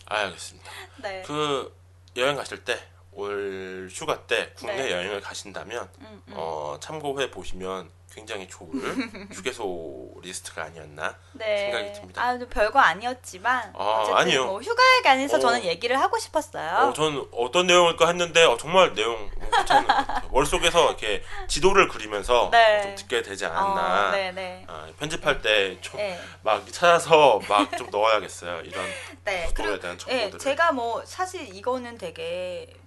알겠습니다. 0.06 0.72
네. 1.04 1.22
그 1.24 1.78
여행 2.16 2.36
가실 2.36 2.64
때 2.66 2.80
올 3.18 3.90
휴가 3.92 4.22
때 4.28 4.52
국내 4.56 4.76
네. 4.76 4.92
여행을 4.92 5.22
가신다면 5.22 5.90
음, 6.02 6.22
음. 6.28 6.34
어, 6.36 6.78
참고해 6.80 7.32
보시면 7.32 7.90
굉장히 8.14 8.48
좋을 8.48 8.70
휴게소 9.34 10.16
리스트가 10.24 10.64
아니었나. 10.66 11.16
네. 11.34 11.58
생각이 11.72 11.94
듭니다. 11.94 12.22
아, 12.24 12.38
좀 12.38 12.48
별거 12.50 12.80
아니었지만 12.80 13.74
아, 13.76 14.06
아니요. 14.16 14.46
뭐 14.46 14.60
휴가에 14.60 15.02
관해서 15.04 15.38
어. 15.38 15.40
저는 15.40 15.64
얘기를 15.66 16.00
하고 16.00 16.18
싶었어요. 16.18 16.90
어, 16.90 16.94
전 16.94 17.28
어떤 17.32 17.68
내용일까 17.68 18.08
했는데 18.08 18.44
어, 18.44 18.58
정말 18.58 18.94
내용 18.94 19.30
괜찮은 19.52 19.88
것 19.88 19.94
같아요. 19.96 20.30
머릿속에서 20.32 20.88
이렇게 20.88 21.24
지도를 21.48 21.88
그리면서 21.90 22.50
네. 22.52 22.82
좀 22.84 22.96
듣게 22.96 23.22
되지 23.24 23.46
않았나. 23.46 24.08
어, 24.10 24.12
네, 24.12 24.32
네. 24.32 24.66
아, 24.68 24.88
편집할 25.00 25.42
때 25.42 25.78
좀막 25.82 26.66
네. 26.66 26.72
찾아서 26.72 27.40
막 27.48 27.78
좀 27.78 27.90
넣어야겠어요. 27.92 28.62
이런 28.62 28.86
네. 29.26 29.48
그리고 29.54 29.80
대한 29.80 29.96
예, 30.08 30.22
정보들을. 30.22 30.40
제가 30.40 30.72
뭐 30.72 31.04
사실 31.06 31.54
이거는 31.56 31.98
되게 32.00 32.74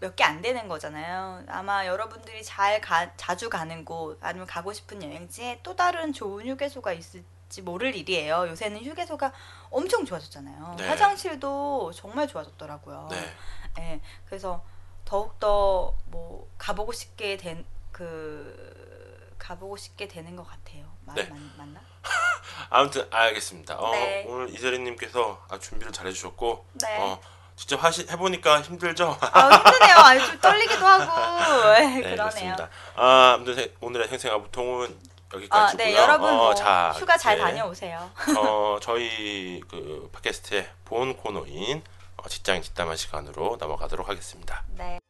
몇 0.00 0.14
개 0.16 0.24
안 0.24 0.40
되는 0.42 0.68
거잖아요. 0.68 1.42
아마 1.48 1.86
여러분들이 1.86 2.42
잘 2.44 2.80
가, 2.80 3.14
자주 3.16 3.48
가는 3.50 3.84
곳 3.84 4.18
아니면 4.22 4.46
가고 4.46 4.72
싶은 4.72 5.02
여행지에 5.02 5.60
또 5.62 5.74
다른 5.76 6.12
좋은 6.12 6.46
휴게소가 6.46 6.92
있을지 6.92 7.62
모를 7.62 7.94
일이에요. 7.94 8.48
요새는 8.48 8.84
휴게소가 8.84 9.32
엄청 9.70 10.04
좋아졌잖아요. 10.04 10.74
네. 10.78 10.88
화장실도 10.88 11.92
정말 11.92 12.28
좋아졌더라고요. 12.28 13.08
네. 13.10 13.34
예, 13.80 14.00
그래서 14.26 14.64
더욱더 15.04 15.94
뭐 16.06 16.48
가보고 16.58 16.92
싶게 16.92 17.36
된 17.36 17.64
그 17.90 19.34
가보고 19.38 19.76
싶게 19.76 20.06
되는 20.06 20.36
것 20.36 20.44
같아요. 20.46 20.84
말 21.04 21.16
네. 21.16 21.24
맞, 21.24 21.38
맞나? 21.56 21.80
아무튼 22.70 23.08
알겠습니다. 23.10 23.76
어, 23.76 23.90
네. 23.90 24.24
오늘 24.28 24.50
이세리님께서 24.50 25.44
아, 25.48 25.58
준비를 25.58 25.92
잘해주셨고 25.92 26.66
네. 26.74 26.98
어, 27.00 27.20
직접 27.58 27.82
하시 27.82 28.06
해보니까 28.08 28.62
힘들죠? 28.62 29.18
아, 29.20 29.50
힘드네요. 29.50 29.96
아, 29.96 30.18
좀 30.26 30.38
떨리기도 30.40 30.86
하고. 30.86 31.74
예, 31.74 31.86
네, 31.86 32.00
그러네요. 32.02 32.14
그렇습니다. 32.16 32.70
아, 32.94 33.32
아무튼 33.34 33.56
세- 33.56 33.74
오늘의 33.80 34.06
생생아부통은 34.06 34.86
아, 35.30 35.34
여기까지고요. 35.34 35.84
네, 35.84 35.96
여러분 35.96 36.32
뭐 36.36 36.50
어, 36.50 36.54
자, 36.54 36.92
휴가 36.96 37.16
잘 37.18 37.36
네. 37.36 37.42
다녀오세요. 37.42 38.10
어, 38.38 38.78
저희 38.80 39.60
그 39.68 40.08
팟캐스트의 40.12 40.70
본 40.84 41.16
코너인 41.16 41.82
어, 42.16 42.28
직장인 42.28 42.62
뒷담화 42.62 42.94
시간으로 42.94 43.56
넘어가도록 43.58 44.08
하겠습니다. 44.08 44.62
네. 44.76 45.00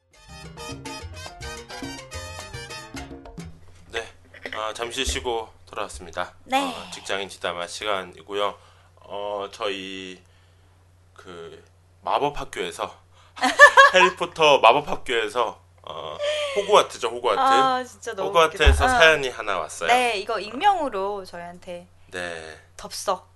네, 3.91 4.09
아, 4.55 4.73
잠시 4.75 5.05
쉬고 5.05 5.53
돌아왔습니다. 5.67 6.33
네. 6.45 6.65
어, 6.65 6.91
직장인 6.93 7.29
뒷담화 7.29 7.67
시간이고요. 7.67 8.57
어, 9.03 9.49
저희 9.53 10.23
그 11.13 11.63
마법 12.03 12.39
학교에서 12.41 12.95
해리포터 13.95 14.59
마법 14.59 14.89
학교에서 14.89 15.61
어, 15.83 16.19
호그와트죠, 16.57 17.09
호그와트. 17.09 17.41
아, 17.41 17.83
진짜 17.85 18.13
너무 18.15 18.29
호그와트에서 18.29 18.71
웃기다. 18.71 18.85
아. 18.85 18.89
사연이 18.89 19.29
하나 19.31 19.59
왔어요. 19.59 19.89
네, 19.89 20.19
이거 20.19 20.39
익명으로 20.39 21.25
저희한테 21.25 21.87
네, 22.11 22.59
덥석 22.77 23.27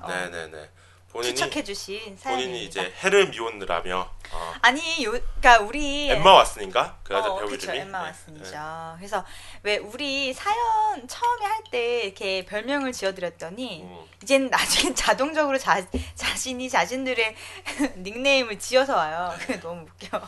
어, 0.00 0.08
네, 0.08 0.30
네, 0.30 0.46
네. 0.46 0.70
본인이 1.10 1.34
추척해주신 1.34 2.16
사연입니다. 2.16 2.26
본인이 2.30 2.64
이제 2.64 2.94
해를 3.02 3.28
미웠느라며 3.28 4.10
어, 4.32 4.54
아니, 4.60 5.04
요, 5.04 5.10
그러니까 5.12 5.58
우리 5.60 6.10
엠마 6.10 6.42
왓슨인가 6.44 6.94
그 7.02 7.14
여자 7.14 7.30
어, 7.30 7.38
배우 7.38 7.48
그쵸, 7.48 7.66
이름이 7.66 7.78
엠마 7.80 8.04
네, 8.06 8.12
왓슨이죠. 8.12 8.52
네. 8.52 8.96
그래서 8.98 9.24
왜 9.62 9.76
우리 9.78 10.32
사연 10.32 11.06
처음에 11.08 11.44
할 11.46 11.58
때 11.70 12.00
이렇게 12.04 12.46
별명을 12.46 12.92
지어드렸더니 12.92 13.82
음, 13.82 13.98
이젠 14.22 14.48
나중엔 14.48 14.94
자동적으로 14.96 15.58
자, 15.58 15.84
자신이 16.14 16.70
자신들의 16.70 17.34
닉네임을 17.98 18.58
지어서 18.58 18.96
와요. 18.96 19.34
그게 19.38 19.60
너무 19.60 19.82
웃겨. 19.82 20.16
어, 20.16 20.26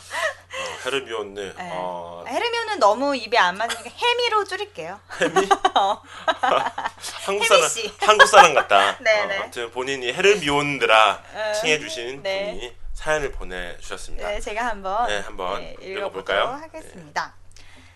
해를 0.84 1.02
미웠느 1.04 1.38
네. 1.56 1.70
어, 1.72 2.24
헤르미온은 2.28 2.78
너무 2.78 3.16
입에 3.16 3.38
안 3.38 3.56
맞으니까 3.56 3.88
해미로 3.88 4.44
줄일게요. 4.44 5.00
해미 5.20 5.48
한국 7.24 7.44
혜미 7.44 7.46
사람 7.46 7.68
씨. 7.68 7.92
한국 8.00 8.26
사람 8.26 8.54
같다. 8.54 8.98
네, 9.00 9.20
어, 9.22 9.26
네. 9.26 9.36
아무튼 9.38 9.70
본인이 9.70 10.12
미웠느라 10.40 11.22
어, 11.32 11.52
칭해주신 11.60 12.22
네. 12.22 12.52
분이 12.52 12.76
사연을 13.00 13.32
보내주셨습니다. 13.32 14.28
네, 14.28 14.40
제가 14.40 14.66
한번, 14.66 15.06
네, 15.06 15.20
한번 15.20 15.62
읽어볼까요? 15.62 15.96
읽어볼까요? 15.96 16.44
하겠습니다. 16.48 17.34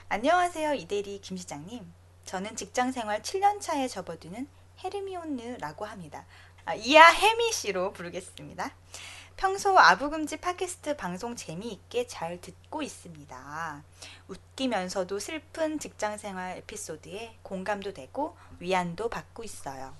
안녕하세요, 0.08 0.72
이대리 0.72 1.20
김 1.20 1.36
시장님. 1.36 1.92
저는 2.24 2.56
직장 2.56 2.90
생활 2.90 3.20
7년 3.20 3.60
차에 3.60 3.86
접어드는 3.86 4.48
헤르미온느라고 4.82 5.84
합니다. 5.84 6.24
아, 6.64 6.74
이하 6.74 7.04
해미 7.10 7.52
씨로 7.52 7.92
부르겠습니다. 7.92 8.70
평소 9.36 9.78
아부금지 9.78 10.38
팟캐스트 10.38 10.96
방송 10.96 11.36
재미있게 11.36 12.06
잘 12.06 12.40
듣고 12.40 12.80
있습니다. 12.80 13.84
웃기면서도 14.28 15.18
슬픈 15.18 15.78
직장 15.78 16.16
생활 16.16 16.56
에피소드에 16.56 17.40
공감도 17.42 17.92
되고 17.92 18.38
위안도 18.58 19.10
받고 19.10 19.44
있어요. 19.44 19.94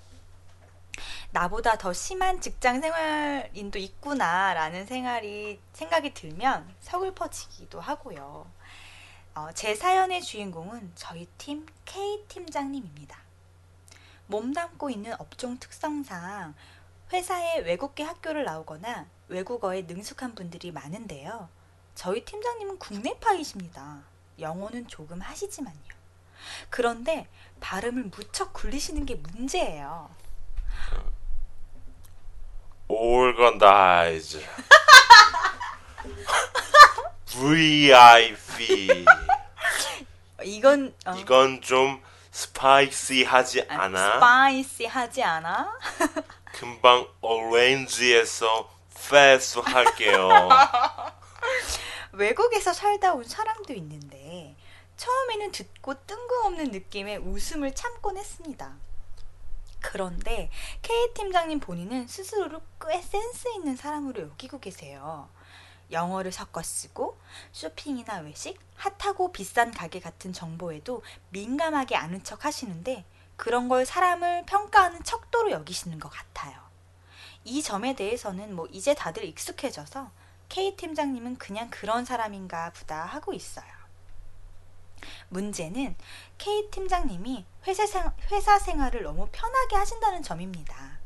나보다 1.31 1.77
더 1.77 1.93
심한 1.93 2.41
직장 2.41 2.81
생활인도 2.81 3.79
있구나라는 3.79 4.87
생활이 4.87 5.61
생각이 5.73 6.15
들면 6.15 6.75
서글퍼지기도 6.81 7.81
하고요. 7.81 8.47
어, 9.35 9.49
제 9.53 9.75
사연의 9.75 10.23
주인공은 10.23 10.93
저희 10.95 11.27
팀 11.39 11.67
K 11.85 12.25
팀장님입니다. 12.29 13.19
몸담고 14.29 14.91
있는 14.91 15.13
업종 15.19 15.59
특성상 15.59 16.55
회사에 17.13 17.59
외국계 17.59 18.05
학교를 18.05 18.45
나오거나 18.45 19.07
외국어에 19.29 19.83
능숙한 19.83 20.35
분들이 20.35 20.71
많은데요. 20.71 21.49
저희 21.95 22.25
팀장님은 22.25 22.79
국내파이십니다. 22.79 24.03
영어는 24.39 24.89
조금 24.89 25.21
하시지만요. 25.21 25.95
그런데 26.71 27.29
발음을 27.61 28.05
무척 28.05 28.53
굴리시는 28.53 29.07
게 29.07 29.17
문제예요. 29.17 30.11
Organize 32.89 34.41
VIP 37.27 39.05
이건 40.45 40.95
어, 41.07 41.15
이건 41.17 41.61
좀 41.61 42.03
스파이시하지 42.31 43.67
않아? 43.69 44.15
스파이시하지 44.15 45.23
않아? 45.23 45.79
금방 46.53 47.07
오렌지에서 47.21 48.71
패스 49.09 49.59
할게요. 49.59 50.29
외국에서 52.13 52.73
살다 52.73 53.13
온 53.15 53.25
사람도 53.25 53.73
있는데 53.75 54.57
처음에는 54.97 55.53
듣고 55.53 55.95
뜬금없는 56.07 56.71
느낌의 56.71 57.19
웃음을 57.19 57.75
참곤 57.75 58.17
했습니다. 58.17 58.77
그런데 59.85 60.51
K 60.81 61.13
팀장님 61.13 61.61
본인은 61.61 62.09
스스로를 62.09 62.59
꽤 62.81 63.03
센스 63.03 63.49
있는 63.55 63.77
사람으로 63.77 64.23
여기고 64.23 64.59
계세요. 64.59 65.29
영어를 65.93 66.33
섞어 66.33 66.63
쓰고 66.63 67.19
쇼핑이나 67.53 68.21
외식, 68.21 68.59
핫하고 68.77 69.31
비싼 69.31 69.71
가게 69.71 70.01
같은 70.01 70.33
정보에도 70.33 71.03
민감하게 71.29 71.97
아는 71.97 72.25
척 72.25 72.47
하시는데 72.47 73.05
그런 73.37 73.69
걸 73.69 73.85
사람을 73.85 74.47
평가하는 74.47 75.05
척도로 75.05 75.51
여기시는 75.51 76.01
것 76.01 76.09
같아요. 76.09 76.59
이 77.45 77.63
점에 77.63 77.95
대해서는 77.95 78.57
뭐 78.57 78.67
이제 78.73 78.95
다들 78.95 79.25
익숙해져서 79.25 80.11
K 80.49 80.77
팀장님은 80.77 81.37
그냥 81.37 81.69
그런 81.69 82.07
사람인가 82.07 82.73
보다 82.73 83.05
하고 83.05 83.35
있어요. 83.35 83.84
문제는 85.29 85.97
K 86.39 86.71
팀장님이 86.71 87.45
회사, 87.67 87.87
생, 87.87 88.11
회사 88.31 88.59
생활을 88.59 89.03
너무 89.03 89.29
편하게 89.33 89.77
하신다는 89.77 90.23
점입니다. 90.23 90.99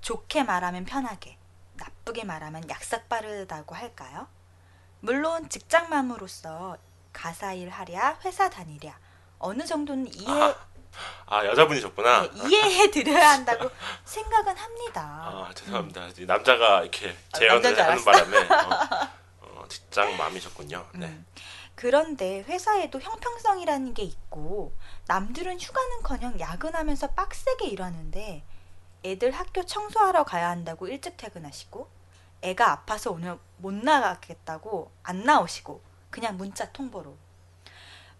좋게 0.00 0.44
말하면 0.44 0.84
편하게, 0.84 1.36
나쁘게 1.74 2.24
말하면 2.24 2.68
약삭 2.68 3.08
빠르다고 3.08 3.74
할까요? 3.74 4.28
물론 5.00 5.48
직장맘으로서 5.48 6.76
가사 7.12 7.52
일 7.52 7.70
하랴, 7.70 8.18
회사 8.24 8.48
다니랴, 8.50 8.98
어느 9.38 9.64
정도는 9.64 10.12
이해, 10.14 10.30
아, 10.30 10.54
아 11.26 11.46
여자분이셨구나. 11.46 12.22
네, 12.22 12.48
이해해 12.48 12.90
드려야 12.90 13.30
한다고 13.30 13.70
생각은 14.04 14.56
합니다. 14.56 15.02
아 15.02 15.50
죄송합니다. 15.54 16.08
남자가 16.26 16.82
이렇게 16.82 17.16
아, 17.32 17.38
제언을 17.38 17.74
줄 17.74 17.82
하는 17.82 18.04
바람에 18.04 18.38
어, 18.38 18.88
어, 19.40 19.64
직장 19.68 20.16
맘이셨군요. 20.16 20.86
네. 20.94 21.06
음. 21.06 21.26
그런데 21.80 22.42
회사에도 22.42 23.00
형평성이라는 23.00 23.94
게 23.94 24.02
있고 24.02 24.76
남들은 25.06 25.58
휴가는커녕 25.58 26.38
야근하면서 26.38 27.12
빡세게 27.12 27.68
일하는데 27.68 28.44
애들 29.02 29.30
학교 29.30 29.64
청소하러 29.64 30.24
가야 30.24 30.50
한다고 30.50 30.88
일찍 30.88 31.16
퇴근하시고 31.16 31.88
애가 32.42 32.70
아파서 32.70 33.10
오늘 33.12 33.38
못 33.56 33.72
나가겠다고 33.72 34.92
안 35.02 35.24
나오시고 35.24 35.80
그냥 36.10 36.36
문자 36.36 36.70
통보로 36.70 37.16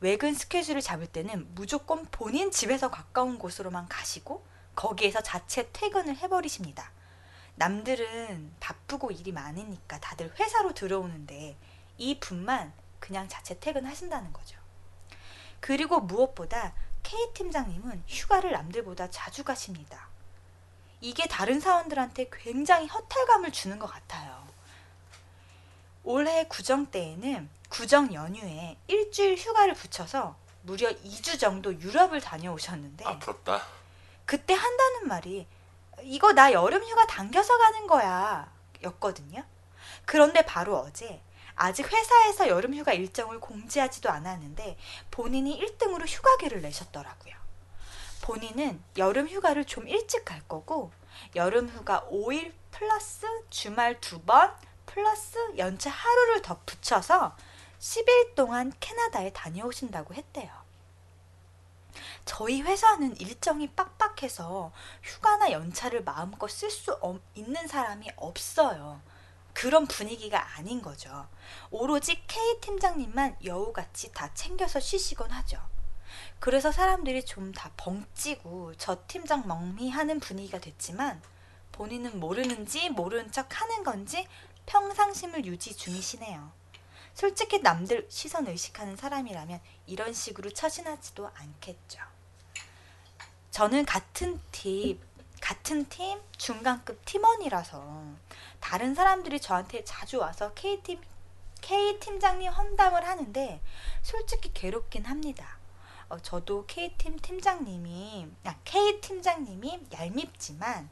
외근 0.00 0.32
스케줄을 0.32 0.80
잡을 0.80 1.06
때는 1.06 1.54
무조건 1.54 2.06
본인 2.06 2.50
집에서 2.50 2.90
가까운 2.90 3.38
곳으로만 3.38 3.88
가시고 3.90 4.42
거기에서 4.74 5.20
자체 5.20 5.68
퇴근을 5.70 6.16
해버리십니다. 6.16 6.90
남들은 7.56 8.54
바쁘고 8.58 9.10
일이 9.10 9.32
많으니까 9.32 10.00
다들 10.00 10.32
회사로 10.40 10.72
들어오는데 10.72 11.58
이 11.98 12.18
분만 12.20 12.72
그냥 13.00 13.28
자체 13.28 13.58
퇴근하신다는 13.58 14.32
거죠. 14.32 14.56
그리고 15.58 16.00
무엇보다 16.00 16.72
K 17.02 17.32
팀장님은 17.34 18.04
휴가를 18.06 18.52
남들보다 18.52 19.10
자주 19.10 19.42
가십니다. 19.42 20.08
이게 21.00 21.26
다른 21.26 21.60
사원들한테 21.60 22.28
굉장히 22.30 22.86
허탈감을 22.86 23.52
주는 23.52 23.78
것 23.78 23.86
같아요. 23.86 24.46
올해 26.04 26.44
구정 26.44 26.86
때에는 26.86 27.48
구정 27.68 28.12
연휴에 28.12 28.76
일주일 28.86 29.36
휴가를 29.36 29.74
붙여서 29.74 30.36
무려 30.62 30.90
2주 30.90 31.38
정도 31.38 31.72
유럽을 31.78 32.20
다녀오셨는데 32.20 33.04
아 33.06 33.18
부럽다. 33.18 33.62
그때 34.26 34.54
한다는 34.54 35.08
말이 35.08 35.46
이거 36.02 36.32
나 36.32 36.52
여름 36.52 36.82
휴가 36.82 37.06
당겨서 37.06 37.58
가는 37.58 37.86
거야 37.86 38.52
였거든요. 38.82 39.44
그런데 40.04 40.42
바로 40.42 40.78
어제 40.78 41.22
아직 41.54 41.90
회사에서 41.92 42.48
여름 42.48 42.74
휴가 42.74 42.92
일정을 42.92 43.40
공지하지도 43.40 44.10
않았는데 44.10 44.78
본인이 45.10 45.58
1등으로 45.60 46.06
휴가계를 46.06 46.62
내셨더라고요. 46.62 47.34
본인은 48.22 48.82
여름 48.98 49.28
휴가를 49.28 49.64
좀 49.64 49.88
일찍 49.88 50.24
갈 50.24 50.40
거고 50.46 50.92
여름 51.34 51.68
휴가 51.68 52.06
5일 52.10 52.52
플러스 52.70 53.26
주말 53.50 54.00
두 54.00 54.20
번 54.24 54.54
플러스 54.86 55.38
연차 55.58 55.90
하루를 55.90 56.42
더 56.42 56.58
붙여서 56.66 57.36
10일 57.78 58.34
동안 58.34 58.72
캐나다에 58.80 59.32
다녀오신다고 59.32 60.14
했대요. 60.14 60.50
저희 62.24 62.60
회사는 62.62 63.16
일정이 63.20 63.68
빡빡해서 63.68 64.72
휴가나 65.02 65.50
연차를 65.52 66.04
마음껏 66.04 66.48
쓸 66.48 66.70
수 66.70 66.98
있는 67.34 67.66
사람이 67.66 68.10
없어요. 68.16 69.00
그런 69.52 69.86
분위기가 69.86 70.56
아닌 70.56 70.82
거죠. 70.82 71.28
오로지 71.70 72.22
K 72.26 72.60
팀장님만 72.60 73.36
여우같이 73.44 74.12
다 74.12 74.32
챙겨서 74.34 74.80
쉬시곤 74.80 75.30
하죠. 75.30 75.60
그래서 76.38 76.72
사람들이 76.72 77.24
좀 77.24 77.52
다 77.52 77.70
벙찌고 77.76 78.74
저 78.78 79.04
팀장 79.06 79.46
멍미하는 79.46 80.20
분위기가 80.20 80.58
됐지만 80.58 81.20
본인은 81.72 82.18
모르는지 82.20 82.90
모르는 82.90 83.32
척 83.32 83.60
하는 83.60 83.84
건지 83.84 84.26
평상심을 84.66 85.44
유지 85.46 85.74
중이시네요. 85.76 86.52
솔직히 87.14 87.60
남들 87.60 88.06
시선 88.08 88.46
의식하는 88.46 88.96
사람이라면 88.96 89.60
이런 89.86 90.12
식으로 90.12 90.50
처신하지도 90.50 91.30
않겠죠. 91.34 92.00
저는 93.50 93.84
같은 93.84 94.40
팀, 94.52 95.00
같은 95.40 95.84
팀 95.88 96.20
중간급 96.38 97.04
팀원이라서 97.04 98.04
다른 98.60 98.94
사람들이 98.94 99.40
저한테 99.40 99.84
자주 99.84 100.18
와서 100.18 100.52
K팀 100.54 101.00
K 101.60 101.98
팀장님 101.98 102.50
험담을 102.50 103.06
하는데 103.06 103.60
솔직히 104.02 104.52
괴롭긴 104.52 105.06
합니다. 105.06 105.58
어, 106.08 106.18
저도 106.18 106.66
K 106.66 106.94
팀 106.96 107.16
팀장님이 107.16 108.28
아, 108.44 108.56
K 108.64 109.00
팀장님이 109.00 109.86
얄밉지만 109.92 110.88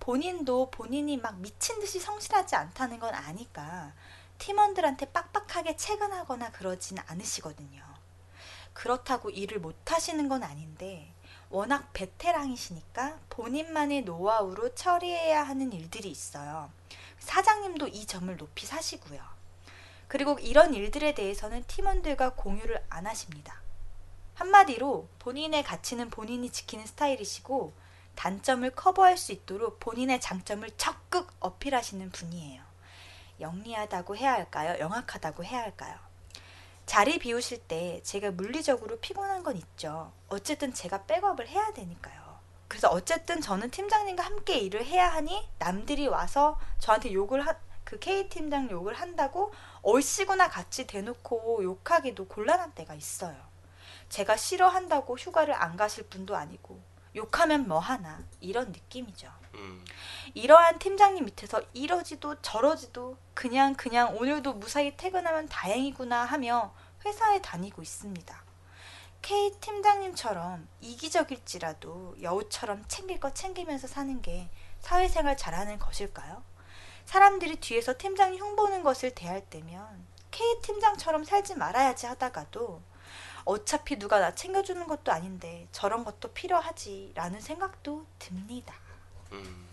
본인도 0.00 0.70
본인이 0.70 1.16
막 1.16 1.38
미친 1.38 1.78
듯이 1.80 1.98
성실하지 2.00 2.56
않다는 2.56 2.98
건 2.98 3.14
아니까 3.14 3.92
팀원들한테 4.38 5.06
빡빡하게 5.12 5.76
체근하거나 5.76 6.50
그러진 6.50 6.98
않으시거든요. 7.06 7.82
그렇다고 8.72 9.30
일을 9.30 9.58
못 9.58 9.90
하시는 9.90 10.28
건 10.28 10.42
아닌데 10.42 11.12
워낙 11.48 11.92
베테랑이시니까 11.92 13.20
본인만의 13.30 14.02
노하우로 14.02 14.74
처리해야 14.74 15.44
하는 15.44 15.72
일들이 15.72 16.10
있어요. 16.10 16.70
사장님도 17.18 17.88
이 17.88 18.06
점을 18.06 18.34
높이 18.36 18.66
사시고요. 18.66 19.20
그리고 20.08 20.38
이런 20.38 20.74
일들에 20.74 21.14
대해서는 21.14 21.64
팀원들과 21.66 22.34
공유를 22.34 22.84
안 22.88 23.06
하십니다. 23.06 23.60
한마디로 24.34 25.08
본인의 25.18 25.64
가치는 25.64 26.10
본인이 26.10 26.50
지키는 26.50 26.86
스타일이시고 26.86 27.72
단점을 28.14 28.68
커버할 28.74 29.16
수 29.16 29.32
있도록 29.32 29.80
본인의 29.80 30.20
장점을 30.20 30.68
적극 30.76 31.32
어필하시는 31.40 32.10
분이에요. 32.10 32.62
영리하다고 33.40 34.16
해야 34.16 34.32
할까요? 34.32 34.78
영악하다고 34.78 35.44
해야 35.44 35.60
할까요? 35.60 35.98
자리 36.86 37.18
비우실 37.18 37.66
때 37.66 38.00
제가 38.04 38.30
물리적으로 38.30 38.98
피곤한 39.00 39.42
건 39.42 39.56
있죠. 39.56 40.12
어쨌든 40.28 40.72
제가 40.72 41.04
백업을 41.04 41.48
해야 41.48 41.72
되니까요. 41.72 42.25
그래서 42.68 42.88
어쨌든 42.88 43.40
저는 43.40 43.70
팀장님과 43.70 44.24
함께 44.24 44.58
일을 44.58 44.84
해야 44.84 45.08
하니 45.12 45.48
남들이 45.58 46.08
와서 46.08 46.58
저한테 46.78 47.12
욕을 47.12 47.46
하, 47.46 47.54
그 47.84 47.98
K 47.98 48.28
팀장 48.28 48.70
욕을 48.70 48.94
한다고 48.94 49.52
얼씨구나 49.82 50.48
같이 50.48 50.86
대놓고 50.86 51.62
욕하기도 51.62 52.26
곤란한 52.26 52.72
때가 52.72 52.94
있어요. 52.94 53.36
제가 54.08 54.36
싫어한다고 54.36 55.16
휴가를 55.16 55.54
안 55.54 55.76
가실 55.76 56.08
분도 56.08 56.36
아니고 56.36 56.80
욕하면 57.14 57.66
뭐 57.66 57.78
하나 57.78 58.22
이런 58.40 58.72
느낌이죠. 58.72 59.30
음, 59.54 59.84
이러한 60.34 60.78
팀장님 60.78 61.24
밑에서 61.24 61.62
이러지도 61.72 62.40
저러지도 62.42 63.16
그냥 63.34 63.74
그냥 63.74 64.16
오늘도 64.16 64.54
무사히 64.54 64.96
퇴근하면 64.96 65.48
다행이구나 65.48 66.24
하며 66.24 66.74
회사에 67.04 67.40
다니고 67.40 67.82
있습니다. 67.82 68.45
K 69.22 69.52
팀장님처럼 69.60 70.68
이기적일지라도 70.80 72.16
여우처럼 72.22 72.84
챙길 72.88 73.18
거 73.18 73.32
챙기면서 73.34 73.86
사는 73.88 74.22
게 74.22 74.48
사회생활 74.80 75.36
잘하는 75.36 75.78
것일까요? 75.78 76.42
사람들이 77.06 77.56
뒤에서 77.56 77.94
팀장님 77.98 78.40
흉보는 78.40 78.82
것을 78.82 79.10
대할 79.14 79.40
때면 79.48 80.06
K 80.30 80.60
팀장처럼 80.62 81.24
살지 81.24 81.54
말아야지 81.56 82.06
하다가도 82.06 82.82
어차피 83.44 83.96
누가 83.98 84.18
나 84.18 84.34
챙겨주는 84.34 84.86
것도 84.86 85.12
아닌데 85.12 85.68
저런 85.72 86.04
것도 86.04 86.32
필요하지라는 86.32 87.40
생각도 87.40 88.04
듭니다. 88.18 88.74
음, 89.32 89.68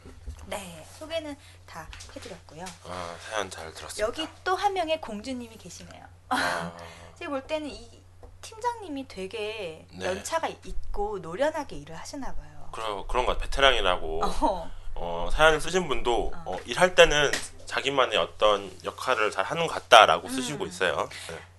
네, 0.48 0.86
소개는 0.98 1.36
다 1.66 1.88
해드렸고요. 2.16 2.66
아, 2.86 3.16
사연 3.30 3.50
잘 3.50 3.72
들었습니다. 3.74 4.08
여기 4.08 4.28
또 4.44 4.56
한 4.56 4.74
명의 4.74 5.02
공주님이 5.02 5.58
계시네요. 5.58 6.06
아, 6.30 6.76
제가 7.18 7.32
볼 7.32 7.46
때는 7.48 7.70
이 7.70 8.03
팀장님이 8.44 9.08
되게 9.08 9.88
네. 9.92 10.06
연차가 10.06 10.48
있고 10.48 11.18
노련하게 11.20 11.78
일을 11.78 11.98
하시나 11.98 12.34
봐요. 12.34 12.70
그런 12.72 13.08
그런 13.08 13.26
것 13.26 13.34
같아요. 13.34 13.50
베테랑이라고 13.50 14.24
어, 14.24 14.72
어, 14.96 15.30
사연을 15.32 15.60
쓰신 15.60 15.88
분도 15.88 16.32
어. 16.36 16.44
어, 16.46 16.60
일할 16.66 16.94
때는 16.94 17.32
자기만의 17.66 18.20
어떤 18.20 18.72
역할을 18.84 19.32
잘 19.32 19.44
하는 19.46 19.66
것 19.66 19.74
같다라고 19.74 20.28
음. 20.28 20.34
쓰시고 20.34 20.66
있어요. 20.68 21.10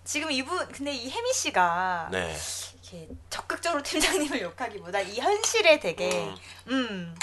지금 0.05 0.31
이분 0.31 0.69
근데 0.69 0.93
이 0.93 1.11
혜미 1.11 1.33
씨가 1.33 2.09
네. 2.13 2.37
이렇게 2.75 3.09
적극적으로 3.31 3.83
팀장님을 3.83 4.43
욕하기보다 4.43 5.01
이 5.01 5.19
현실에 5.19 5.81
되게 5.81 6.11
음, 6.13 6.37
음 6.69 7.17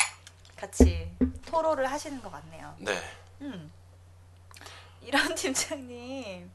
같이 0.55 1.09
토로를 1.45 1.89
하시는 1.89 2.21
것 2.21 2.31
같네요. 2.31 2.75
네. 2.79 2.99
음 3.41 3.71
이런 5.01 5.33
팀장님, 5.35 6.51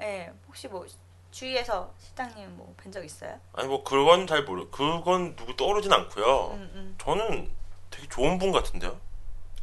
예 0.00 0.32
혹시 0.46 0.68
뭐 0.68 0.86
주위에서 1.30 1.92
실장님 1.98 2.56
뭐 2.56 2.74
뵌 2.82 2.92
적 2.92 3.04
있어요? 3.04 3.38
아니 3.52 3.68
뭐 3.68 3.84
그건 3.84 4.26
잘 4.26 4.44
모르. 4.44 4.68
그건 4.70 5.36
누구 5.36 5.56
떠오르진 5.56 5.92
않고요. 5.92 6.50
음, 6.52 6.70
음. 6.74 6.94
저는 7.00 7.50
되게 7.90 8.08
좋은 8.08 8.38
분 8.38 8.50
같은데요. 8.52 8.98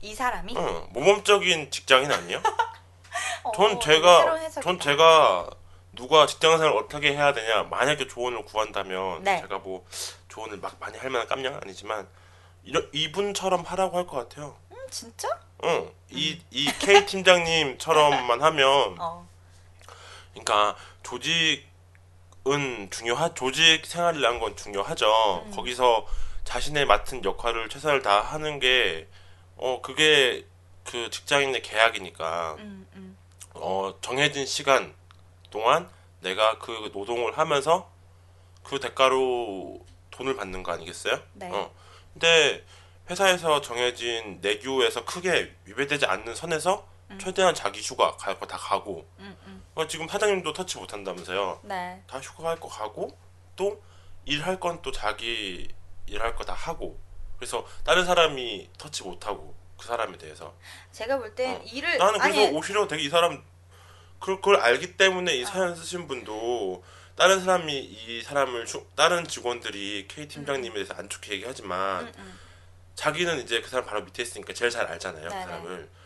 이 0.01 0.13
사람이? 0.13 0.55
응, 0.55 0.87
모범적인 0.91 1.71
직장인 1.71 2.11
아니에요? 2.11 2.41
어, 3.43 3.51
전 3.53 3.79
제가. 3.79 4.49
전 4.61 4.79
제가 4.79 5.49
누가 5.93 6.25
직장생활 6.27 6.75
어떻게 6.77 7.13
해야 7.13 7.33
되냐 7.33 7.63
만약에 7.63 8.07
조언을 8.07 8.43
구한다면 8.45 9.23
네. 9.23 9.39
제가 9.41 9.59
뭐 9.59 9.85
조언을 10.27 10.57
막 10.57 10.75
많이 10.79 10.97
할 10.97 11.09
만한 11.09 11.27
깜냥은 11.27 11.59
아니지만 11.63 12.07
이런 12.63 12.89
이분처럼 12.93 13.63
하라고 13.63 13.97
할 13.97 14.05
것 14.05 14.17
같아요. 14.27 14.57
음, 14.71 14.77
진짜? 14.89 15.27
응, 15.63 15.89
이, 16.09 16.41
이 16.51 16.65
K 16.79 17.05
팀장님처럼만 17.05 18.41
하면, 18.43 18.95
어. 18.99 19.25
그러니까 20.33 20.75
조직은 21.05 22.89
중요하, 22.89 23.33
조직 23.33 23.85
생활이라는 23.85 24.39
건 24.39 24.55
중요하죠. 24.55 25.43
음. 25.45 25.51
거기서 25.51 26.05
자신의 26.43 26.85
맡은 26.85 27.23
역할을 27.23 27.69
최선을 27.69 28.01
다하는 28.01 28.59
게, 28.59 29.07
어, 29.55 29.81
그게 29.81 30.45
그 30.83 31.09
직장인의 31.09 31.61
계약이니까, 31.61 32.55
음, 32.59 32.87
음. 32.95 33.17
어, 33.53 33.93
정해진 34.01 34.45
시간 34.45 34.93
동안 35.51 35.89
내가 36.21 36.57
그 36.57 36.91
노동을 36.93 37.37
하면서 37.37 37.89
그 38.63 38.79
대가로 38.79 39.85
돈을 40.11 40.35
받는 40.35 40.63
거 40.63 40.71
아니겠어요? 40.71 41.19
네. 41.33 41.49
어. 41.51 41.71
근데 42.13 42.63
회사에서 43.09 43.61
정해진 43.61 44.39
내규에서 44.41 45.05
크게 45.05 45.53
위배되지 45.65 46.07
않는 46.07 46.33
선에서 46.33 46.87
음. 47.11 47.17
최대한 47.19 47.53
자기 47.53 47.81
휴가 47.81 48.15
갈 48.17 48.37
거 48.39 48.45
다 48.47 48.57
가고 48.57 49.07
음, 49.19 49.37
음. 49.45 49.63
어, 49.75 49.85
지금 49.87 50.07
사장님도 50.07 50.53
터치 50.53 50.77
못 50.77 50.91
한다면서요. 50.93 51.59
네. 51.63 52.01
다 52.07 52.19
휴가 52.19 52.43
갈 52.49 52.59
거 52.59 52.67
가고 52.67 53.17
또 53.55 53.81
일할 54.25 54.59
건 54.59 54.81
또 54.81 54.91
자기 54.91 55.67
일할 56.07 56.35
거 56.35 56.43
다 56.43 56.53
하고 56.53 56.99
그래서 57.37 57.65
다른 57.83 58.05
사람이 58.05 58.69
터치 58.77 59.03
못 59.03 59.25
하고 59.27 59.55
그 59.77 59.85
사람에 59.85 60.17
대해서 60.17 60.55
제가 60.91 61.17
볼땐 61.17 61.55
어. 61.57 61.63
일을 61.65 61.97
나는 61.97 62.19
그래서 62.19 62.39
아니 62.41 62.47
오히려 62.57 62.87
되게 62.87 63.03
이 63.03 63.09
사람 63.09 63.43
그걸, 64.19 64.35
그걸 64.37 64.55
알기 64.57 64.95
때문에 64.97 65.35
이 65.35 65.45
사연 65.45 65.75
쓰신 65.75 66.07
분도 66.07 66.83
다른 67.15 67.39
사람이 67.43 67.73
이 67.79 68.21
사람을 68.23 68.65
주- 68.65 68.85
다른 68.95 69.25
직원들이 69.27 70.07
K 70.07 70.27
팀장님에 70.27 70.73
대해서 70.73 70.93
안 70.95 71.07
좋게 71.09 71.33
얘기하지만 71.33 72.07
음, 72.07 72.13
음. 72.17 72.39
자기는 72.95 73.39
이제 73.41 73.61
그 73.61 73.69
사람 73.69 73.85
바로 73.85 74.01
밑에 74.03 74.23
있으니까 74.23 74.53
제일 74.53 74.71
잘 74.71 74.85
알잖아요. 74.87 75.25
그 75.25 75.29
사람을 75.29 75.89
어, 75.91 76.04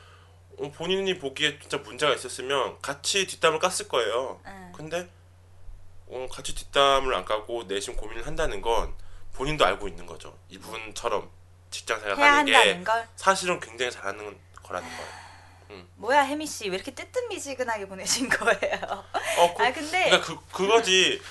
본인이 0.72 1.18
보기에 1.18 1.60
진짜 1.60 1.78
문제가 1.78 2.14
있었으면 2.14 2.80
같이 2.82 3.26
뒷담을 3.28 3.60
깠을 3.60 3.88
거예요 3.88 4.40
음. 4.46 4.74
근데 4.76 5.10
어, 6.08 6.28
같이 6.32 6.54
뒷담을 6.56 7.14
안 7.14 7.24
까고 7.26 7.64
내심 7.64 7.96
고민을 7.96 8.26
한다는 8.28 8.62
건 8.62 8.94
본인도 9.34 9.66
알고 9.66 9.88
있는 9.88 10.06
거죠 10.06 10.38
이분처럼 10.50 11.30
직장 11.72 12.00
생활 12.00 12.18
해야 12.18 12.34
하는 12.34 12.46
게 12.46 12.54
한다는 12.56 12.84
걸 12.84 13.08
사실은 13.16 13.60
굉장히 13.60 13.92
잘하는 13.92 14.38
거라는 14.64 14.88
거예요 14.90 15.30
뭐야 15.96 16.24
혜미 16.24 16.48
씨 16.48 16.68
왜 16.70 16.76
이렇게 16.76 16.92
뜨뜻미지근하게 16.96 17.88
보내신 17.88 18.28
거예요? 18.30 19.06
어, 19.38 19.54
그, 19.54 19.64
아 19.64 19.72
근데 19.72 20.06
그러니까 20.06 20.22
그 20.22 20.40
그거지. 20.52 21.22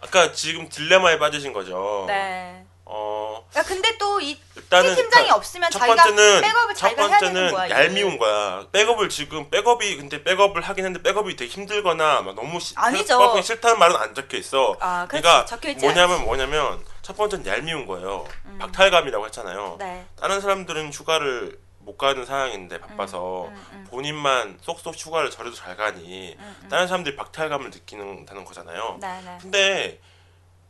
아까 0.00 0.32
지금 0.32 0.68
딜레마에 0.68 1.18
빠지신 1.18 1.52
거죠. 1.52 2.04
네. 2.08 2.66
어 2.84 3.24
야 3.56 3.62
근데 3.62 3.96
또이 3.98 4.30
일단 4.30 4.84
일단은 4.84 4.94
팀장이 4.96 5.10
그러니까 5.10 5.36
없으면 5.36 5.70
첫 5.70 5.78
자기가 5.78 6.02
번째는 6.02 6.40
백업을 6.40 6.74
첫 6.74 6.88
자기가 6.88 7.06
해야 7.06 7.18
되는 7.18 7.32
번째는 7.34 7.52
거야. 7.52 7.66
이게. 7.66 7.74
얄미운 7.74 8.18
거야. 8.18 8.66
백업을 8.72 9.08
지금 9.08 9.48
백업이 9.48 9.96
근데 9.96 10.24
백업을 10.24 10.60
하긴 10.60 10.84
했는데 10.84 11.08
백업이 11.08 11.36
되게 11.36 11.50
힘들거나 11.50 12.22
막 12.22 12.34
너무 12.34 12.58
시, 12.58 12.74
아니죠. 12.76 13.18
백업이 13.18 13.42
싫다는 13.42 13.78
말은 13.78 13.96
안 13.96 14.14
적혀 14.14 14.36
있어. 14.38 14.76
아, 14.80 15.06
그렇지. 15.06 15.22
그러니까 15.22 15.44
적혀 15.44 15.70
있지 15.70 15.84
뭐냐면. 15.84 16.24
뭐냐면 16.24 16.84
첫 17.02 17.16
번째는 17.16 17.46
얄미운 17.46 17.86
거예요. 17.86 18.26
박탈감이라고 18.58 19.24
했잖아요. 19.26 19.76
네. 19.78 20.04
다른 20.16 20.40
사람들은 20.40 20.92
휴가를 20.92 21.58
못 21.78 21.96
가는 21.96 22.24
상황인데 22.24 22.80
바빠서 22.80 23.44
음, 23.48 23.66
음. 23.72 23.86
본인만 23.90 24.58
쏙쏙 24.62 24.94
휴가를 24.96 25.30
저래도 25.30 25.54
잘 25.54 25.76
가니 25.76 26.34
음, 26.38 26.56
음. 26.62 26.68
다른 26.68 26.88
사람들이 26.88 27.14
박탈감을 27.14 27.70
느끼는다는 27.70 28.44
거잖아요. 28.44 28.98
네, 29.00 29.20
네. 29.22 29.38
근데 29.40 30.00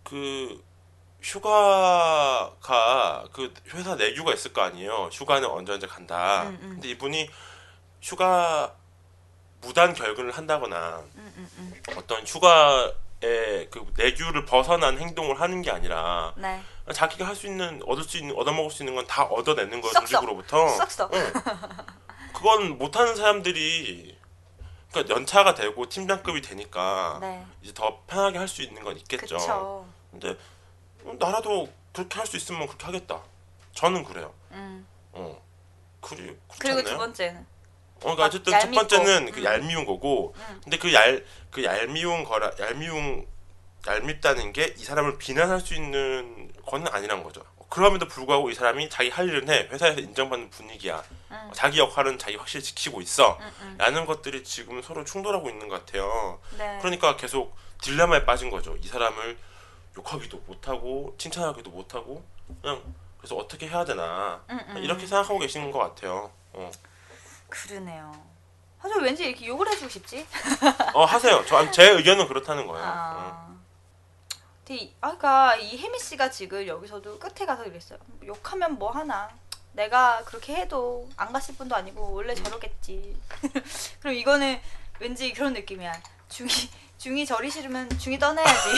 그 0.02 0.60
휴가가 1.94 3.24
그 3.32 3.52
회사 3.72 3.94
내규가 3.96 4.32
있을 4.34 4.52
거 4.52 4.60
아니에요. 4.62 5.08
휴가는 5.12 5.48
언제 5.48 5.72
언제 5.72 5.86
간다. 5.86 6.42
음, 6.44 6.58
음. 6.60 6.68
근데 6.74 6.88
이분이 6.90 7.30
휴가 8.02 8.74
무단 9.62 9.94
결근을 9.94 10.30
한다거나 10.32 11.02
음, 11.14 11.32
음, 11.36 11.50
음. 11.58 11.72
어떤 11.96 12.26
휴가의 12.26 13.70
그 13.70 13.86
내규를 13.96 14.44
벗어난 14.44 14.98
행동을 14.98 15.40
하는 15.40 15.62
게 15.62 15.70
아니라 15.70 16.34
네. 16.36 16.60
자기가 16.92 17.26
할 17.26 17.34
수 17.34 17.46
있는 17.46 17.80
얻을 17.86 18.04
수 18.04 18.18
있는 18.18 18.36
얻어먹을 18.36 18.70
수 18.70 18.82
있는 18.82 18.94
건 18.94 19.06
다 19.06 19.22
얻어내는 19.24 19.80
거예요. 19.80 19.92
조직으로부터. 19.94 20.68
썩썩. 20.68 21.14
응. 21.14 21.32
그건 22.34 22.76
못하는 22.78 23.16
사람들이 23.16 24.18
그러니까 24.90 25.14
연차가 25.14 25.54
되고 25.54 25.88
팀장급이 25.88 26.42
되니까 26.42 27.18
네. 27.22 27.44
이제 27.62 27.72
더 27.72 28.02
편하게 28.06 28.36
할 28.38 28.46
수 28.48 28.60
있는 28.62 28.82
건 28.84 28.96
있겠죠. 28.98 29.36
그쵸. 29.38 29.86
근데 30.10 30.36
나라도 31.18 31.68
그렇게 31.92 32.18
할 32.18 32.26
수 32.26 32.36
있으면 32.36 32.66
그렇게 32.66 32.84
하겠다. 32.86 33.20
저는 33.74 34.04
그래요. 34.04 34.32
음. 34.52 34.86
어. 35.12 35.40
그리 36.00 36.36
그리고? 36.58 36.82
두 36.82 36.96
번째는 36.98 37.40
어, 37.40 38.00
그러니까 38.00 38.24
어쨌든 38.26 38.52
첫. 38.60 38.70
번째는 38.70 39.30
그 39.32 39.40
음. 39.40 39.44
얄미운 39.44 39.84
거고, 39.86 40.34
음. 40.36 40.60
근데 40.62 40.76
그 40.78 40.92
얄 40.92 41.24
그 41.50 41.62
얄미운 41.64 42.24
거라 42.24 42.50
얄미운 42.58 43.26
얄밉다는 43.86 44.52
게 44.52 44.74
이 44.76 44.84
사람을 44.84 45.18
비난할 45.18 45.60
수 45.60 45.74
있는 45.74 46.50
거는 46.66 46.88
아니란 46.92 47.22
거죠. 47.22 47.42
그럼에도 47.70 48.06
불구하고 48.06 48.50
이 48.50 48.54
사람이 48.54 48.88
자기 48.90 49.08
할 49.10 49.28
일은 49.28 49.48
해 49.48 49.68
회사에서 49.70 50.00
인정받는 50.00 50.50
분위기야. 50.50 51.02
음. 51.30 51.50
자기 51.54 51.78
역할은 51.78 52.18
자기 52.18 52.36
확실히 52.36 52.62
지키고 52.62 53.00
있어. 53.00 53.38
음, 53.40 53.50
음. 53.62 53.74
라는 53.78 54.06
것들이 54.06 54.44
지금 54.44 54.80
서로 54.82 55.04
충돌하고 55.04 55.48
있는 55.48 55.68
것 55.68 55.84
같아요. 55.84 56.40
네. 56.58 56.78
그러니까 56.80 57.16
계속 57.16 57.56
딜레마에 57.82 58.24
빠진 58.24 58.50
거죠. 58.50 58.76
이 58.80 58.86
사람을 58.86 59.38
욕하기도 59.96 60.38
못하고 60.46 61.14
칭찬하기도 61.18 61.70
못하고 61.70 62.24
그냥 62.60 62.82
그래서 63.18 63.36
어떻게 63.36 63.68
해야 63.68 63.84
되나 63.84 64.42
음, 64.50 64.58
음. 64.68 64.76
이렇게 64.78 65.06
생각하고 65.06 65.38
계시는 65.38 65.70
것 65.70 65.78
같아요. 65.78 66.30
어, 66.52 66.70
그러네요. 67.48 68.12
하저 68.78 68.96
왠지 69.00 69.24
이렇게 69.24 69.46
욕을 69.46 69.66
해주고 69.68 69.88
싶지? 69.88 70.26
어, 70.92 71.04
하세요. 71.04 71.44
저 71.46 71.70
제 71.70 71.88
의견은 71.90 72.28
그렇다는 72.28 72.66
거예요. 72.66 72.84
어. 72.84 72.90
아. 72.90 73.54
근데 74.66 74.82
이- 74.82 74.94
아까 75.00 75.56
이 75.56 75.76
혜미 75.78 75.98
씨가 75.98 76.30
지금 76.30 76.66
여기서도 76.66 77.18
끝에 77.18 77.46
가서 77.46 77.64
이랬어요. 77.64 77.98
욕하면 78.26 78.78
뭐 78.78 78.90
하나. 78.90 79.30
내가 79.72 80.22
그렇게 80.24 80.54
해도 80.54 81.08
안 81.16 81.32
갔을 81.32 81.54
뿐도 81.56 81.74
아니고 81.74 82.12
원래 82.12 82.34
저러겠지. 82.34 83.16
그럼 84.00 84.14
이거는 84.14 84.60
왠지 85.00 85.32
그런 85.32 85.52
느낌이야. 85.54 85.92
중이 86.28 86.48
중이 87.04 87.26
저리 87.26 87.50
싫으면 87.50 87.90
중이 87.98 88.18
떠나야지. 88.18 88.70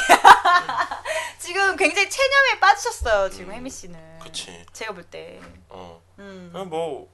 지금 1.39 1.77
굉장히 1.77 2.11
체념에 2.11 2.59
빠지셨어요. 2.59 3.31
지금 3.31 3.51
음, 3.51 3.55
혜미 3.55 3.71
씨는. 3.71 4.19
그치. 4.19 4.67
제가 4.73 4.95
볼 4.95 5.05
때. 5.05 5.41
어, 5.69 6.03
음. 6.19 6.51
뭐 6.69 7.09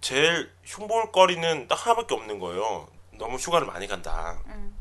제일 0.00 0.50
흉볼거리는 0.64 1.68
딱 1.68 1.86
하나밖에 1.86 2.12
없는 2.12 2.40
거예요. 2.40 2.88
너무 3.12 3.36
휴가를 3.36 3.68
많이 3.68 3.86
간다. 3.86 4.42
음. 4.46 4.76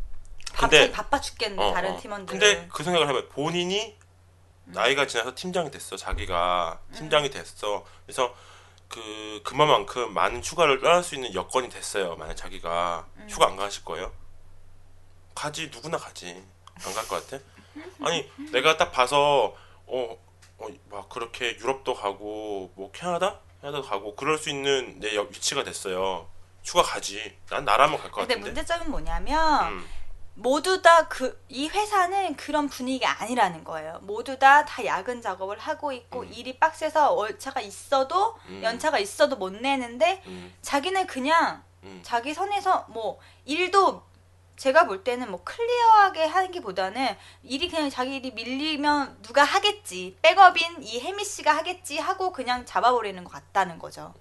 근데- 0.58 0.92
바빠, 0.92 1.22
죽겠네 1.22 1.64
어, 1.64 1.72
다른 1.76 1.92
어. 1.92 2.00
팀원들은. 2.00 2.40
근데 2.40 2.68
그 2.74 2.84
생각을 2.84 3.08
해봐요. 3.10 3.28
본인이 3.28 3.96
나이가 4.66 5.06
지나서 5.06 5.36
팀장이 5.36 5.70
됐어. 5.70 5.96
자기가 5.96 6.80
팀장이 6.96 7.30
됐어. 7.30 7.86
그래서 8.08 8.34
그 8.88 9.42
그만큼 9.44 10.12
많은 10.12 10.44
휴가를 10.44 10.82
떠날 10.82 11.04
수 11.04 11.14
있는 11.14 11.36
여건이 11.36 11.70
됐어요. 11.70 12.16
만약 12.16 12.34
자기가 12.34 13.06
휴가 13.30 13.46
안 13.46 13.56
가실 13.58 13.86
거예요? 13.86 14.12
가지 15.38 15.70
누구나 15.72 15.98
가지. 15.98 16.44
안 16.84 16.94
갈 16.94 17.08
것 17.08 17.28
같아? 17.30 17.44
아니 18.04 18.30
내가 18.52 18.78
딱 18.78 18.92
봐서 18.92 19.56
어, 19.86 20.18
어, 20.58 20.68
막 20.90 21.10
그렇게 21.10 21.56
유럽도 21.58 21.94
가고 21.94 22.72
뭐 22.76 22.92
캐나다? 22.92 23.40
캐나다 23.62 23.82
가고 23.88 24.16
그럴 24.16 24.38
수 24.38 24.50
있는 24.50 25.00
내 25.00 25.16
여- 25.16 25.24
위치가 25.24 25.64
됐어요. 25.64 26.28
휴가 26.64 26.82
가지. 26.84 27.38
난 27.50 27.64
나라면 27.66 27.98
갈것 27.98 28.16
근데 28.28 28.34
같은데. 28.36 28.50
문제점은 28.50 28.92
뭐냐면 28.92 29.68
음, 29.74 29.88
모두 30.36 30.82
다 30.82 31.08
그 31.08 31.40
이 31.50 31.68
회사는 31.70 32.36
그런 32.36 32.68
분위기가 32.68 33.22
아니라는 33.22 33.64
거예요. 33.64 34.00
모두 34.02 34.38
다다 34.38 34.86
야근 34.86 35.22
작업을 35.22 35.58
하고 35.60 35.92
있고 35.94 36.22
음. 36.22 36.34
일이 36.34 36.60
빡세서 36.60 37.14
월차가 37.14 37.62
있어도 37.62 38.36
음. 38.50 38.62
연차가 38.64 39.00
있어도 39.00 39.36
못 39.38 39.54
내는데 39.54 40.22
음, 40.28 40.54
자기는 40.62 41.08
그냥 41.08 41.64
음. 41.84 42.00
자기 42.04 42.34
선에서 42.34 42.86
뭐 42.90 43.20
일도 43.46 44.04
제가 44.58 44.86
볼 44.88 45.03
때는 45.03 45.30
뭐 45.30 45.43
클리어하게 45.43 46.26
하는 46.26 46.51
게보다는 46.51 47.16
일이 47.43 47.70
그냥 47.70 47.89
자기 47.89 48.16
일이 48.16 48.32
밀리면 48.32 49.22
누가 49.22 49.43
하겠지 49.43 50.18
백업인 50.22 50.82
이 50.82 50.99
혜미 50.99 51.24
씨가 51.24 51.55
하겠지 51.55 51.99
하고 51.99 52.32
그냥 52.32 52.66
잡아버리는 52.66 53.24
것 53.24 53.32
같다는 53.32 53.78
거죠. 53.78 54.14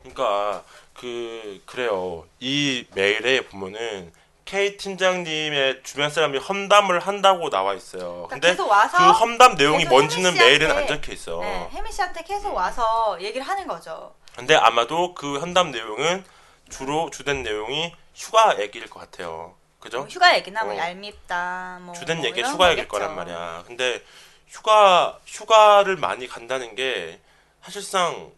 그러니까 0.00 0.62
그 0.94 1.60
그래요. 1.66 2.26
이 2.38 2.86
메일에 2.94 3.46
보면은 3.46 4.12
K 4.44 4.76
팀장님의 4.76 5.82
주변 5.82 6.08
사람이 6.08 6.38
험담을 6.38 7.00
한다고 7.00 7.50
나와 7.50 7.74
있어요. 7.74 8.28
그러니까 8.28 8.28
근데 8.28 8.48
계속 8.50 8.70
와서 8.70 8.96
그 8.96 9.10
험담 9.10 9.56
내용이 9.56 9.84
뭔지는 9.86 10.32
메일은 10.34 10.70
안 10.70 10.86
적혀 10.86 11.12
있어. 11.12 11.40
네, 11.40 11.68
혜미 11.72 11.90
씨한테 11.90 12.22
계속 12.22 12.54
와서 12.54 13.18
얘기를 13.20 13.44
하는 13.44 13.66
거죠. 13.66 14.14
근데 14.36 14.54
아마도 14.54 15.14
그 15.14 15.40
험담 15.40 15.72
내용은 15.72 16.24
주로 16.70 17.10
주된 17.10 17.42
내용이 17.42 17.92
휴가 18.16 18.58
얘기일 18.60 18.88
것 18.88 19.00
같아요. 19.00 19.54
그죠? 19.78 19.98
뭐 19.98 20.06
휴가 20.08 20.34
얘기나 20.36 20.64
뭐 20.64 20.74
어. 20.74 20.76
얄밉다 20.76 21.78
뭐 21.82 21.94
주된 21.94 22.16
뭐 22.18 22.26
얘기 22.26 22.42
휴가 22.42 22.70
얘기일. 22.70 22.88
거란 22.88 23.14
말이야. 23.14 23.64
근데 23.66 24.02
휴가 24.48 25.18
휴가를 25.26 25.96
많이 25.96 26.26
간다는 26.26 26.74
게 26.74 27.20
사실상 27.62 28.32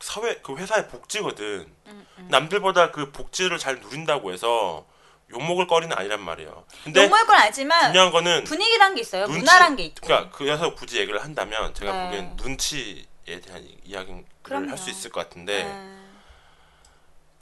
사회 0.00 0.36
그 0.36 0.56
회사의 0.56 0.88
복지거든. 0.88 1.66
음, 1.86 2.06
음. 2.18 2.26
남들보다 2.30 2.90
그 2.90 3.10
복지를 3.10 3.58
잘 3.58 3.80
누린다고 3.80 4.32
해서 4.32 4.86
욕먹을 5.30 5.66
거리는 5.66 5.96
아니란 5.96 6.20
말이에요. 6.20 6.64
근데 6.84 7.04
욕먹을 7.04 7.26
건 7.26 7.36
알지만 7.36 7.92
중요한 7.92 8.12
거는 8.12 8.44
분위기란 8.44 8.94
게 8.94 9.00
있어요. 9.00 9.24
눈치- 9.26 9.38
문화란 9.40 9.76
게 9.76 9.84
있고. 9.84 10.06
그러니까 10.06 10.30
그래서 10.36 10.74
굳이 10.74 10.98
얘기를 11.00 11.22
한다면 11.22 11.74
제가 11.74 11.92
네. 11.92 12.04
보기엔 12.04 12.36
눈치에 12.36 13.40
대한 13.42 13.62
이- 13.64 13.78
이야기를. 13.84 14.24
할 14.70 14.76
수 14.76 14.90
있을 14.90 15.10
것 15.10 15.20
같은데 15.26 15.62
음, 15.64 16.12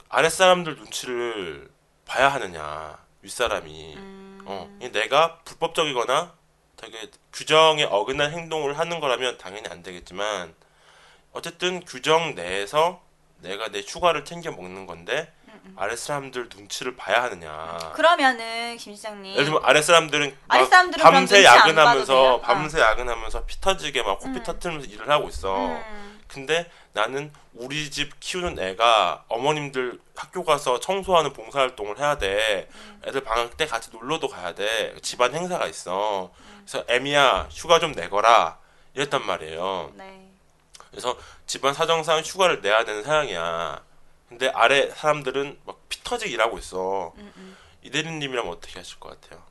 아랫 0.07 0.31
사람들 0.31 0.77
눈치를 0.77 1.69
봐야 2.13 2.29
하느냐 2.29 2.95
윗사람이 3.23 3.95
음, 3.97 4.41
어, 4.45 4.69
이 4.79 4.91
내가 4.91 5.39
불법적이거나 5.45 6.31
되게 6.77 7.09
규정에 7.31 7.85
어긋난 7.85 8.31
행동을 8.31 8.77
하는 8.77 8.99
거라면 8.99 9.39
당연히 9.39 9.67
안 9.69 9.81
되겠지만 9.81 10.53
어쨌든 11.31 11.83
규정 11.83 12.35
내에서 12.35 13.01
내가 13.39 13.69
내 13.69 13.79
휴가를 13.81 14.25
챙겨 14.25 14.51
먹는 14.51 14.85
건데 14.85 15.33
아랫 15.75 15.97
사람들 15.97 16.49
눈치를 16.53 16.95
봐야 16.95 17.23
하느냐. 17.23 17.79
음, 17.81 17.93
그러면은 17.93 18.77
김 18.77 18.93
시장님 18.93 19.31
예를 19.31 19.45
들면 19.45 19.61
아랫 19.63 19.83
사람들은 19.83 20.37
밤새 20.47 21.43
야근하면서? 21.43 22.41
밤새 22.41 22.79
야근하면서 22.81 23.45
피 23.45 23.59
터지게 23.61 24.03
막 24.03 24.19
코피 24.19 24.37
음. 24.39 24.43
터트리면서 24.43 24.87
일을 24.87 25.09
하고 25.09 25.29
있어. 25.29 25.55
음, 25.55 26.12
근데 26.27 26.69
나는 26.93 27.31
우리 27.53 27.89
집 27.91 28.19
키우는 28.19 28.59
애가 28.59 29.25
어머님들 29.27 29.99
학교 30.15 30.43
가서 30.43 30.79
청소하는 30.79 31.33
봉사활동을 31.33 31.99
해야 31.99 32.17
돼. 32.17 32.67
음. 32.73 33.01
애들 33.05 33.23
방학 33.23 33.55
때 33.57 33.65
같이 33.65 33.91
놀러도 33.91 34.27
가야 34.27 34.53
돼. 34.55 34.95
집안 35.01 35.33
행사가 35.33 35.67
있어. 35.67 36.31
그래서 36.65 36.83
애미야 36.87 37.49
휴가 37.51 37.79
좀 37.79 37.91
내거라. 37.91 38.57
이랬단 38.95 39.25
말이에요. 39.25 39.91
네. 39.95 40.29
그래서 40.89 41.17
집안 41.45 41.73
사정상 41.73 42.19
휴가를 42.21 42.61
내야 42.61 42.85
되는 42.85 43.03
상황이야. 43.03 43.83
근데 44.29 44.49
아래 44.49 44.89
사람들은 44.89 45.59
막 45.65 45.83
피 45.93 46.03
터지게 46.03 46.31
일하고 46.31 46.57
있어. 46.57 47.13
음, 47.17 47.31
음. 47.37 47.57
이대리님이라면 47.83 48.51
어떻게 48.51 48.79
하실 48.79 48.99
것 48.99 49.19
같아요? 49.21 49.43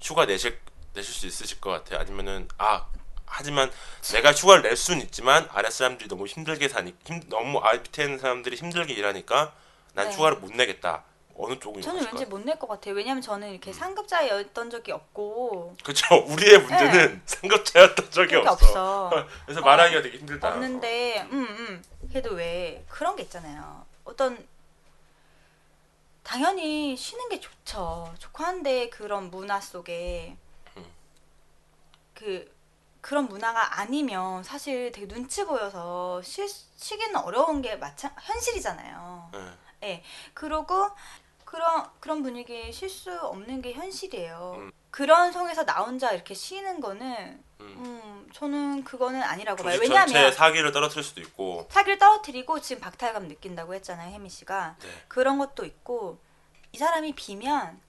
휴가 0.00 0.24
내실 0.24 0.58
내실 0.94 1.12
수 1.12 1.26
있으실 1.26 1.60
것 1.60 1.70
같아요? 1.70 1.98
아니면은 1.98 2.48
아 2.58 2.86
하지만 3.30 3.70
내가 4.12 4.32
휴가를 4.32 4.62
낼 4.62 4.76
수는 4.76 5.00
있지만 5.02 5.48
아래 5.52 5.70
사람들이 5.70 6.08
너무 6.08 6.26
힘들게 6.26 6.68
사니 6.68 6.94
힘 7.04 7.20
너무 7.28 7.58
아래 7.58 7.78
밑에 7.78 8.04
있는 8.04 8.18
사람들이 8.18 8.56
힘들게 8.56 8.94
일하니까 8.94 9.52
난 9.94 10.08
네. 10.08 10.14
휴가를 10.14 10.38
못 10.38 10.52
내겠다. 10.52 11.04
어느 11.40 11.56
쪽인 11.60 11.82
저는 11.82 12.04
왠지? 12.04 12.24
못 12.26 12.40
낼 12.44 12.58
것 12.58 12.66
같아요. 12.66 12.94
왜냐면 12.94 13.22
저는 13.22 13.50
이렇게 13.52 13.72
상급자였던 13.72 14.70
적이 14.70 14.90
없고 14.92 15.76
그렇죠. 15.84 16.16
우리의 16.26 16.58
문제는 16.58 17.22
상급자였던 17.26 18.10
적이 18.10 18.36
없어. 18.36 18.50
없어. 18.52 19.26
그래서 19.46 19.60
어, 19.60 19.64
말하기가 19.64 20.02
되게 20.02 20.18
힘들다. 20.18 20.48
없는데, 20.48 21.28
음, 21.30 21.46
음. 21.48 21.84
그래도 22.08 22.34
왜 22.34 22.84
그런 22.88 23.14
게 23.14 23.22
있잖아요. 23.22 23.86
어떤 24.02 24.44
당연히 26.24 26.96
쉬는 26.96 27.28
게 27.28 27.38
좋죠. 27.40 28.12
좋고 28.18 28.42
한데 28.42 28.88
그런 28.90 29.30
문화 29.30 29.60
속에 29.60 30.36
음. 30.76 30.84
그 32.14 32.50
그런 33.00 33.26
문화가 33.26 33.80
아니면 33.80 34.42
사실 34.42 34.92
되게 34.92 35.06
눈치 35.06 35.44
보여서 35.44 36.20
쉬, 36.22 36.46
쉬기는 36.48 37.16
어려운 37.16 37.62
게 37.62 37.76
마찬 37.76 38.12
현실이잖아요. 38.20 39.30
네. 39.32 39.58
예. 39.84 40.04
그러고 40.34 40.90
그런 41.44 41.88
그런 42.00 42.22
분위기에 42.22 42.70
쉴 42.72 42.90
수 42.90 43.10
없는 43.20 43.62
게 43.62 43.72
현실이에요. 43.72 44.54
음. 44.58 44.72
그런 44.90 45.32
속에서 45.32 45.64
나 45.64 45.82
혼자 45.82 46.12
이렇게 46.12 46.34
쉬는 46.34 46.80
거는 46.80 47.42
음. 47.60 47.66
음, 47.66 48.28
저는 48.32 48.84
그거는 48.84 49.22
아니라고 49.22 49.62
봐요. 49.62 49.78
왜냐하면 49.80 50.32
사기를 50.32 50.72
떨어뜨릴 50.72 51.02
수도 51.02 51.20
있고. 51.20 51.66
사기를 51.70 51.98
떨어뜨리고 51.98 52.60
지금 52.60 52.80
박탈감 52.82 53.28
느낀다고 53.28 53.74
했잖아요, 53.74 54.12
혜미 54.12 54.28
씨가. 54.28 54.76
네. 54.80 54.88
그런 55.08 55.38
것도 55.38 55.64
있고 55.64 56.18
이 56.72 56.78
사람이 56.78 57.14
비면 57.14 57.80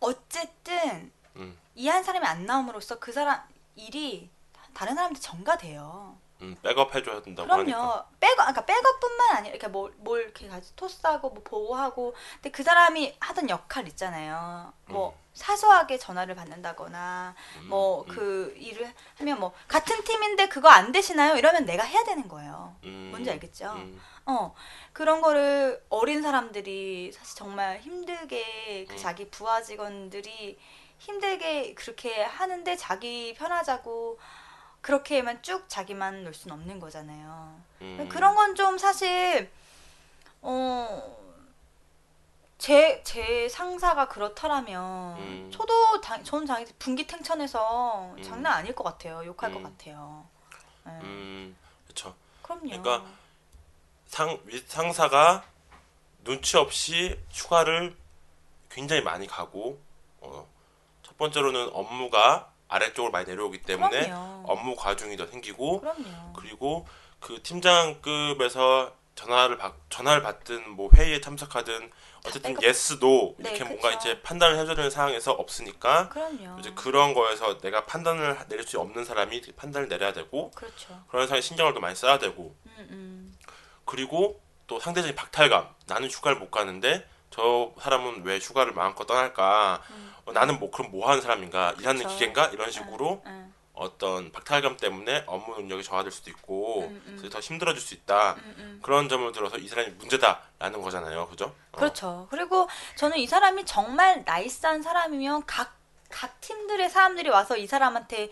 어쨌든 0.00 1.12
음. 1.36 1.58
이한 1.74 2.02
사람이 2.02 2.26
안 2.26 2.46
나옴으로써 2.46 2.98
그 2.98 3.12
사람 3.12 3.40
일이 3.76 4.30
다른 4.76 4.94
사람한테 4.94 5.20
전가돼요. 5.20 6.18
음, 6.42 6.54
백업 6.62 6.94
해줘야 6.94 7.22
된다고 7.22 7.50
하니까. 7.50 7.78
그럼요. 7.78 8.04
백업, 8.20 8.36
그러니까 8.36 8.66
백업뿐만 8.66 9.36
아니라 9.36 9.54
이렇게 9.54 9.68
뭘, 9.68 9.90
뭘 9.96 10.20
이렇게 10.20 10.48
같이 10.48 10.76
토스하고 10.76 11.30
뭐 11.30 11.42
보호하고, 11.42 12.14
근데 12.34 12.50
그 12.50 12.62
사람이 12.62 13.16
하던 13.18 13.48
역할 13.48 13.88
있잖아요. 13.88 14.70
뭐 14.84 15.12
음. 15.12 15.16
사소하게 15.32 15.96
전화를 15.96 16.34
받는다거나, 16.34 17.34
음, 17.62 17.68
뭐 17.68 18.02
음, 18.02 18.08
그 18.08 18.54
일을 18.58 18.92
하면 19.16 19.40
뭐 19.40 19.54
같은 19.66 20.04
팀인데 20.04 20.48
그거 20.50 20.68
안 20.68 20.92
되시나요? 20.92 21.36
이러면 21.36 21.64
내가 21.64 21.82
해야 21.82 22.04
되는 22.04 22.28
거예요. 22.28 22.76
음, 22.84 23.08
뭔지 23.10 23.30
알겠죠? 23.30 23.72
음, 23.72 23.98
어 24.26 24.54
그런 24.92 25.22
거를 25.22 25.82
어린 25.88 26.20
사람들이 26.20 27.12
사실 27.12 27.34
정말 27.34 27.80
힘들게 27.80 28.84
그 28.86 28.92
음. 28.92 28.98
자기 28.98 29.30
부하 29.30 29.62
직원들이 29.62 30.58
힘들게 30.98 31.74
그렇게 31.74 32.22
하는데 32.22 32.76
자기 32.76 33.34
편하자고 33.34 34.18
그렇게만 34.86 35.42
쭉 35.42 35.68
자기만 35.68 36.22
놀 36.22 36.32
수는 36.32 36.54
없는 36.56 36.78
거잖아요. 36.78 37.60
음. 37.82 38.08
그런 38.08 38.36
건 38.36 38.54
좀 38.54 38.78
사실 38.78 39.50
어 40.42 41.16
제 42.58 43.02
제 43.04 43.48
상사가 43.48 44.06
그렇다라면 44.08 45.18
음. 45.18 45.50
저도 45.52 46.00
당, 46.00 46.22
저는 46.24 46.46
당 46.46 46.64
분기탱천해서 46.78 48.14
음. 48.16 48.22
장난 48.22 48.52
아닐 48.54 48.74
것 48.74 48.82
같아요. 48.84 49.22
욕할 49.26 49.52
것 49.52 49.58
음. 49.58 49.64
같아요. 49.64 50.26
네. 50.84 50.92
음, 51.02 51.56
그렇죠. 51.84 52.14
그럼요. 52.42 52.62
그러니까 52.62 53.04
상윗 54.06 54.70
상사가 54.70 55.44
눈치 56.24 56.56
없이 56.56 57.20
휴가를 57.30 57.94
굉장히 58.70 59.02
많이 59.02 59.26
가고 59.26 59.78
어, 60.20 60.48
첫 61.02 61.16
번째로는 61.18 61.70
업무가 61.72 62.50
아래쪽으로 62.68 63.12
많이 63.12 63.26
내려오기 63.26 63.62
때문에 63.62 64.06
그럼요. 64.06 64.44
업무 64.48 64.76
과중이 64.76 65.16
더 65.16 65.26
생기고 65.26 65.80
그럼요. 65.80 66.32
그리고 66.36 66.86
그 67.20 67.42
팀장급에서 67.42 68.94
전화를 69.14 69.56
받 69.56 69.74
전화를 69.88 70.22
받든 70.22 70.70
뭐 70.70 70.90
회의에 70.94 71.20
참석하든 71.20 71.90
어쨌든 72.26 72.50
백업- 72.54 72.64
예스도 72.64 73.34
네, 73.38 73.50
이렇게 73.50 73.64
그쵸. 73.64 73.68
뭔가 73.70 73.90
이제 73.92 74.20
판단을 74.22 74.58
해줘야 74.58 74.74
되는 74.74 74.90
상황에서 74.90 75.32
없으니까 75.32 76.08
그럼요. 76.10 76.58
이제 76.58 76.72
그런 76.74 77.14
거에서 77.14 77.58
내가 77.58 77.86
판단을 77.86 78.36
내릴 78.48 78.66
수 78.66 78.78
없는 78.80 79.04
사람이 79.04 79.40
판단을 79.56 79.88
내려야 79.88 80.12
되고 80.12 80.50
그렇죠. 80.50 81.02
그런 81.08 81.26
상황에 81.28 81.40
신경을 81.40 81.72
더 81.72 81.80
많이 81.80 81.94
써야 81.94 82.18
되고 82.18 82.54
음, 82.66 82.86
음. 82.90 83.38
그리고 83.84 84.40
또 84.66 84.80
상대적인 84.80 85.14
박탈감 85.14 85.68
나는 85.86 86.10
휴가를 86.10 86.38
못 86.38 86.50
가는데 86.50 87.08
저 87.30 87.72
사람은 87.80 88.24
왜 88.24 88.38
휴가를 88.38 88.72
마음껏 88.72 89.04
떠날까 89.04 89.82
어, 90.24 90.32
나는 90.32 90.58
뭐 90.58 90.70
그럼 90.70 90.90
뭐 90.90 91.08
하는 91.08 91.20
사람인가 91.20 91.74
일하는. 91.78 92.06
기계인가 92.06 92.46
이런 92.46 92.70
식으로 92.70 93.22
응, 93.26 93.52
어떤 93.74 94.32
박탈감 94.32 94.78
때문에 94.78 95.24
업무 95.26 95.54
능력이 95.56 95.82
저하될 95.84 96.10
수도 96.10 96.30
있고 96.30 96.84
음, 96.84 97.02
음. 97.06 97.16
그래서 97.18 97.28
더 97.34 97.40
힘들어질 97.40 97.80
수 97.80 97.94
있다. 97.94 98.36
그런 98.82 99.08
점을 99.08 99.30
들어서 99.32 99.58
이 99.58 99.68
사람이 99.68 99.90
문제다라는 99.90 100.80
거잖아요 100.80 101.28
그죠? 101.28 101.54
어. 101.72 101.76
그렇죠. 101.76 102.26
그리고 102.30 102.68
저는 102.96 103.18
이 103.18 103.26
사람이 103.26 103.66
정말 103.66 104.22
나이스한 104.24 104.82
사람이면 104.82 105.44
각, 105.46 105.76
각 106.08 106.40
팀들의 106.40 106.88
사람들이 106.88 107.28
와서 107.28 107.56
이 107.56 107.66
사람한테 107.66 108.30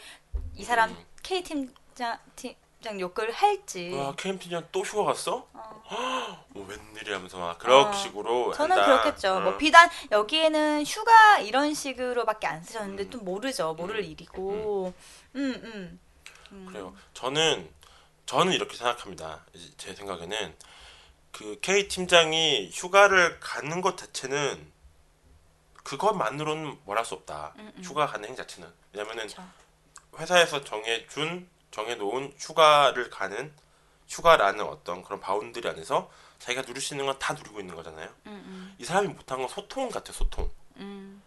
이 0.55 0.65
사람 0.65 0.91
음. 0.91 1.05
K 1.23 1.43
팀장 1.43 2.19
팀 2.37 2.55
장 2.85 3.01
욕을 3.01 3.33
할지. 3.33 3.91
와 3.95 4.15
KM 4.15 4.39
팀장 4.39 4.69
또 4.71 4.81
휴가 4.81 5.05
갔어? 5.05 5.49
어. 5.55 6.45
뭐 6.51 6.67
웬일이야 6.67 7.17
하면서 7.17 7.39
막 7.39 7.59
그런 7.59 7.87
어. 7.87 7.93
식으로 7.95 8.53
저는 8.53 8.77
한다. 8.77 9.03
그렇겠죠. 9.03 9.37
어. 9.37 9.41
뭐 9.41 9.57
비단 9.57 9.89
여기에는 10.13 10.85
휴가 10.85 11.39
이런 11.39 11.73
식으로밖에 11.73 12.47
안 12.47 12.63
쓰셨는데 12.63 13.05
음. 13.05 13.11
또 13.11 13.19
모르죠. 13.21 13.73
모를 13.73 14.01
음. 14.01 14.05
일이고. 14.05 14.93
음, 15.37 15.61
음. 15.65 16.01
음. 16.53 16.67
그래요. 16.67 16.95
저는 17.15 17.71
저는 18.27 18.53
이렇게 18.53 18.77
생각합니다. 18.77 19.47
제 19.79 19.95
생각에는 19.95 20.55
그 21.33 21.59
K 21.63 21.89
팀장이 21.89 22.71
휴가를 22.71 23.41
가는 23.41 23.81
것 23.81 23.97
자체는 23.97 24.73
그것만으로는 25.85 26.81
뭘할수 26.85 27.15
없다. 27.15 27.55
음, 27.57 27.73
음. 27.75 27.83
휴가 27.83 28.07
가는 28.07 28.29
행 28.29 28.37
자체는 28.37 28.71
왜냐면은 28.93 29.27
그렇죠. 29.27 29.43
회사에서 30.19 30.63
정해준 30.63 31.49
정해놓은 31.75 32.35
휴가를 32.39 33.11
가는 33.11 33.53
휴가라는 34.07 34.65
어떤 34.65 35.03
그런 35.03 35.19
boundary 35.19 35.69
안에서 35.69 36.09
자기가 36.39 36.63
누릴 36.63 36.81
수 36.81 36.95
있는 36.95 37.07
건 37.07 37.19
다 37.19 37.33
누리고 37.35 37.59
있는 37.59 37.75
거잖아요. 37.75 38.09
음, 38.27 38.75
이 38.79 38.85
사람이 38.85 39.09
못한 39.09 39.39
건 39.39 39.49
소통 39.49 39.89
같아 39.89 40.13
소통. 40.13 40.45
음, 40.77 40.83
음, 40.83 41.23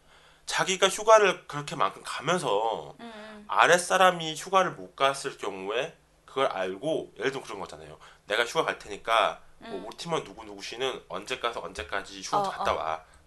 자기가 0.45 0.87
휴가를 0.87 1.47
그렇게 1.47 1.75
만큼 1.75 2.01
가면서 2.05 2.95
음, 2.99 3.11
음. 3.13 3.45
아랫 3.49 3.79
사람이 3.81 4.35
휴가를 4.35 4.71
못 4.71 4.95
갔을 4.95 5.37
경우에 5.37 5.97
그걸 6.25 6.45
알고 6.45 7.13
예를 7.17 7.31
들면 7.31 7.45
그런 7.45 7.59
거잖아요. 7.59 7.97
내가 8.27 8.45
휴가 8.45 8.63
갈 8.63 8.79
테니까 8.79 9.41
뭐 9.59 9.71
음. 9.71 9.85
우리 9.87 9.97
팀원 9.97 10.23
누구 10.23 10.45
누구 10.45 10.61
씨는 10.61 11.03
언제 11.09 11.39
가서 11.39 11.61
언제까지 11.61 12.21
휴가 12.21 12.39
어, 12.39 12.43
갔다 12.43 12.73
어. 12.73 12.77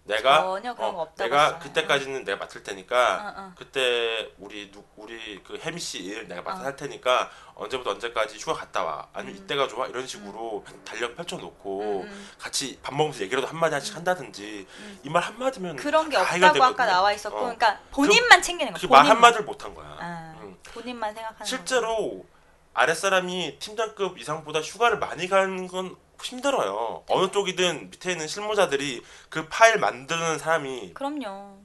와. 0.03 0.15
내가 0.15 0.49
어, 0.49 1.13
내가. 1.15 1.59
그때까지는 1.59 2.23
내가 2.23 2.37
맡을 2.39 2.63
테니까 2.63 3.33
어, 3.37 3.41
어. 3.41 3.53
그때 3.55 4.31
우리 4.39 4.71
누, 4.71 4.83
우리 4.95 5.41
그 5.43 5.57
혜미 5.61 5.79
씨 5.79 5.99
일 6.05 6.27
내가 6.27 6.41
맡아 6.41 6.61
어. 6.61 6.63
할 6.65 6.75
테니까 6.75 7.29
언제부터 7.53 7.91
언제까지 7.91 8.37
휴가 8.39 8.53
갔다 8.53 8.83
와. 8.83 9.07
아니면 9.13 9.37
음. 9.37 9.43
이때가 9.43 9.67
좋아 9.67 9.85
이런 9.87 10.07
식으로 10.07 10.65
달력 10.83 11.15
펼쳐놓고 11.15 12.01
음, 12.01 12.07
음. 12.07 12.29
같이 12.39 12.79
밥 12.81 12.93
먹으면서 12.95 13.21
얘기라도 13.21 13.45
한 13.47 13.57
마디 13.59 13.75
하씩 13.75 13.95
한다든지 13.95 14.65
음. 14.79 14.99
이말 15.03 15.21
한 15.21 15.37
마디면 15.37 15.75
그런 15.75 16.09
게다 16.09 16.23
없다고 16.23 16.63
아까. 16.63 16.85
나와 16.87 17.13
있었고, 17.13 17.37
어. 17.37 17.41
그러니까 17.41 17.79
본인만 17.91 18.41
챙기는 18.41 18.73
거. 18.73 18.79
그 18.79 18.87
말. 18.87 19.05
한마디를 19.05 19.45
못한 19.45 19.73
거야. 19.75 19.97
아, 19.99 20.35
음. 20.41 20.57
본인만 20.63 21.13
생각하는 21.13 21.45
실제로 21.45 22.25
아랫사람이 22.73 23.59
팀장급 23.59 24.17
이상보다 24.17 24.61
휴가를 24.61 24.97
많이 24.97 25.27
가는 25.27 25.67
건 25.67 25.95
힘들어요. 26.25 27.03
어느 27.09 27.31
쪽이든 27.31 27.89
밑에 27.91 28.11
있는 28.11 28.27
실무자들이 28.27 29.03
그 29.29 29.47
파일 29.47 29.77
만드는 29.77 30.37
사람이 30.39 30.93
거. 30.93 30.99
그럼요. 30.99 31.59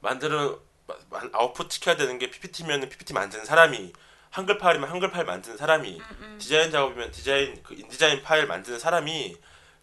만드는 0.00 0.56
아웃풋 1.32 1.72
시켜야 1.72 1.96
되는 1.96 2.18
게 2.18 2.30
PPT면 2.30 2.88
PPT 2.88 3.12
만드는 3.12 3.44
사람이 3.44 3.92
한글 4.30 4.58
파일이면 4.58 4.90
한글 4.90 5.10
파일 5.10 5.24
만드는 5.24 5.56
사람이 5.56 5.98
음, 5.98 6.16
음. 6.20 6.38
디자인 6.38 6.70
작업이면 6.70 7.10
디자인 7.10 7.62
그 7.62 7.74
인디자인 7.74 8.22
파일 8.22 8.46
만드는 8.46 8.78
사람이 8.78 9.36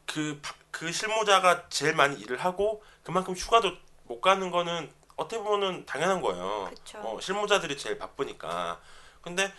그그 0.06 0.92
실무자가 0.92 1.68
제일 1.70 1.96
많이 1.96 2.20
일을 2.20 2.38
하고 2.38 2.84
그만큼 3.04 3.34
휴가도 3.34 3.72
못 4.04 4.22
가는 4.22 4.52
거는 4.52 4.92
어떻게 5.16 5.42
보면은 5.42 5.86
당연한 5.86 6.22
거예요. 6.22 6.70
그쵸. 6.70 7.00
어, 7.00 7.20
실무자들이 7.20 7.78
제일 7.78 7.98
바쁘니까. 7.98 8.80
근데 9.22 9.52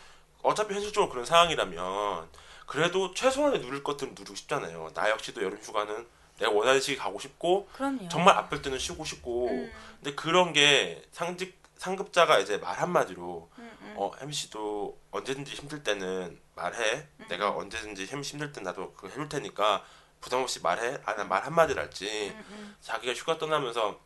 어차피 0.43 0.75
현실적으로 0.75 1.11
그런 1.11 1.25
상황이라면 1.25 2.29
그래도 2.67 3.13
최소한의 3.15 3.61
누릴 3.61 3.83
것들은 3.83 4.15
누리고 4.15 4.35
싶잖아요. 4.35 4.91
나 4.95 5.11
역시도 5.11 5.43
여름 5.43 5.59
휴가는 5.59 6.07
내가 6.39 6.51
원하는 6.51 6.81
시기 6.81 6.97
가고 6.97 7.19
싶고 7.21 7.69
그럼요. 7.73 8.09
정말 8.09 8.37
아플 8.37 8.61
때는 8.63 8.79
쉬고 8.79 9.05
싶고 9.05 9.49
음, 9.49 9.73
근데 10.03 10.15
그런 10.15 10.53
게 10.53 11.03
상직 11.13 11.63
상급자가 11.77 12.39
이제 12.39 12.57
말 12.59 12.79
한마디로 12.79 13.51
음, 13.59 13.79
음. 13.83 13.95
어 13.97 14.11
혜미 14.21 14.33
씨도 14.33 14.99
언제든지 15.11 15.53
힘들 15.53 15.83
때는 15.83 16.41
말해. 16.55 17.07
음. 17.21 17.27
내가 17.29 17.51
언제든지 17.51 18.07
혜미 18.07 18.25
씨 18.25 18.33
힘들 18.33 18.53
땐 18.53 18.65
나도 18.65 18.93
그거 18.95 19.09
해줄 19.09 19.29
테니까 19.29 19.85
부담 20.21 20.41
없이 20.41 20.61
말해. 20.63 20.99
아나말 21.05 21.45
한마디를 21.45 21.83
할지. 21.83 22.33
음, 22.35 22.45
음. 22.51 22.77
자기가 22.81 23.13
휴가 23.13 23.39
떠나면서 23.39 24.01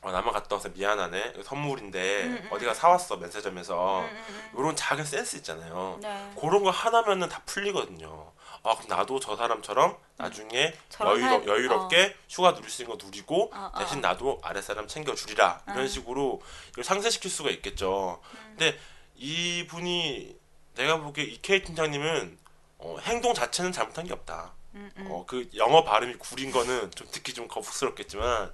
어, 0.00 0.12
나만 0.12 0.32
갔다 0.32 0.54
와서 0.56 0.68
미안하네. 0.68 1.34
선물인데 1.44 2.22
음, 2.24 2.40
음. 2.44 2.48
어디가 2.52 2.72
사왔어 2.74 3.16
면세점에서 3.16 4.00
음, 4.00 4.04
음, 4.04 4.24
음. 4.28 4.58
이런 4.58 4.76
작은 4.76 5.04
센스 5.04 5.36
있잖아요. 5.36 5.98
네. 6.00 6.32
그런 6.40 6.62
거 6.62 6.70
하나면은 6.70 7.28
다 7.28 7.42
풀리거든요. 7.46 8.32
아아 8.62 8.74
그럼 8.76 8.88
나도 8.88 9.20
저 9.20 9.36
사람처럼 9.36 9.96
나중에 10.16 10.74
여유로, 11.00 11.24
할- 11.26 11.46
여유롭게 11.46 12.16
휴가 12.28 12.54
누릴 12.54 12.68
수 12.70 12.82
있는 12.82 12.96
거 12.98 13.04
누리고 13.04 13.50
어, 13.54 13.70
어, 13.72 13.78
대신 13.78 13.98
어. 13.98 14.00
나도 14.08 14.40
아랫사람 14.42 14.86
챙겨 14.88 15.14
주리라 15.14 15.62
이런 15.66 15.80
음. 15.80 15.88
식으로 15.88 16.42
이걸 16.70 16.84
상쇄시킬 16.84 17.30
수가 17.30 17.50
있겠죠. 17.50 18.20
근데 18.50 18.78
이 19.16 19.66
분이 19.68 20.36
내가 20.76 20.98
보기에 21.00 21.24
이케이 21.24 21.62
팀장님은 21.64 22.38
어, 22.78 22.96
행동 23.02 23.34
자체는 23.34 23.72
잘못한 23.72 24.04
게 24.06 24.12
없다. 24.12 24.52
음, 24.74 24.90
음. 24.96 25.06
어, 25.10 25.24
그 25.26 25.48
영어 25.56 25.82
발음이 25.82 26.14
구린 26.18 26.52
거는 26.52 26.90
좀 26.92 27.08
듣기 27.10 27.34
좀 27.34 27.48
거북스럽겠지만 27.48 28.52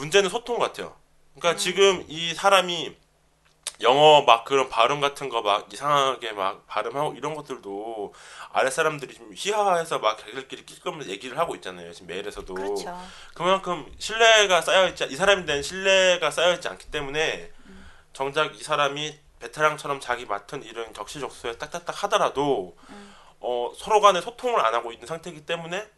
문제는 0.00 0.30
소통 0.30 0.58
같아요. 0.58 0.96
그러니까 1.36 1.58
지금 1.60 2.04
이 2.08 2.34
사람이 2.34 2.96
영어 3.82 4.22
막 4.22 4.44
그런 4.44 4.68
발음 4.68 5.00
같은 5.00 5.28
거 5.30 5.40
막 5.42 5.72
이상하게 5.72 6.32
막 6.32 6.66
발음하고 6.66 7.14
이런 7.14 7.34
것들도 7.34 8.12
아랫 8.52 8.72
사람들이 8.72 9.14
좀 9.14 9.30
희화해서 9.34 9.98
막 10.00 10.18
자기들끼리 10.18 10.66
끼끄면서 10.66 11.08
얘기를 11.10 11.38
하고 11.38 11.54
있잖아요. 11.54 11.92
지금 11.92 12.08
메일에서도 12.08 12.52
그렇죠. 12.54 13.00
그만큼 13.34 13.90
신뢰가 13.98 14.60
쌓여 14.62 14.86
있지 14.88 15.06
이 15.08 15.16
사람에 15.16 15.44
대한 15.46 15.62
신뢰가 15.62 16.30
쌓여 16.30 16.52
있지 16.54 16.68
않기 16.68 16.90
때문에 16.90 17.50
정작 18.12 18.54
이 18.58 18.62
사람이 18.62 19.18
베테랑처럼 19.40 20.00
자기 20.00 20.26
맡은 20.26 20.62
일은 20.62 20.92
적시적소에 20.92 21.56
딱딱딱 21.56 22.02
하더라도 22.04 22.76
어, 23.38 23.72
서로 23.78 24.02
간에 24.02 24.20
소통을 24.20 24.60
안 24.60 24.74
하고 24.74 24.92
있는 24.92 25.06
상태이기 25.06 25.46
때문에 25.46 25.88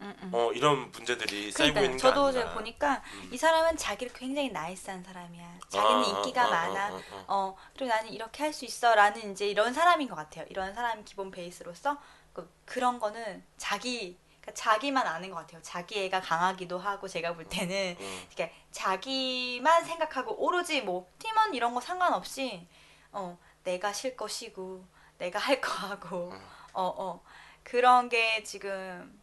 음, 0.00 0.14
음. 0.22 0.30
어, 0.32 0.52
이런 0.52 0.90
문제들이 0.92 1.50
쌓이고 1.50 1.74
그러니까 1.74 1.80
있는 1.80 1.96
게 1.96 1.98
저도. 2.02 2.30
제가 2.32 2.54
보니까 2.54 3.02
음. 3.14 3.30
이 3.32 3.36
사람은 3.36 3.76
자기를 3.76 4.12
굉장히 4.12 4.50
나이스한 4.50 5.02
사람이야. 5.02 5.58
자기는 5.68 6.02
아, 6.04 6.06
인기가 6.18 6.44
아, 6.44 6.50
많아. 6.50 6.80
아, 6.80 6.86
아, 6.94 7.00
아. 7.12 7.24
어 7.26 7.56
그리고 7.74 7.86
나는 7.90 8.10
이렇게 8.12 8.44
할 8.44 8.52
수 8.52 8.64
있어라는 8.64 9.32
이제 9.32 9.48
이런 9.48 9.72
사람인 9.74 10.08
것 10.08 10.14
같아요. 10.14 10.44
이런 10.48 10.72
사람 10.74 11.04
기본 11.04 11.30
베이스로서 11.30 11.98
그, 12.32 12.48
그런 12.64 12.98
거는 13.00 13.44
자기 13.56 14.16
그러니까 14.40 14.54
자기만 14.54 15.06
아는 15.06 15.30
것 15.30 15.36
같아요. 15.36 15.60
자기 15.62 16.04
애가 16.04 16.20
강하기도 16.20 16.78
하고 16.78 17.08
제가 17.08 17.34
볼 17.34 17.44
때는 17.48 17.96
음. 17.98 18.26
그러니까 18.32 18.56
자기만 18.70 19.84
생각하고 19.84 20.34
오로지 20.44 20.80
뭐 20.82 21.08
팀원 21.18 21.54
이런 21.54 21.74
거 21.74 21.80
상관없이 21.80 22.66
어 23.12 23.36
내가 23.64 23.92
쉴 23.92 24.16
것이고 24.16 24.84
내가 25.18 25.38
할 25.40 25.60
거 25.60 25.72
하고 25.72 26.30
음. 26.30 26.40
어어 26.72 27.20
그런 27.64 28.08
게 28.08 28.42
지금 28.44 29.17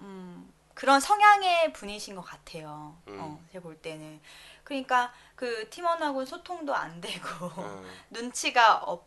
음 0.00 0.52
그런 0.74 1.00
성향의 1.00 1.72
분이신 1.72 2.14
것 2.14 2.22
같아요. 2.22 2.96
음. 3.08 3.18
어 3.20 3.40
제가 3.52 3.62
볼 3.62 3.76
때는 3.76 4.20
그러니까 4.64 5.12
그 5.34 5.68
팀원하고 5.70 6.24
소통도 6.24 6.74
안 6.74 7.00
되고 7.00 7.46
음. 7.62 7.90
눈치가 8.10 8.76
없, 8.76 9.06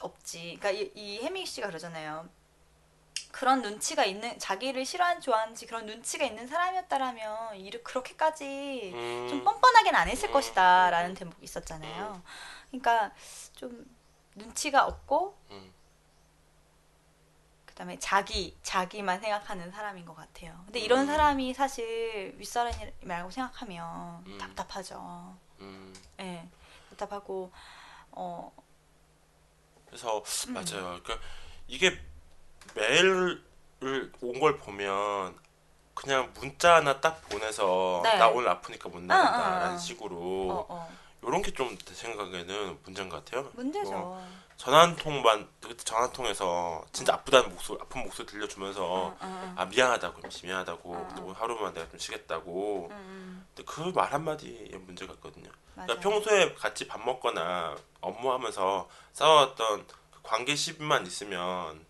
없지. 0.00 0.56
그러니까 0.58 0.70
이, 0.70 0.90
이 0.94 1.22
혜미 1.22 1.46
씨가 1.46 1.68
그러잖아요. 1.68 2.28
그런 3.30 3.62
눈치가 3.62 4.04
있는 4.04 4.38
자기를 4.38 4.84
싫어하는 4.84 5.20
좋아하는지 5.20 5.66
그런 5.66 5.86
눈치가 5.86 6.24
있는 6.24 6.46
사람이었다라면 6.46 7.56
일을 7.56 7.82
그렇게까지 7.82 8.90
음. 8.94 9.26
좀 9.28 9.44
뻔뻔하게는 9.44 9.98
안 9.98 10.08
했을 10.08 10.28
음. 10.28 10.32
것이다라는 10.32 11.14
대목이 11.14 11.42
있었잖아요. 11.42 12.22
그러니까 12.70 13.12
좀 13.54 13.86
눈치가 14.34 14.86
없고 14.86 15.38
음. 15.50 15.71
그다음에 17.82 17.98
자기 17.98 18.56
자기만 18.62 19.20
생각하는 19.20 19.70
사람인 19.70 20.04
것 20.04 20.14
같아요. 20.14 20.60
근데 20.66 20.78
이런 20.78 21.00
음. 21.00 21.06
사람이 21.06 21.52
사실 21.52 22.34
윗사람이라고 22.38 23.30
생각하면 23.30 24.24
음. 24.26 24.38
답답하죠. 24.38 25.36
음. 25.60 25.92
예, 26.20 26.46
답답하고 26.90 27.50
어 28.12 28.52
그래서 29.86 30.22
음. 30.48 30.52
맞아요. 30.54 31.00
그러니까 31.02 31.18
이게 31.66 31.98
메일을 32.74 33.42
온 34.20 34.38
걸 34.40 34.58
보면 34.58 35.36
그냥 35.94 36.32
문자 36.34 36.76
하나 36.76 37.00
딱 37.00 37.20
보내서 37.28 38.00
네. 38.04 38.16
나 38.16 38.28
오늘 38.28 38.48
아프니까 38.48 38.88
못 38.88 39.02
나간다라는 39.02 39.66
어, 39.66 39.70
어, 39.70 39.74
어. 39.74 39.78
식으로 39.78 40.16
어, 40.16 40.66
어. 40.68 40.92
이런 41.22 41.40
게 41.42 41.52
좀 41.52 41.76
제 41.78 41.94
생각에는 41.94 42.78
문제인 42.84 43.08
것 43.08 43.24
같아요. 43.24 43.48
문제죠. 43.54 43.90
어, 43.94 44.28
전화 44.56 44.80
한 44.82 44.96
통만 44.96 45.48
전화 45.84 46.10
통해서 46.12 46.84
진짜 46.92 47.14
아프다는 47.14 47.50
목소리 47.50 47.78
아픈 47.80 48.02
목소리 48.02 48.26
들려주면서 48.26 48.84
어, 48.84 49.16
어, 49.20 49.54
아 49.56 49.64
미안하다고 49.66 50.20
미안하다고. 50.44 51.08
또 51.16 51.32
하루만 51.32 51.72
내가 51.74 51.88
좀 51.88 51.98
쉬겠다고 51.98 52.88
근데 53.54 53.64
그 53.64 53.92
말 53.92 54.12
한마디에 54.12 54.76
문제가 54.78 55.12
있거든요. 55.14 55.50
맞아요. 55.74 55.86
그러니까 55.86 56.00
평소에 56.08 56.54
같이 56.54 56.86
밥 56.86 57.00
먹거나 57.04 57.76
업무하면서 58.00 58.88
싸웠던 59.12 59.86
그 59.86 60.20
관계 60.22 60.54
시비만 60.56 61.06
있으면 61.06 61.84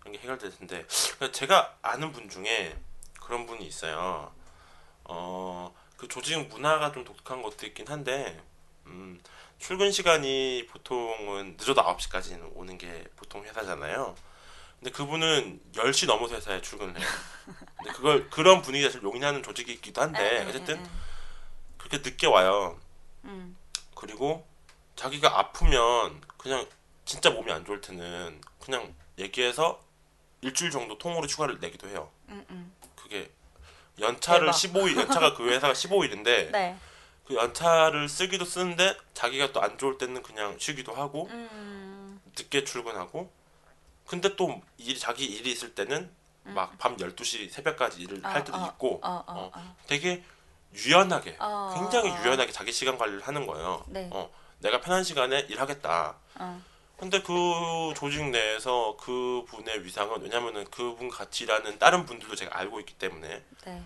그런 0.00 0.12
게 0.12 0.18
해결될 0.20 0.50
텐데 0.58 0.86
그러니까 1.16 1.32
제가 1.32 1.74
아는 1.82 2.12
분 2.12 2.28
중에 2.28 2.76
그런 3.20 3.46
분이 3.46 3.66
있어요. 3.66 4.30
어, 5.04 5.74
그 5.96 6.08
조직 6.08 6.38
문화가 6.48 6.92
좀 6.92 7.04
독특한 7.04 7.42
것도 7.42 7.66
있긴 7.66 7.88
한데 7.88 8.42
음, 8.86 9.20
출근 9.58 9.90
시간이 9.90 10.66
보통은 10.70 11.56
늦어도 11.58 11.82
9시까지는 11.82 12.50
오는 12.54 12.76
게 12.78 13.04
보통 13.16 13.44
회사잖아요. 13.44 14.14
근데 14.78 14.90
그분은 14.90 15.60
10시 15.72 16.06
넘어서 16.06 16.34
회사에 16.34 16.60
출근을 16.60 16.98
해요. 16.98 17.08
근데 17.78 17.92
그걸 17.92 18.30
그런 18.30 18.60
분위기 18.60 18.84
자체를 18.84 19.04
용인하는 19.04 19.42
조직이기도 19.42 20.02
한데 20.02 20.18
음, 20.20 20.24
음, 20.24 20.44
네, 20.44 20.48
어쨌든 20.50 20.78
음, 20.78 21.00
그렇게 21.78 21.98
늦게 21.98 22.26
와요. 22.26 22.78
음, 23.24 23.56
그리고 23.94 24.46
자기가 24.96 25.38
아프면 25.38 26.20
그냥 26.36 26.66
진짜 27.04 27.30
몸이 27.30 27.50
안 27.50 27.64
좋을 27.64 27.80
때는 27.80 28.40
그냥 28.60 28.94
얘기해서 29.18 29.82
일주일 30.42 30.70
정도 30.70 30.98
통으로 30.98 31.26
휴가를 31.26 31.58
내기도 31.60 31.88
해요. 31.88 32.10
음, 32.28 32.44
음. 32.50 32.74
그게 32.96 33.30
연차를 33.98 34.46
대박. 34.46 34.52
15일, 34.56 34.96
연차가 34.98 35.34
그 35.34 35.48
회사가 35.48 35.72
15일인데 35.72 36.50
네. 36.50 36.76
그 37.26 37.34
연차를 37.34 38.08
쓰기도 38.08 38.44
쓰는데 38.44 38.96
자기가 39.14 39.52
또 39.52 39.60
안 39.62 39.78
좋을 39.78 39.96
때는 39.98 40.22
그냥 40.22 40.56
쉬기도 40.58 40.92
하고 40.94 41.26
음, 41.30 42.20
늦게 42.36 42.64
출근하고 42.64 43.30
근데 44.06 44.36
또 44.36 44.60
일, 44.78 44.98
자기 44.98 45.24
일이 45.24 45.50
있을 45.52 45.74
때는 45.74 46.10
막밤 46.42 46.96
12시 46.98 47.50
새벽까지 47.50 48.02
일을 48.02 48.18
음. 48.18 48.24
어, 48.26 48.28
할 48.28 48.44
때도 48.44 48.58
어, 48.58 48.66
있고 48.68 49.00
어, 49.02 49.24
어, 49.26 49.50
어. 49.54 49.76
되게 49.86 50.22
유연하게 50.74 51.36
어, 51.38 51.72
굉장히. 51.74 52.10
유연하게 52.10 52.52
자기 52.52 52.72
시간 52.72 52.98
관리를 52.98 53.22
하는 53.26 53.46
거예요. 53.46 53.84
네. 53.88 54.10
어, 54.12 54.30
내가 54.58 54.80
편한 54.80 55.02
시간에 55.04 55.40
일하겠다. 55.40 56.16
어. 56.34 56.62
근데 56.98 57.22
그 57.22 57.94
조직 57.96 58.24
내에서 58.30 58.96
그 59.00 59.44
분의 59.48 59.84
위상은 59.84 60.20
왜냐면은 60.20 60.64
그분 60.70 61.08
같이 61.08 61.44
일하는 61.44 61.78
다른 61.78 62.04
분들도 62.04 62.34
제가 62.34 62.58
알고 62.58 62.80
있기 62.80 62.94
때문에 62.94 63.42
네. 63.64 63.82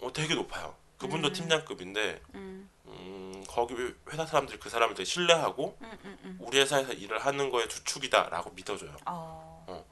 어, 0.00 0.12
되게 0.12 0.34
높아요. 0.34 0.74
그분도 1.04 1.28
음. 1.28 1.32
팀장급인데 1.34 2.22
음, 2.34 2.70
음, 2.86 3.44
거기 3.46 3.74
회사 4.10 4.24
사람들이 4.24 4.58
그 4.58 4.70
사람을 4.70 4.94
되게 4.94 5.04
신뢰하고 5.04 5.76
음, 5.82 5.98
음, 6.04 6.18
음. 6.24 6.36
우리 6.40 6.58
회사에서 6.58 6.94
일을 6.94 7.18
하는 7.18 7.50
거에 7.50 7.68
주축이다라고 7.68 8.50
믿어줘요. 8.52 8.96
어. 9.06 9.86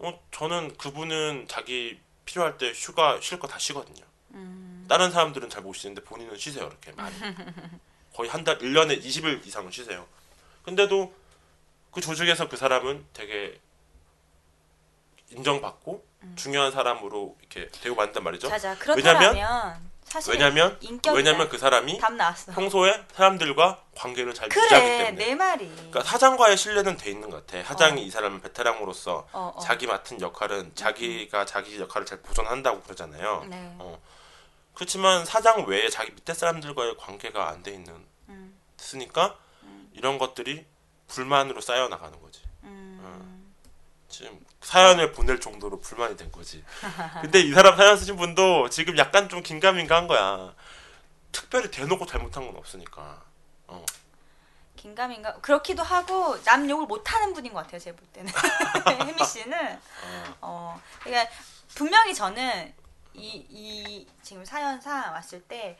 어, 0.00 0.20
저는 0.32 0.76
그분은 0.76 1.46
자기 1.48 1.98
필요할 2.26 2.58
때 2.58 2.72
휴가 2.74 3.18
쉴 3.22 3.38
거 3.38 3.46
다 3.48 3.58
쉬거든요. 3.58 4.04
음. 4.32 4.84
다른 4.88 5.10
사람들은 5.10 5.48
잘 5.48 5.62
못 5.62 5.72
쉬는데 5.74 6.02
본인은 6.04 6.36
쉬세요 6.36 6.66
이렇게 6.66 6.92
많이 6.92 7.14
거의 8.12 8.28
한 8.28 8.44
달 8.44 8.58
1년에 8.58 9.02
20일 9.02 9.46
이상은 9.46 9.70
쉬세요 9.70 10.06
근데도 10.64 11.14
그 11.90 12.00
조직에서 12.02 12.48
그 12.50 12.56
사람은 12.58 13.06
되게 13.14 13.58
인정받고 15.30 16.04
중요한 16.36 16.70
사람으로 16.72 17.36
이렇게 17.40 17.68
대우받는단 17.80 18.22
말이죠 18.24 18.48
자자. 18.48 18.76
그렇다면 18.78 19.90
왜냐면- 20.28 20.78
왜냐면 21.14 21.48
그 21.48 21.58
사람이. 21.58 21.98
평소에 22.54 23.04
사람들과 23.14 23.82
관계를 23.96 24.34
잘 24.34 24.46
유지하기 24.48 24.68
그래 24.68 25.04
때문에 25.04 25.10
내 25.24 25.34
말이. 25.34 25.68
그러니까 25.74 26.02
사장과의 26.04 26.56
신뢰는 26.56 26.96
돼 26.96 27.10
있는 27.10 27.30
것 27.30 27.46
같아 27.46 27.62
사장이 27.66 28.00
어. 28.00 28.04
이 28.04 28.10
사람은 28.10 28.40
베테랑으로서 28.42 29.28
어, 29.32 29.52
어. 29.56 29.60
자기 29.60 29.86
맡은 29.86 30.20
역할은 30.20 30.74
자기가 30.74 31.44
자기 31.46 31.78
역할을 31.80 32.06
잘 32.06 32.20
보존한다고 32.22 32.80
그러잖아요 32.82 33.44
네. 33.48 33.74
어. 33.78 34.00
그렇지만 34.74 35.24
사장 35.24 35.64
외에 35.66 35.88
자기 35.88 36.10
밑에 36.12 36.34
사람들과의 36.34 36.96
관계가 36.98 37.48
안 37.48 37.62
돼 37.62 37.72
있는 37.72 37.94
음, 38.28 38.58
쓰니까 38.76 39.36
이런 39.92 40.18
것들이 40.18 40.66
불만으로 41.08 41.60
쌓여 41.60 41.88
나가는 41.88 42.20
거지. 42.20 42.40
음. 44.22 44.26
지금 44.26 44.46
사연을 44.60 45.12
보낼 45.12 45.40
정도로 45.40 45.80
불만이 45.80 46.16
된 46.16 46.30
거지. 46.30 46.64
근데 47.22 47.40
이 47.40 47.52
사람 47.52 47.76
사연 47.76 47.96
쓰신 47.96 48.16
분도 48.16 48.68
지금 48.70 48.96
약간 48.98 49.28
좀 49.28 49.42
긴가민가한 49.42 50.06
거야. 50.06 50.54
특별히 51.32 51.70
대놓고 51.70 52.06
잘못한 52.06 52.46
건 52.46 52.56
없으니까. 52.56 53.22
긴가민가 54.84 55.40
그렇기도 55.40 55.82
하고 55.82 56.38
남 56.44 56.68
욕을 56.68 56.86
못하는 56.86 57.32
분인 57.32 57.54
것 57.54 57.62
같아요. 57.62 57.78
제가 57.78 57.96
볼 57.96 58.06
때는 58.08 58.30
혜미 59.08 59.24
씨는 59.24 59.80
어, 60.04 60.34
어 60.42 60.80
그러니까 61.00 61.32
분명히 61.74 62.14
저는 62.14 62.74
이, 63.14 63.46
이 63.48 64.06
지금 64.22 64.44
사연상 64.44 65.12
왔을 65.12 65.40
때 65.42 65.78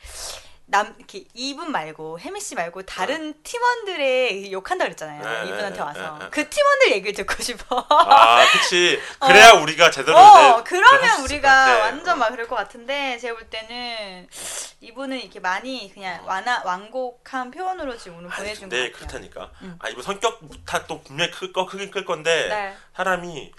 남 0.66 0.94
이렇게 0.96 1.24
이분 1.34 1.70
말고 1.72 2.18
혜미 2.20 2.40
씨 2.40 2.54
말고 2.54 2.82
다른 2.84 3.34
팀원들의 3.42 4.50
욕한다 4.50 4.86
그랬잖아요. 4.86 5.22
네, 5.22 5.48
이분한테 5.48 5.76
네, 5.76 5.82
와서 5.82 6.18
네, 6.18 6.24
네. 6.24 6.30
그 6.30 6.48
팀원들 6.48 6.92
얘기를 6.92 7.12
듣고 7.12 7.42
싶어. 7.42 7.86
아, 7.90 8.44
그치. 8.50 8.98
그래야 9.20 9.52
우리가 9.52 9.90
제대로 9.90 10.16
어, 10.16 10.64
그러면 10.64 11.22
우리가. 11.22 11.78
완전 11.80 12.18
막 12.18 12.30
그럴 12.30 12.48
것 12.48 12.56
같은데 12.56 13.18
제가 13.18 13.34
볼 13.34 13.50
때는 13.50 14.26
이분은 14.80 15.20
이렇게 15.20 15.38
많이 15.38 15.90
그냥 15.92 16.22
완화 16.26 16.62
완곡한 16.64 17.50
표현으로 17.50 17.98
지금 17.98 18.18
오늘 18.18 18.30
아니, 18.32 18.38
보내준 18.44 18.68
것 18.70 18.76
같아요. 18.76 18.92
그렇다니까. 18.92 19.50
음. 19.62 19.76
아, 19.80 19.88
이분 19.90 20.02
성격 20.02 20.40
또 20.88 21.02
분명히 21.02 21.30
클 21.30 21.52
거, 21.52 21.66
크긴 21.66 21.90
클 21.90 22.04
건데, 22.04 22.48
네. 22.48 22.76
사람이 22.96 23.52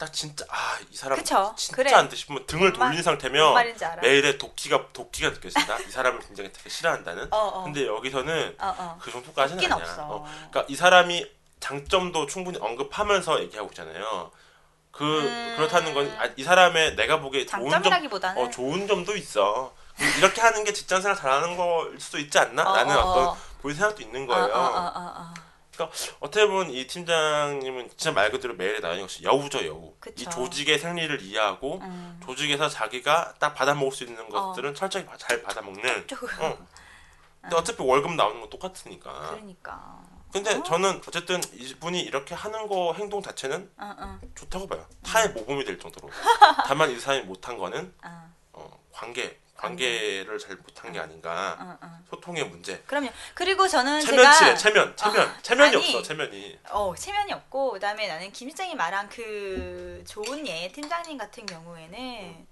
딱 0.00 0.10
진짜, 0.14 0.46
아, 0.48 0.78
이 0.90 0.96
사람 0.96 1.18
그쵸. 1.18 1.52
진짜 1.58 1.76
그래. 1.76 1.92
안 1.92 2.08
돼 2.08 2.16
싶으면 2.16 2.46
등을 2.46 2.70
말- 2.70 2.72
돌린 2.72 2.90
뭔 2.92 3.02
상태면. 3.02 3.54
매일의 4.00 4.38
도끼가, 4.38 4.86
도끼가 4.94 5.28
느껴진다? 5.28 5.78
이 5.80 5.90
사람을 5.90 6.20
굉장히 6.20 6.50
되게 6.50 6.70
싫어한다는? 6.70 7.28
어, 7.30 7.36
어. 7.36 7.64
근데 7.64 7.86
여기서는 7.86 8.56
어, 8.58 8.74
어. 8.78 8.98
그 8.98 9.10
정도까지는 9.12 9.62
아니야. 9.70 9.96
어, 10.08 10.24
그러니까 10.50 10.64
이 10.68 10.74
사람이 10.74 11.30
장점도 11.60 12.26
충분히 12.28 12.58
언급하면서 12.58 13.42
얘기하고 13.42 13.68
있잖아요. 13.72 14.30
그 14.90 15.04
음. 15.04 15.54
그렇다는 15.58 15.92
건 15.92 16.10
이 16.36 16.42
사람의 16.44 16.96
내가 16.96 17.20
보기에 17.20 17.44
좋은 17.44 17.70
점, 17.82 17.92
어, 18.38 18.48
좋은 18.50 18.86
점도 18.88 19.14
있어. 19.16 19.74
이렇게 20.16 20.40
하는 20.40 20.64
게 20.64 20.72
직장생활 20.72 21.14
잘하는 21.14 21.58
거일 21.58 22.00
수도 22.00 22.16
있지 22.18 22.38
않나? 22.38 22.62
어, 22.70 22.74
라는 22.74 22.96
어, 22.96 23.00
어. 23.32 23.36
본 23.60 23.74
생각도 23.74 24.00
있는 24.00 24.24
어, 24.24 24.26
거예요. 24.28 25.49
어, 25.84 25.86
어, 25.86 25.88
어, 25.88 25.92
어. 25.92 26.16
어떻게 26.20 26.46
보면 26.46 26.70
이 26.70 26.86
팀장님은 26.86 27.88
진짜 27.90 28.12
말 28.12 28.30
그대로 28.30 28.54
매일에 28.54 28.80
나오는 28.80 29.00
것이 29.02 29.22
여우죠 29.24 29.64
여우. 29.66 29.94
그쵸. 30.00 30.22
이 30.22 30.24
조직의 30.30 30.78
생리를 30.78 31.20
이해하고 31.22 31.78
음. 31.82 32.20
조직에서 32.24 32.68
자기가 32.68 33.34
딱 33.38 33.54
받아먹을 33.54 33.92
수 33.92 34.04
있는 34.04 34.28
것들은 34.28 34.74
철저히 34.74 35.04
바- 35.04 35.16
잘 35.16 35.42
받아먹는. 35.42 36.06
조금. 36.06 36.28
어. 36.40 36.58
근데 37.40 37.56
어차피 37.56 37.82
월급 37.82 38.12
나오는 38.12 38.40
건 38.40 38.50
똑같으니까. 38.50 39.30
그러니까. 39.30 40.02
근데 40.32 40.54
어? 40.54 40.62
저는 40.62 41.00
어쨌든 41.08 41.40
이분이 41.54 42.00
이렇게 42.02 42.34
하는 42.34 42.68
거 42.68 42.92
행동 42.92 43.20
자체는 43.22 43.70
어, 43.78 43.94
어, 43.98 44.20
좋다고 44.34 44.66
봐요. 44.68 44.86
타의 45.02 45.30
모범이 45.30 45.64
될 45.64 45.78
정도로. 45.78 46.08
다만 46.66 46.90
이 46.90 47.00
사람이 47.00 47.24
못한 47.24 47.56
거는 47.58 47.92
어, 48.04 48.32
어, 48.52 48.80
관계, 48.92 49.40
관계를 49.60 50.38
잘 50.38 50.56
못한 50.56 50.90
게 50.92 50.98
아닌가. 50.98 51.56
어, 51.60 51.86
어. 51.86 51.98
소통의 52.08 52.44
문제. 52.44 52.80
그럼요. 52.86 53.08
그리고 53.34 53.68
저는 53.68 54.00
체면치래, 54.00 54.46
제가 54.46 54.54
체면, 54.56 54.96
체면, 54.96 55.28
어, 55.28 55.34
체면이 55.42 55.76
아니. 55.76 55.86
없어, 55.86 56.02
체면이. 56.02 56.58
어 56.70 56.94
체면이 56.96 57.32
없고 57.32 57.72
그다음에 57.72 58.08
나는 58.08 58.32
김 58.32 58.48
실장이 58.48 58.74
말한 58.74 59.08
그 59.10 60.02
좋은 60.06 60.46
예 60.46 60.72
팀장님 60.72 61.18
같은 61.18 61.44
경우에는 61.44 62.46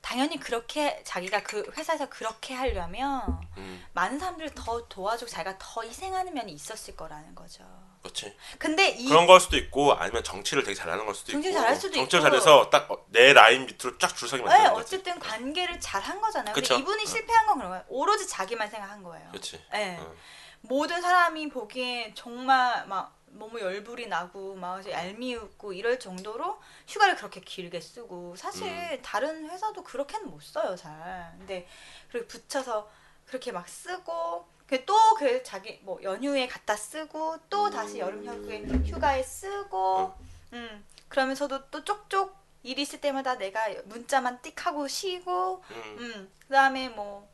당연히 0.00 0.38
그렇게 0.38 1.02
자기가 1.04 1.42
그 1.42 1.64
회사에서 1.76 2.08
그렇게 2.08 2.54
하려면 2.54 3.40
음, 3.56 3.84
많은 3.92 4.18
사람들을 4.18 4.50
더 4.54 4.86
도와주고 4.88 5.30
자기가 5.30 5.56
더 5.58 5.82
희생하는 5.82 6.34
면이 6.34 6.52
있었을 6.52 6.96
거라는 6.96 7.34
거죠. 7.34 7.64
그렇지. 8.02 8.36
근데 8.58 8.88
이 8.90 9.08
그런 9.08 9.26
걸 9.26 9.38
수도 9.40 9.56
있고 9.56 9.92
아니면 9.92 10.24
정치를 10.24 10.64
되게 10.64 10.74
잘하는 10.74 11.06
걸 11.06 11.14
수도 11.14 11.32
정치를 11.32 11.52
있고. 11.52 11.60
잘할 11.60 11.76
수도 11.76 11.94
정치를 11.94 12.20
있고. 12.20 12.30
잘해서 12.30 12.70
딱 12.70 12.88
내 13.12 13.32
라인 13.32 13.66
밑으로 13.66 13.96
쫙 13.98 14.16
줄 14.16 14.28
서게 14.28 14.42
네, 14.42 14.48
만드는 14.48 14.72
거지. 14.74 14.96
어쨌든 14.96 15.18
관계를 15.20 15.78
잘 15.80 16.02
한 16.02 16.20
거잖아요. 16.20 16.54
근데 16.54 16.66
그쵸. 16.68 16.80
이분이 16.80 17.02
어. 17.02 17.06
실패한 17.06 17.46
건 17.46 17.56
그런 17.58 17.70
거예요. 17.70 17.84
오로지 17.88 18.26
자기만 18.26 18.68
생각한 18.70 19.02
거예요. 19.02 19.28
그렇지. 19.30 19.62
네. 19.70 19.98
어. 20.00 20.14
모든 20.62 21.00
사람이 21.00 21.48
보기에 21.50 22.12
정말 22.14 22.86
막 22.86 23.16
너무 23.26 23.60
열불이 23.60 24.08
나고 24.08 24.54
막 24.56 24.86
얄미우고 24.88 25.72
이럴 25.72 25.98
정도로 25.98 26.60
휴가를 26.88 27.16
그렇게 27.16 27.40
길게 27.40 27.80
쓰고 27.80 28.34
사실 28.36 28.66
음. 28.66 28.98
다른 29.02 29.48
회사도 29.48 29.82
그렇게는 29.84 30.28
못 30.30 30.42
써요 30.42 30.76
잘 30.76 31.32
근데 31.38 31.66
그렇게 32.10 32.26
붙여서 32.28 32.90
그렇게 33.26 33.50
막 33.52 33.66
쓰고 33.68 34.46
또그 34.78 35.42
자기 35.42 35.80
뭐 35.82 36.02
연휴에 36.02 36.48
갖다 36.48 36.76
쓰고 36.76 37.38
또 37.48 37.70
다시 37.70 37.98
여름 37.98 38.24
휴가에 38.24 38.64
휴가에 38.84 39.22
쓰고 39.22 40.14
음 40.52 40.84
그러면서도 41.08 41.70
또 41.70 41.84
쪽쪽 41.84 42.36
일 42.62 42.78
있을 42.78 43.00
때마다 43.00 43.36
내가 43.36 43.68
문자만 43.84 44.40
띡 44.40 44.58
하고 44.58 44.86
쉬고 44.86 45.62
음. 45.70 45.96
음, 45.98 46.32
그다음에 46.40 46.88
뭐 46.88 47.28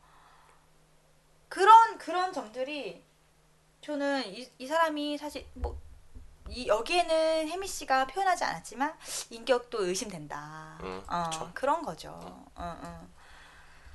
그런 1.47 1.97
그런 1.97 2.33
점들이 2.33 3.03
저는 3.81 4.27
이, 4.27 4.49
이 4.57 4.67
사람이 4.67 5.17
사실 5.17 5.47
뭐 5.53 5.79
이, 6.49 6.67
여기에는 6.67 7.47
혜미 7.47 7.67
씨가 7.67 8.07
표현하지 8.07 8.43
않았지만 8.43 8.97
인격도 9.29 9.85
의심된다. 9.85 10.79
음, 10.81 11.03
어. 11.07 11.51
그런 11.53 11.83
거죠. 11.83 12.09
어, 12.11 12.49
어. 12.55 13.07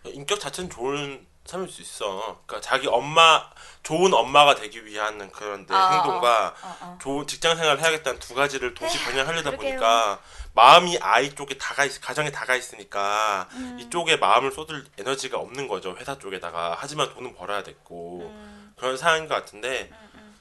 인격 0.05 0.39
자체는 0.39 0.71
좋은 0.71 1.27
사람일 1.45 1.71
수 1.71 1.83
있어. 1.83 2.41
그러니까 2.47 2.61
자기 2.61 2.87
엄마 2.87 3.51
좋은 3.83 4.15
엄마가 4.15 4.55
되기 4.55 4.87
위한 4.87 5.31
그런 5.31 5.67
내 5.67 5.75
어, 5.75 5.91
행동과 5.91 6.55
어, 6.63 6.77
어. 6.81 6.99
좋은 7.03 7.27
직장 7.27 7.57
생활을 7.57 7.83
해야겠다는 7.83 8.19
두 8.19 8.35
가지를 8.35 8.75
동시 8.75 8.99
에휴, 8.99 9.11
병행하려다. 9.11 9.51
보니까 9.53 10.21
마음이 10.55 10.99
아이 10.99 11.35
쪽에 11.35 11.59
다가 11.59 11.85
있, 11.85 12.01
가정에 12.01 12.31
다가 12.31 12.55
있으니까 12.55 13.49
음. 13.53 13.79
이쪽에 13.81 14.17
마음을 14.17 14.53
쏟을 14.53 14.87
에너지가 14.99 15.37
없는 15.39 15.67
거죠 15.69 15.97
회사 15.99 16.17
쪽에다가 16.19 16.77
하지만 16.79 17.13
돈은 17.13 17.35
벌어야 17.35 17.65
됐고 17.65 18.21
음, 18.23 18.73
그런 18.79 18.97
상황인 18.97 19.27
것 19.29 19.35
같은데 19.35 19.91
음, 19.93 20.37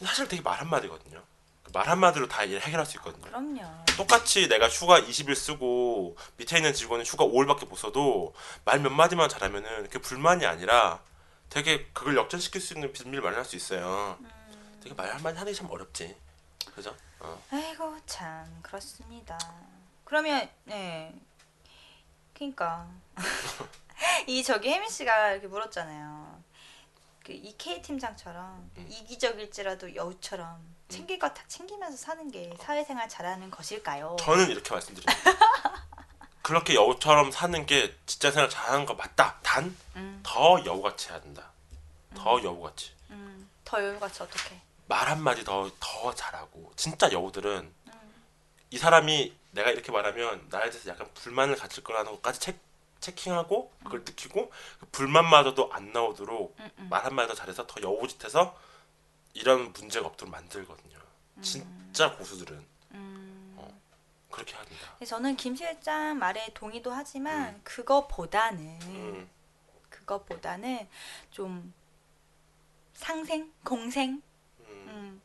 음. 0.00 0.06
사실 0.06 0.26
되게 0.26 0.42
말 0.42 0.58
한마디거든요 0.58 1.20
그 1.20 1.27
말 1.72 1.88
한마디로 1.88 2.28
다 2.28 2.44
일을 2.44 2.60
해결할 2.60 2.86
수 2.86 2.96
있거든요 2.98 3.22
그럼요. 3.24 3.62
똑같이 3.96 4.48
내가 4.48 4.68
휴가 4.68 5.00
20일 5.00 5.34
쓰고 5.34 6.16
밑에 6.36 6.56
있는 6.58 6.72
직원은 6.72 7.04
휴가 7.04 7.24
5일밖에 7.24 7.68
못 7.68 7.76
써도 7.76 8.34
말 8.64 8.78
몇 8.80 8.90
마디만 8.90 9.28
잘하면은 9.28 9.84
그게 9.84 9.98
불만이 9.98 10.46
아니라 10.46 11.02
되게 11.50 11.86
그걸 11.92 12.16
역전시킬 12.16 12.60
수 12.60 12.74
있는 12.74 12.92
비밀을 12.92 13.22
마련할 13.22 13.44
수 13.44 13.56
있어요. 13.56 14.16
음. 14.20 14.78
되게 14.82 14.94
말 14.94 15.10
한마디 15.12 15.36
하는 15.38 15.52
게 15.52 15.58
참 15.58 15.70
어렵지. 15.70 16.16
그죠? 16.74 16.94
어. 17.20 17.42
아이고 17.50 17.96
참 18.06 18.60
그렇습니다. 18.62 19.36
그러면 20.04 20.48
네, 20.64 21.12
그러니까 22.34 22.88
이 24.28 24.42
저기 24.44 24.70
혜민 24.70 24.88
씨가 24.88 25.32
이렇게 25.32 25.48
물었잖아요. 25.48 26.42
그 27.24 27.32
이케이 27.32 27.82
팀장처럼 27.82 28.70
음. 28.76 28.86
이기적일지라도 28.88 29.94
여우처럼 29.96 30.77
거다 31.18 31.42
챙기면서 31.48 31.96
사는 31.96 32.30
게 32.30 32.52
사회생활 32.60 33.08
잘하는 33.08 33.50
것일까요? 33.50 34.16
저는 34.20 34.50
이렇게 34.50 34.70
말씀드립니다. 34.70 35.12
그렇게 36.42 36.74
여우처럼 36.74 37.30
사는 37.30 37.66
게 37.66 37.94
직장 38.06 38.32
생활 38.32 38.48
잘하는 38.48 38.86
거 38.86 38.94
맞다. 38.94 39.38
단더 39.42 39.74
음, 39.96 40.22
여우같이 40.64 41.10
해야 41.10 41.20
된다. 41.20 41.50
더 42.14 42.42
여우같이. 42.42 42.92
음, 43.10 43.48
더 43.64 43.82
여유같이 43.82 44.22
어떻게? 44.22 44.58
말 44.86 45.08
한마디 45.08 45.44
더, 45.44 45.70
더 45.78 46.14
잘하고. 46.14 46.72
진짜 46.76 47.12
여우들은 47.12 47.74
음. 47.86 47.92
이 48.70 48.78
사람이 48.78 49.36
내가 49.50 49.70
이렇게 49.70 49.92
말하면 49.92 50.46
나에 50.50 50.70
대해서 50.70 50.88
약간 50.88 51.10
불만을 51.12 51.56
가질 51.56 51.84
거라는 51.84 52.12
것까지 52.12 52.40
체, 52.40 52.58
체킹하고 53.00 53.70
그걸 53.84 54.00
느끼고 54.00 54.50
그 54.80 54.86
불만마저도 54.86 55.70
안 55.72 55.92
나오도록 55.92 56.56
음, 56.58 56.70
음. 56.78 56.86
말 56.88 57.04
한마디 57.04 57.28
더 57.28 57.34
잘해서 57.34 57.66
더 57.66 57.82
여우짓해서 57.82 58.56
이런 59.38 59.72
문제가 59.72 60.06
없도록 60.08 60.32
만들거든요. 60.32 60.98
진짜 61.40 62.16
고수들은 62.16 62.66
음. 62.92 63.54
어. 63.56 63.80
그렇게. 64.30 64.54
근데 64.56 65.06
저는 65.06 65.36
김 65.36 65.54
실장 65.54 66.18
말에 66.18 66.52
동의도 66.54 66.90
하지만 66.92 67.60
그거보다는 67.62 68.80
음, 68.82 69.30
그것보다는 69.88 70.88
좀 71.30 71.72
상생, 72.94 73.52
공생, 73.64 74.20
음, 74.60 74.66
음, 74.66 75.22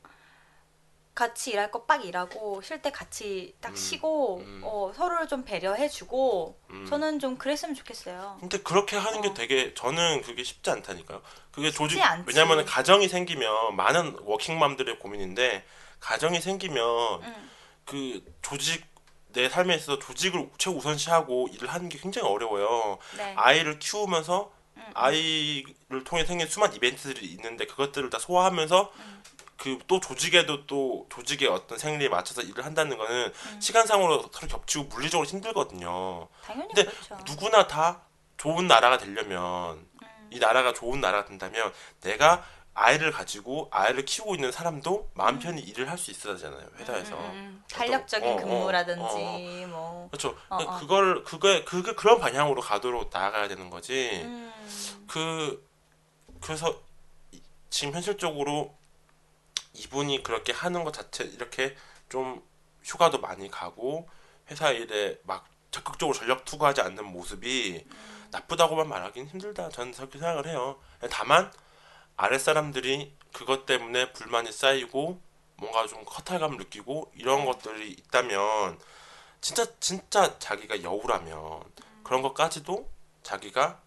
같이 1.15 1.51
일할 1.51 1.69
거 1.71 1.85
빡 1.85 2.05
일하고 2.05 2.61
쉴 2.61 2.81
때 2.81 2.91
같이 2.91 3.55
딱 3.61 3.69
음, 3.69 3.75
쉬고 3.75 4.37
음. 4.39 4.61
어, 4.63 4.91
서로를 4.95 5.27
좀 5.27 5.43
배려해주고 5.43 6.59
음. 6.71 6.85
저는 6.87 7.19
좀 7.19 7.37
그랬으면 7.37 7.75
좋겠어요. 7.75 8.37
근데 8.39 8.57
그렇게 8.59 8.95
하는 8.97 9.21
게 9.21 9.27
어. 9.29 9.33
되게 9.33 9.73
저는 9.73 10.21
그게 10.23 10.43
쉽지 10.43 10.69
않다니까요. 10.71 11.21
그게 11.51 11.69
조직. 11.71 11.99
왜냐하면 12.25 12.65
가정이 12.65 13.07
생기면 13.07 13.75
많은 13.75 14.17
워킹맘들의 14.21 14.97
고민인데 14.99 15.65
가정이 15.99 16.41
생기면 16.41 17.23
음, 17.23 17.49
그 17.85 18.23
조직 18.41 18.85
내 19.33 19.49
삶에 19.49 19.75
있어서 19.75 19.99
조직을 19.99 20.49
최우선시하고 20.57 21.49
일을 21.53 21.67
하는 21.71 21.89
게 21.89 21.97
굉장히 21.99 22.27
어려워요. 22.27 22.97
네. 23.17 23.33
아이를 23.35 23.77
키우면서 23.79 24.51
음, 24.77 24.81
음. 24.81 24.91
아이를 24.95 26.03
통해 26.05 26.25
생긴 26.25 26.47
수많은 26.47 26.75
이벤트들이 26.75 27.25
있는데 27.27 27.65
그것들을 27.65 28.09
다 28.09 28.17
소화하면서 28.19 28.91
음. 28.95 29.23
그 29.63 29.79
또 29.87 29.99
조직에도 30.01 30.65
또 30.67 31.07
조직의 31.09 31.47
어떤 31.47 31.77
생리에 31.77 32.09
맞춰서 32.09 32.41
일을 32.41 32.65
한다는 32.65 32.97
거는 32.97 33.31
음. 33.33 33.61
시간상으로 33.61 34.29
서로 34.33 34.47
겹치고 34.49 34.85
물리적으로 34.85 35.25
힘들거든요. 35.27 36.27
당연히 36.43 36.67
근데 36.73 36.83
그렇죠. 36.91 37.17
누구나 37.25 37.65
다 37.67 38.01
좋은 38.37 38.67
나라가 38.67 38.97
되려면 38.97 39.77
음, 40.01 40.27
이 40.31 40.39
나라가 40.39 40.73
좋은 40.73 40.99
나라가 40.99 41.25
된다면 41.25 41.71
내가 42.01 42.45
아이를 42.73 43.11
가지고 43.11 43.69
아이를 43.71 44.03
키우고 44.03 44.35
있는 44.35 44.51
사람도 44.51 45.11
마음 45.13 45.39
편히 45.39 45.61
일을 45.61 45.89
할 45.89 45.97
수 45.97 46.11
있어야 46.11 46.33
되잖아요 46.35 46.67
회사에서. 46.79 47.15
음, 47.15 47.21
음, 47.21 47.31
음. 47.31 47.63
탄력적인 47.71 48.27
어, 48.27 48.33
어, 48.33 48.35
근무라든지 48.37 49.65
뭐. 49.69 50.09
그렇죠. 50.11 50.35
어, 50.49 50.57
어. 50.57 50.79
그걸 50.79 51.23
그게 51.23 51.63
그게 51.63 51.93
그런 51.93 52.19
방향으로 52.19 52.61
가도록 52.61 53.09
나아가야 53.13 53.47
되는 53.47 53.69
거지. 53.69 54.21
음, 54.25 54.51
그 55.07 55.65
그래서 56.41 56.75
이- 57.31 57.41
지금 57.69 57.93
현실적으로 57.93 58.75
이분이 59.73 60.23
그렇게 60.23 60.53
하는 60.53 60.83
것 60.83 60.93
자체 60.93 61.23
이렇게 61.23 61.75
좀 62.09 62.43
휴가도 62.83 63.19
많이 63.19 63.49
가고 63.49 64.07
회사 64.51 64.71
일에 64.71 65.19
막 65.23 65.47
적극적으로 65.71 66.17
전력 66.17 66.45
투구하지 66.45 66.81
않는 66.81 67.05
모습이 67.05 67.85
나쁘다고만 68.31 68.87
말하기는 68.87 69.29
힘들다. 69.29 69.69
저는 69.69 69.93
그렇게 69.93 70.19
생각을 70.19 70.47
해요. 70.47 70.79
다만 71.11 71.51
아랫 72.17 72.41
사람들이 72.41 73.15
그것 73.33 73.65
때문에 73.65 74.11
불만이 74.13 74.51
쌓이고 74.51 75.19
뭔가 75.57 75.87
좀 75.87 76.03
허탈감을 76.03 76.57
느끼고 76.57 77.11
이런 77.15 77.45
것들이 77.45 77.91
있다면 77.91 78.79
진짜 79.41 79.65
진짜 79.79 80.37
자기가 80.39 80.83
여우라면 80.83 81.63
그런 82.03 82.21
것까지도 82.21 82.89
자기가 83.23 83.81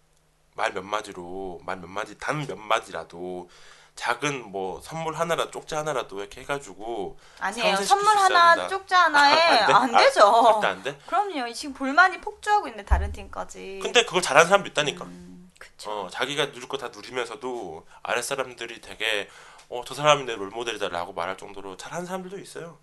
말 0.55 0.73
몇 0.73 0.83
마디로 0.83 1.61
말 1.65 1.77
몇 1.79 1.87
마디 1.87 2.17
단 2.17 2.45
몇 2.47 2.57
마디라도 2.57 3.49
작은 3.97 4.51
뭐 4.51 4.79
선물 4.81 5.15
하나라 5.15 5.49
쪽지 5.51 5.73
하나라도 5.75 6.19
이렇게 6.19 6.41
해가지고 6.41 7.17
아니에요. 7.39 7.75
선물 7.77 8.15
하나 8.15 8.53
된다. 8.55 8.67
쪽지 8.69 8.93
하나에 8.93 9.33
안 9.41 9.67
돼? 9.67 9.73
안 9.73 9.95
아, 9.95 9.99
되죠. 9.99 10.19
절대 10.43 10.67
안 10.67 10.83
돼. 10.83 10.97
그럼요. 11.07 11.51
지금 11.51 11.73
불만이 11.73 12.21
폭주하고 12.21 12.67
있는데 12.67 12.85
다른 12.85 13.11
팀까지. 13.11 13.79
근데 13.81 14.05
그걸 14.05 14.21
잘하는 14.21 14.47
사람도 14.47 14.69
있다니까. 14.69 15.03
음. 15.03 15.51
어, 15.87 16.07
자기가 16.11 16.51
누릴 16.51 16.67
거 16.69 16.77
다 16.77 16.89
누리면서도 16.89 17.85
아랫 18.03 18.23
사람들이 18.23 18.81
되게 18.81 19.27
어, 19.69 19.81
저 19.85 19.95
사람이 19.95 20.23
내 20.25 20.35
롤모델이다라고 20.35 21.13
말할 21.13 21.35
정도로 21.37 21.75
잘하는 21.75 22.05
사람들도 22.05 22.37
있어요. 22.39 22.77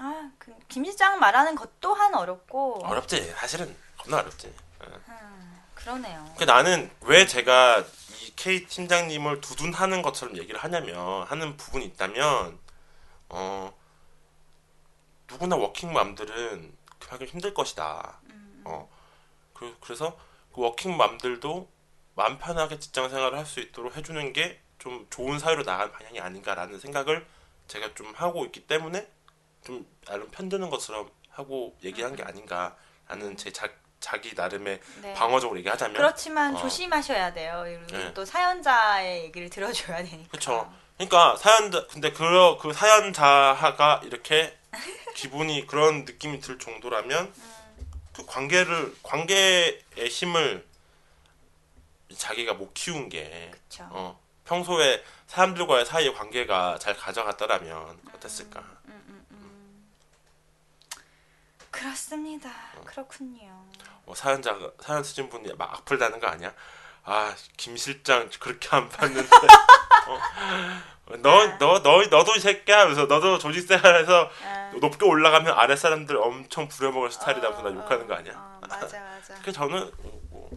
아, 0.00 0.30
그, 0.38 0.54
김 0.68 0.84
시장 0.84 1.18
말하는 1.20 1.54
것 1.54 1.78
또한 1.80 2.14
어렵고. 2.14 2.80
어렵지. 2.86 3.32
사실은 3.36 3.76
겁나 3.98 4.18
어렵지. 4.18 4.46
음, 4.82 5.57
그러네요. 5.92 6.34
그 6.36 6.44
나는 6.44 6.90
왜 7.02 7.26
제가 7.26 7.80
이 8.20 8.32
K 8.36 8.66
팀장님을 8.66 9.40
두둔하는 9.40 10.02
것처럼 10.02 10.36
얘기를 10.36 10.60
하냐면 10.60 11.22
하는 11.24 11.56
부분이 11.56 11.84
있다면 11.86 12.58
어 13.30 13.72
누구나 15.30 15.56
워킹맘들은 15.56 16.76
그만큼 16.98 17.26
힘들 17.26 17.54
것이다. 17.54 18.20
어 18.64 18.88
그, 19.54 19.76
그래서 19.80 20.18
그 20.52 20.60
워킹맘들도 20.60 21.68
마음 22.14 22.38
편하게 22.38 22.78
직장 22.78 23.08
생활을 23.08 23.38
할 23.38 23.46
수 23.46 23.60
있도록 23.60 23.96
해주는 23.96 24.32
게 24.34 24.60
좀 24.78 25.06
좋은 25.10 25.38
사회로 25.38 25.64
나가는 25.64 25.90
방향이 25.92 26.20
아닌가라는 26.20 26.78
생각을 26.78 27.26
제가 27.66 27.94
좀 27.94 28.12
하고 28.14 28.44
있기 28.46 28.66
때문에 28.66 29.08
좀 29.64 29.86
나름 30.04 30.30
편드는 30.30 30.70
것처럼 30.70 31.10
하고 31.30 31.76
얘기한 31.82 32.14
게 32.14 32.22
아닌가라는 32.22 33.36
제 33.36 33.52
자, 33.52 33.68
자기 34.00 34.32
나름의 34.34 34.80
네. 35.02 35.14
방어적으로 35.14 35.58
얘기하자면 35.58 35.96
그렇지만 35.96 36.54
어. 36.54 36.60
조심하셔야 36.60 37.32
돼요. 37.32 37.64
네. 37.90 38.14
또 38.14 38.24
사연자의 38.24 39.24
얘기를 39.24 39.50
들어줘야 39.50 39.98
되니까. 40.04 40.28
그쵸. 40.30 40.72
그러니까 40.96 41.36
사연자 41.36 41.86
근데 41.86 42.10
그, 42.12 42.56
그 42.60 42.72
사연자가 42.72 44.00
이렇게 44.04 44.56
기분이 45.14 45.66
그런 45.66 46.04
느낌이 46.04 46.40
들 46.40 46.58
정도라면 46.58 47.32
그 48.12 48.26
관계를 48.26 48.94
관계의 49.02 50.08
힘을 50.10 50.66
자기가 52.16 52.54
못 52.54 52.72
키운 52.74 53.08
게 53.08 53.50
그쵸. 53.52 53.86
어, 53.90 54.20
평소에 54.44 55.04
사람들과의 55.26 55.86
사이의 55.86 56.14
관계가 56.14 56.78
잘 56.80 56.96
가져갔더라면 56.96 58.00
어땠을까? 58.14 58.64
그렇습니다. 61.78 62.48
어. 62.76 62.82
그렇군요. 62.84 63.64
뭐 64.04 64.14
사연자가 64.14 64.70
사연 64.80 65.04
쓰신 65.04 65.28
분이 65.28 65.52
막 65.54 65.72
악플 65.74 65.98
다는 65.98 66.18
거 66.20 66.26
아니야? 66.26 66.52
아 67.04 67.34
김 67.56 67.76
실장 67.76 68.28
그렇게 68.40 68.68
안 68.70 68.88
봤는데 68.88 69.28
어? 70.08 70.18
너 71.18 71.56
너 71.58 71.80
너 71.82 72.06
너도 72.08 72.34
이 72.36 72.40
새끼야 72.40 72.80
하면서 72.80 73.06
너도 73.06 73.38
조직 73.38 73.66
생활에서 73.66 74.30
아, 74.44 74.72
높게 74.80 75.06
올라가면 75.06 75.54
아래 75.58 75.74
사람들 75.76 76.16
엄청 76.18 76.68
부려먹을 76.68 77.10
스타일이다 77.10 77.48
면서 77.50 77.62
나 77.70 77.74
욕하는 77.74 78.06
거 78.06 78.14
아니야? 78.14 78.32
어, 78.36 78.60
맞아 78.68 78.98
맞아. 79.00 79.34
그 79.42 79.50
저는 79.52 79.90
뭐 80.30 80.50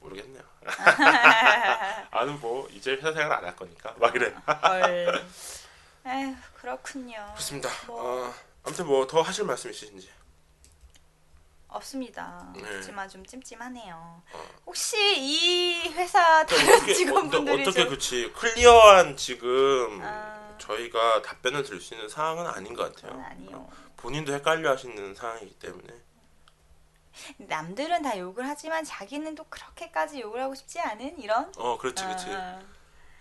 모르겠네요. 0.00 0.42
아는 2.10 2.40
뭐 2.40 2.66
이제 2.70 2.92
회사 2.92 3.12
생활 3.12 3.32
안 3.32 3.44
할 3.44 3.56
거니까 3.56 3.94
막 3.98 4.12
그래. 4.12 4.32
헐. 4.62 5.24
에휴 6.06 6.34
그렇군요. 6.54 7.16
그렇습니다. 7.32 7.68
뭐. 7.86 8.28
어, 8.28 8.34
아무튼 8.64 8.86
뭐 8.86 9.06
더 9.06 9.20
하실 9.20 9.44
말씀 9.44 9.70
있으신지? 9.70 10.08
없습니다. 11.68 12.50
네. 12.54 12.62
그렇지만 12.62 13.08
좀 13.08 13.24
찜찜하네요. 13.24 14.22
어. 14.32 14.48
혹시 14.66 14.96
이 15.18 15.88
회사 15.90 16.44
다른 16.44 16.74
어떻게 16.74 16.94
직원분들이 16.94 17.62
어떻게 17.62 17.82
좀 17.82 17.90
그치 17.90 18.32
클리어한 18.32 19.16
지금 19.16 20.00
아. 20.02 20.56
저희가 20.58 21.22
답변을 21.22 21.62
드릴 21.62 21.80
수 21.80 21.94
있는 21.94 22.08
상황은 22.08 22.46
아닌 22.46 22.74
것 22.74 22.94
같아요. 22.94 23.22
아니요. 23.22 23.68
본인도 23.96 24.32
헷갈려 24.32 24.70
하시는 24.70 25.14
상황이기 25.14 25.58
때문에 25.58 25.88
남들은 27.38 28.02
다 28.02 28.18
욕을 28.18 28.46
하지만 28.46 28.84
자기는 28.84 29.34
또 29.34 29.44
그렇게까지 29.44 30.20
욕을 30.20 30.40
하고 30.40 30.54
싶지 30.54 30.78
않은 30.80 31.18
이런. 31.20 31.52
어 31.56 31.76
그렇지 31.78 32.02
그렇지 32.04 32.26
아, 32.30 32.60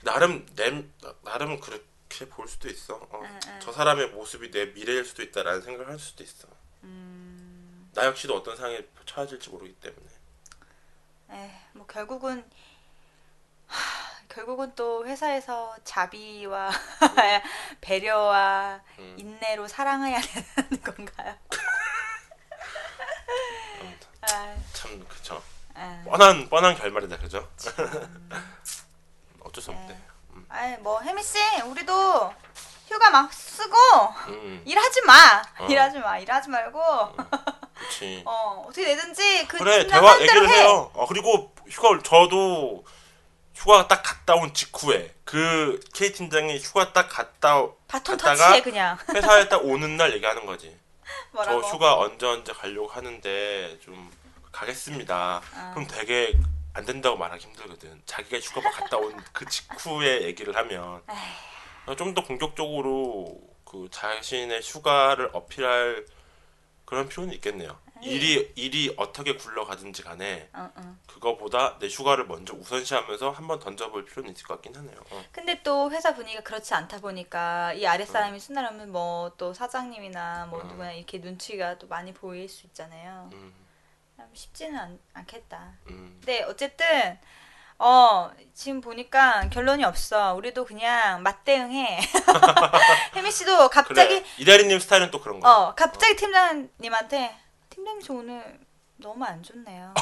나름 0.04 0.46
내 0.56 0.86
나름 1.24 1.60
그렇게 1.60 2.30
볼 2.30 2.48
수도 2.48 2.70
있어 2.70 2.96
어, 2.96 3.22
응, 3.24 3.40
응. 3.48 3.60
저 3.60 3.72
사람의 3.72 4.10
모습이 4.10 4.52
내 4.52 4.74
미래일 4.74 5.04
수도 5.04 5.24
있다라는 5.24 5.62
생각을 5.62 5.92
할 5.92 6.00
수도 6.00 6.24
있어 6.24 6.48
음, 6.84 7.17
나 7.98 8.06
역시도 8.06 8.36
어떤 8.36 8.56
상황에 8.56 8.86
처해질지 9.08 9.50
모르기 9.50 9.74
때문에 9.74 10.06
에휴, 11.32 11.52
뭐 11.74 11.88
결국은 11.88 12.48
하, 13.66 14.24
결국은 14.30 14.76
또 14.76 15.04
회사에서 15.08 15.76
자비와 15.84 16.70
배려와 17.82 18.82
음. 19.00 19.16
인내로 19.18 19.68
사랑해야 19.68 20.22
되는 20.22 20.84
건가요? 20.84 21.36
아, 24.22 24.56
참 24.74 25.04
그쵸 25.08 25.42
아. 25.74 26.04
뻔한 26.06 26.48
뻔한 26.50 26.76
결말이다 26.76 27.18
그죠 27.18 27.50
어쩔 29.42 29.64
수 29.64 29.72
없대 29.72 29.88
네. 29.88 30.02
아이 30.50 30.78
뭐 30.78 31.02
혜미 31.02 31.24
씨 31.24 31.40
우리도 31.66 32.32
휴가 32.88 33.10
막 33.10 33.34
쓰고 33.34 33.76
음 34.28 34.62
일하지 34.66 35.02
마 35.02 35.42
어. 35.60 35.66
일하지 35.68 35.98
마 35.98 36.20
일하지 36.20 36.50
말고 36.50 36.80
그렇지 37.98 38.24
어 38.26 38.66
어떻게 38.68 38.86
되든지 38.86 39.48
그 39.48 39.58
그래 39.58 39.88
대화 39.88 40.20
얘기를 40.22 40.50
해. 40.50 40.60
해요 40.62 40.92
어, 40.94 41.06
그리고 41.08 41.54
휴가 41.70 42.00
저도 42.04 42.86
휴가 43.56 43.88
딱 43.88 44.02
갔다 44.04 44.36
온 44.36 44.54
직후에 44.54 45.14
그 45.24 45.80
K 45.94 46.14
팀장이 46.14 46.58
휴가 46.60 46.94
딱 46.94 47.08
갔다 47.10 47.66
바톤 47.88 48.18
갔다가 48.18 48.36
터치해 48.36 48.62
그냥 48.62 48.98
회사에 49.14 49.50
딱 49.50 49.64
오는 49.66 49.98
날 49.98 50.14
얘기하는 50.14 50.46
거지 50.46 50.78
뭐라고 51.32 51.62
저 51.62 51.68
휴가 51.70 51.98
언제 51.98 52.26
언제 52.26 52.54
가려고 52.54 52.88
하는데 52.88 53.80
좀 53.82 54.12
가겠습니다. 54.52 55.42
아. 55.54 55.72
그럼 55.74 55.88
되게 55.88 56.34
안 56.74 56.86
된다고 56.86 57.18
말하기 57.18 57.44
힘들거든. 57.46 58.02
자기가 58.06 58.40
휴가 58.40 58.62
막 58.62 58.72
갔다 58.74 58.98
온 58.98 59.16
그 59.34 59.46
직후에 59.48 60.24
얘기를 60.24 60.56
하면 60.56 61.02
좀 61.98 62.14
더 62.14 62.24
공격적으로 62.24 63.40
그 63.66 63.88
자신의 63.92 64.62
휴가를 64.62 65.30
어필할 65.34 66.06
그런 66.86 67.08
필요는 67.10 67.34
있겠네요. 67.36 67.78
일이 68.02 68.52
일이 68.56 68.94
어떻게 68.98 69.36
굴러가든지 69.36 70.04
간에 70.04 70.50
어, 70.54 70.70
어. 70.76 70.96
그거보다 71.08 71.78
내 71.80 71.88
휴가를 71.88 72.26
먼저 72.26 72.54
우선시하면서 72.54 73.32
한번 73.32 73.60
던져볼 73.60 74.06
필요는 74.06 74.34
있을 74.34 74.46
것 74.48 74.56
같긴 74.56 74.76
하네요. 74.76 74.98
어. 75.12 75.24
근데 75.32 75.62
또 75.64 75.90
회사 75.92 76.14
분위기가 76.14 76.42
그렇지 76.44 76.74
않다 76.74 77.00
보니까 77.00 77.74
이 77.74 77.86
아랫 77.86 78.08
사람이 78.08 78.40
순날하면 78.40 78.92
뭐 78.92 79.18
또 79.38 79.54
사장님이나 79.54 80.48
뭐 80.50 80.62
음. 80.62 80.68
누구나 80.68 80.92
이렇게 80.92 81.18
눈치가 81.20 81.78
또 81.78 81.88
많이 81.88 82.14
보일 82.14 82.48
수 82.48 82.66
있잖아요. 82.68 83.30
음, 83.34 83.54
참 84.16 84.28
쉽지는 84.34 84.78
않, 84.78 85.00
않겠다. 85.14 85.74
음. 85.90 86.18
근데 86.20 86.44
어쨌든 86.44 87.18
어 87.80 88.32
지금 88.54 88.82
보니까 88.82 89.50
결론이 89.50 89.84
없어. 89.84 90.34
우리도 90.36 90.66
그냥 90.66 91.22
맞대응해. 91.24 92.00
혜미 93.16 93.32
씨도 93.32 93.70
갑자기 93.70 94.20
그래 94.22 94.24
이대리님 94.40 94.80
스타일은 94.80 95.12
또 95.12 95.22
그런 95.22 95.40
거야. 95.40 95.52
어 95.52 95.76
갑자기 95.76 96.16
팀장님한테 96.16 97.36
팀장님 97.78 98.02
저 98.02 98.14
오늘 98.14 98.60
너무 98.98 99.24
안 99.24 99.44
좋네요. 99.44 99.94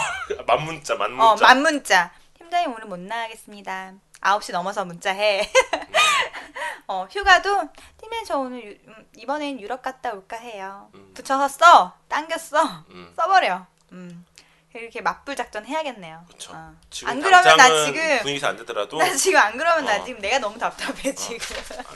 만문자 0.47 0.95
만문자. 0.95 1.23
어 1.25 1.35
만문자. 1.35 2.11
팀장님 2.37 2.71
오늘 2.73 2.85
못 2.85 2.97
나가겠습니다. 2.99 3.93
9시 4.21 4.53
넘어서 4.53 4.85
문자해. 4.85 5.51
어 6.87 7.05
휴가도 7.11 7.67
팀장님 7.99 8.25
저 8.25 8.37
오늘 8.39 8.63
유- 8.63 8.77
음, 8.89 9.05
이번엔 9.17 9.59
유럽 9.59 9.81
갔다 9.81 10.13
올까 10.13 10.37
해요. 10.37 10.89
음. 10.95 11.11
붙여서 11.13 11.49
써. 11.49 11.97
당겼어. 12.07 12.63
음. 12.91 13.11
써버려. 13.17 13.65
음. 13.91 14.25
이렇게 14.73 14.99
맞불 15.01 15.35
작전 15.37 15.65
해야겠네요. 15.65 16.25
그쵸. 16.29 16.51
어. 16.53 16.73
안 17.05 17.21
그러면 17.21 17.57
나 17.57 17.85
지금 17.85 18.19
분위기가 18.19 18.49
안 18.49 18.57
되더라도 18.57 18.97
나 18.97 19.09
지금 19.15 19.39
안 19.39 19.57
그러면 19.57 19.85
나 19.85 20.01
어. 20.01 20.03
지금 20.05 20.19
내가 20.21 20.39
너무 20.39 20.57
답답해 20.57 21.13
지금 21.15 21.37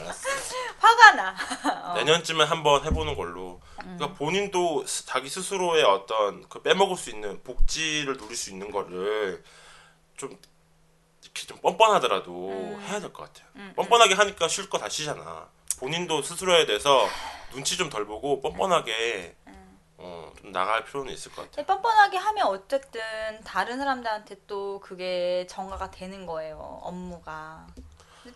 알았어. 0.02 0.30
화가 0.80 1.12
나. 1.14 1.36
어. 1.92 1.94
내년쯤에 1.96 2.44
한번 2.46 2.84
해보는 2.86 3.16
걸로. 3.16 3.62
음. 3.86 3.96
그러니까 3.98 4.18
본인도 4.18 4.86
스- 4.86 5.06
자기 5.06 5.30
스스로의 5.30 5.84
어떤 5.84 6.48
그 6.50 6.62
빼먹을 6.62 6.96
수 6.98 7.10
있는 7.10 7.42
복지를 7.44 8.18
누릴 8.18 8.36
수 8.36 8.50
있는 8.52 8.72
거를 8.72 9.44
좀 10.18 10.38
이렇게 11.24 11.48
좀 11.48 11.58
뻔뻔하더라도 11.60 12.50
음. 12.50 12.82
해야 12.82 13.00
될 13.00 13.12
것 13.14 13.32
같아요. 13.34 13.74
뻔뻔하게 13.76 14.14
하니까 14.16 14.48
쉴 14.48 14.70
거 14.70 14.78
다 14.78 14.90
쉬잖아. 14.90 15.50
본인도 15.80 16.22
스스로에 16.22 16.66
대해서 16.66 17.08
눈치 17.52 17.78
좀 17.78 17.90
덜 17.90 18.06
보고 18.06 18.42
뻔뻔하게 18.42 19.36
음. 19.48 19.80
어, 19.98 20.32
좀 20.40 20.52
나갈 20.52 20.86
필요는 20.86 21.12
있을 21.14 21.32
것 21.34 21.44
같아요. 21.50 21.66
뻔뻔하게 21.66 22.18
하면 22.18 22.48
어쨌든 22.48 23.02
다른 23.44 23.78
사람들한테 23.78 24.36
또 24.48 24.80
그게 24.80 25.46
정가가 25.50 25.92
되는 25.92 26.26
거예요 26.26 26.80
업무가. 26.84 27.68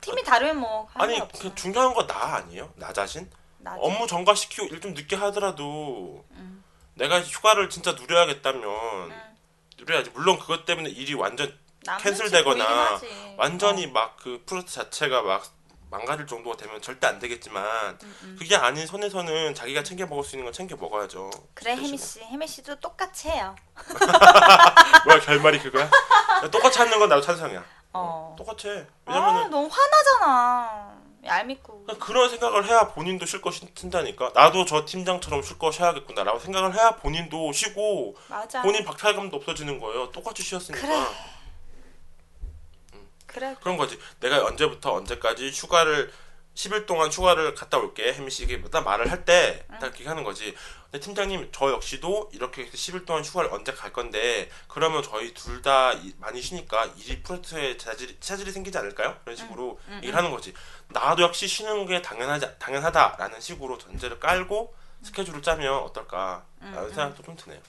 팀이 0.02 0.24
다르면 0.24 0.58
뭐할 0.58 1.02
아니 1.02 1.20
없어. 1.20 1.44
그 1.50 1.56
중요한 1.56 1.94
건 1.94 2.08
나 2.08 2.36
아니에요? 2.36 2.72
나 2.76 2.92
자신? 2.92 3.30
나도. 3.64 3.82
업무 3.82 4.08
전가시키고 4.08 4.68
일 4.68 4.80
좀 4.82 4.94
늦게 4.94 5.16
하더라도 5.16 6.26
음. 6.32 6.64
내가 6.96 7.22
휴가를 7.22 7.70
진짜 7.70 7.94
누려야겠다면 7.94 8.64
음. 8.64 9.36
누려야지. 9.78 10.12
물론 10.12 10.38
그것 10.40 10.66
때문에 10.66 10.90
일이 10.90 11.14
완전 11.14 11.58
남 11.86 12.00
캔슬되거나. 12.02 13.00
완전히 13.38 13.86
어. 13.88 13.90
막그 13.90 14.44
프로젝트 14.46 14.74
자체가 14.76 15.22
막 15.22 15.44
망가질 15.90 16.26
정도가 16.26 16.58
되면 16.58 16.82
절대 16.82 17.06
안 17.08 17.20
되겠지만 17.20 17.64
음, 18.02 18.16
음. 18.24 18.36
그게 18.40 18.56
아닌 18.56 18.88
선에서는 18.88 19.54
자기가 19.54 19.84
챙겨 19.84 20.06
먹을 20.08 20.24
수 20.24 20.36
있는 20.36 20.46
건 20.46 20.54
챙겨 20.54 20.76
먹어야죠. 20.76 21.30
그래. 21.54 21.76
혜미 21.76 21.98
씨, 21.98 22.20
혜미 22.22 22.48
씨도 22.48 22.80
똑같이 22.80 23.30
해요. 23.30 23.56
뭐야 25.06 25.20
결말이 25.20 25.60
그거야? 25.60 25.84
야, 25.86 26.50
똑같이 26.50 26.80
하는 26.80 26.98
건 27.00 27.10
나도 27.10 27.22
찬성이야. 27.22 27.64
어. 27.94 28.34
똑같이 28.38 28.70
해. 28.70 28.86
아 29.06 29.14
왜냐면은 29.14 29.50
너무 29.52 29.70
화나잖아. 29.72 31.03
얄밉고. 31.26 31.86
그런 32.00 32.30
생각을 32.30 32.66
해야 32.66 32.90
본인도 32.90 33.26
쉴거 33.26 33.52
쉰다니까. 33.76 34.32
나도 34.34 34.66
저 34.66 34.86
팀장처럼 34.86 35.42
쉴거 35.42 35.72
쉬어야겠구나라고 35.72 36.40
생각을 36.40 36.74
해야 36.74 36.96
본인도 36.98 37.52
쉬고 37.54 38.16
맞아. 38.28 38.62
본인 38.62 38.84
박탈감도 38.84 39.38
없어지는 39.38 39.80
거예요. 39.80 40.12
똑같이 40.12 40.44
쉬었으니까. 40.44 40.86
그래. 40.86 41.06
그래. 43.26 43.56
그런 43.62 43.78
거지. 43.78 43.98
내가 44.20 44.46
언제부터 44.46 44.94
언제까지 44.94 45.50
휴가를 45.52 46.12
10일 46.56 46.86
동안 46.86 47.10
휴가를 47.12 47.56
갔다 47.56 47.78
올게. 47.78 48.14
씨에게 48.30 48.62
딱 48.70 48.84
말을 48.84 49.10
할때딱 49.12 49.80
그렇게 49.80 50.06
하는 50.08 50.24
거지. 50.24 50.56
근데 50.92 51.00
팀장님 51.00 51.50
저 51.52 51.72
역시도 51.72 52.30
이렇게 52.34 52.70
10일 52.70 53.06
동안 53.06 53.24
휴가를 53.24 53.52
언제 53.52 53.74
갈 53.74 53.92
건데 53.92 54.50
그러면 54.68 55.02
저희 55.02 55.34
둘 55.34 55.62
다 55.64 55.94
많이 56.18 56.42
쉬니까 56.42 56.86
일이 56.98 57.24
프로젝트에 57.24 57.78
차질이, 57.78 58.18
차질이 58.20 58.52
생기지 58.52 58.78
않을까요? 58.78 59.18
그런 59.24 59.36
식으로 59.36 59.80
음, 59.88 59.96
얘기를 59.98 60.16
하는 60.16 60.30
거지. 60.30 60.54
나도 60.90 61.24
역시 61.24 61.48
쉬는 61.48 61.86
게 61.88 62.02
당연하지 62.02 62.60
당연하다라는 62.60 63.40
식으로 63.40 63.78
전제를 63.78 64.20
깔고 64.20 64.76
스케줄을 65.02 65.42
짜면 65.42 65.74
어떨까? 65.74 66.46
라는 66.60 66.84
음, 66.84 66.90
생각도 66.90 67.24
좀 67.24 67.36
드네요. 67.36 67.60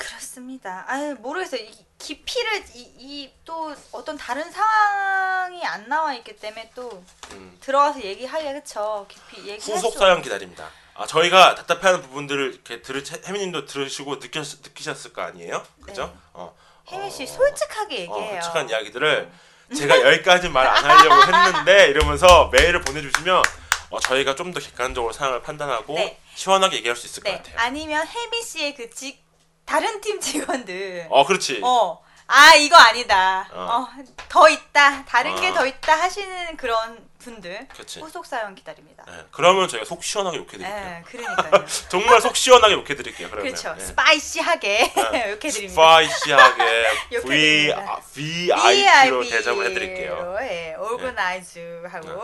그렇습니다. 0.00 0.84
아유 0.88 1.14
모르겠어요. 1.18 1.60
이 1.62 1.86
깊이를 1.98 2.64
이 2.74 3.30
또 3.44 3.74
어떤 3.92 4.16
다른 4.16 4.50
상황이 4.50 5.64
안 5.66 5.88
나와 5.88 6.14
있기 6.14 6.36
때문에 6.36 6.70
또 6.74 7.02
음. 7.32 7.56
들어가서 7.60 8.00
얘기하기가 8.02 8.52
그쵸. 8.54 9.06
깊이 9.08 9.48
얘기할 9.48 9.76
후속 9.76 9.92
수 9.92 9.98
사연 9.98 10.22
기다립니다. 10.22 10.70
아 10.94 11.06
저희가 11.06 11.54
답답해하는 11.56 12.02
부분들을 12.02 12.52
이렇게 12.54 12.80
들으 12.82 13.02
혜미님도 13.26 13.66
들으시고 13.66 14.18
느꼈 14.20 14.40
느끼셨을 14.62 15.12
거 15.12 15.22
아니에요? 15.22 15.64
그죠? 15.84 16.06
네. 16.06 16.12
어. 16.34 16.56
혜미 16.90 17.10
씨 17.10 17.24
어, 17.24 17.26
솔직하게 17.26 17.94
어, 17.96 18.00
얘기해요. 18.00 18.40
솔직한 18.42 18.68
이야기들을 18.70 19.30
제가 19.76 20.00
여기까지 20.02 20.48
말 20.48 20.66
안 20.66 20.84
하려고 20.84 21.32
했는데 21.32 21.88
이러면서 21.88 22.48
메일을 22.48 22.80
보내주시면 22.82 23.42
어, 23.90 24.00
저희가 24.00 24.34
좀 24.36 24.52
더 24.52 24.60
객관적으로 24.60 25.12
상황을 25.12 25.42
판단하고 25.42 25.94
네. 25.94 26.20
시원하게 26.34 26.76
얘기할 26.78 26.96
수 26.96 27.06
있을 27.06 27.22
것 27.22 27.30
네. 27.30 27.36
같아요. 27.38 27.54
아니면 27.58 28.06
혜미 28.06 28.42
씨의 28.42 28.74
그 28.74 28.90
직 28.90 29.22
다른 29.70 30.00
팀 30.00 30.18
직원들. 30.20 31.06
어 31.10 31.24
그렇지. 31.24 31.60
어. 31.62 32.02
아 32.26 32.54
이거 32.56 32.76
아니다. 32.76 33.48
어. 33.52 33.60
어. 33.60 33.88
더 34.28 34.48
있다. 34.48 35.04
다른 35.04 35.30
어. 35.32 35.40
게더 35.40 35.64
있다 35.64 35.94
하시는 35.94 36.56
그런 36.56 37.08
분들 37.20 37.68
그렇지. 37.68 38.00
후속 38.00 38.26
사연 38.26 38.56
기다립니다. 38.56 39.04
네, 39.06 39.12
그러면 39.30 39.68
저희가 39.68 39.84
속 39.86 40.02
시원하게 40.02 40.38
욕해드릴게요. 40.38 40.74
네, 40.74 41.02
그러니까요. 41.06 41.64
정말 41.88 42.20
속 42.20 42.34
시원하게 42.34 42.74
욕해드릴게요. 42.74 43.30
그러면. 43.30 43.52
그렇죠. 43.52 43.74
네. 43.74 43.84
spicy하게 43.84 44.92
네. 45.12 45.24
이렇게 45.28 45.48
드립니다. 45.50 45.72
spicy하게 45.74 46.86
V 47.10 47.16
욕해드립니다. 47.16 47.92
아, 47.92 48.00
VIP로 48.12 49.24
대접을 49.24 49.66
해드릴게요. 49.66 50.36
예, 50.40 50.74
organize 50.80 51.84
하고 51.88 52.22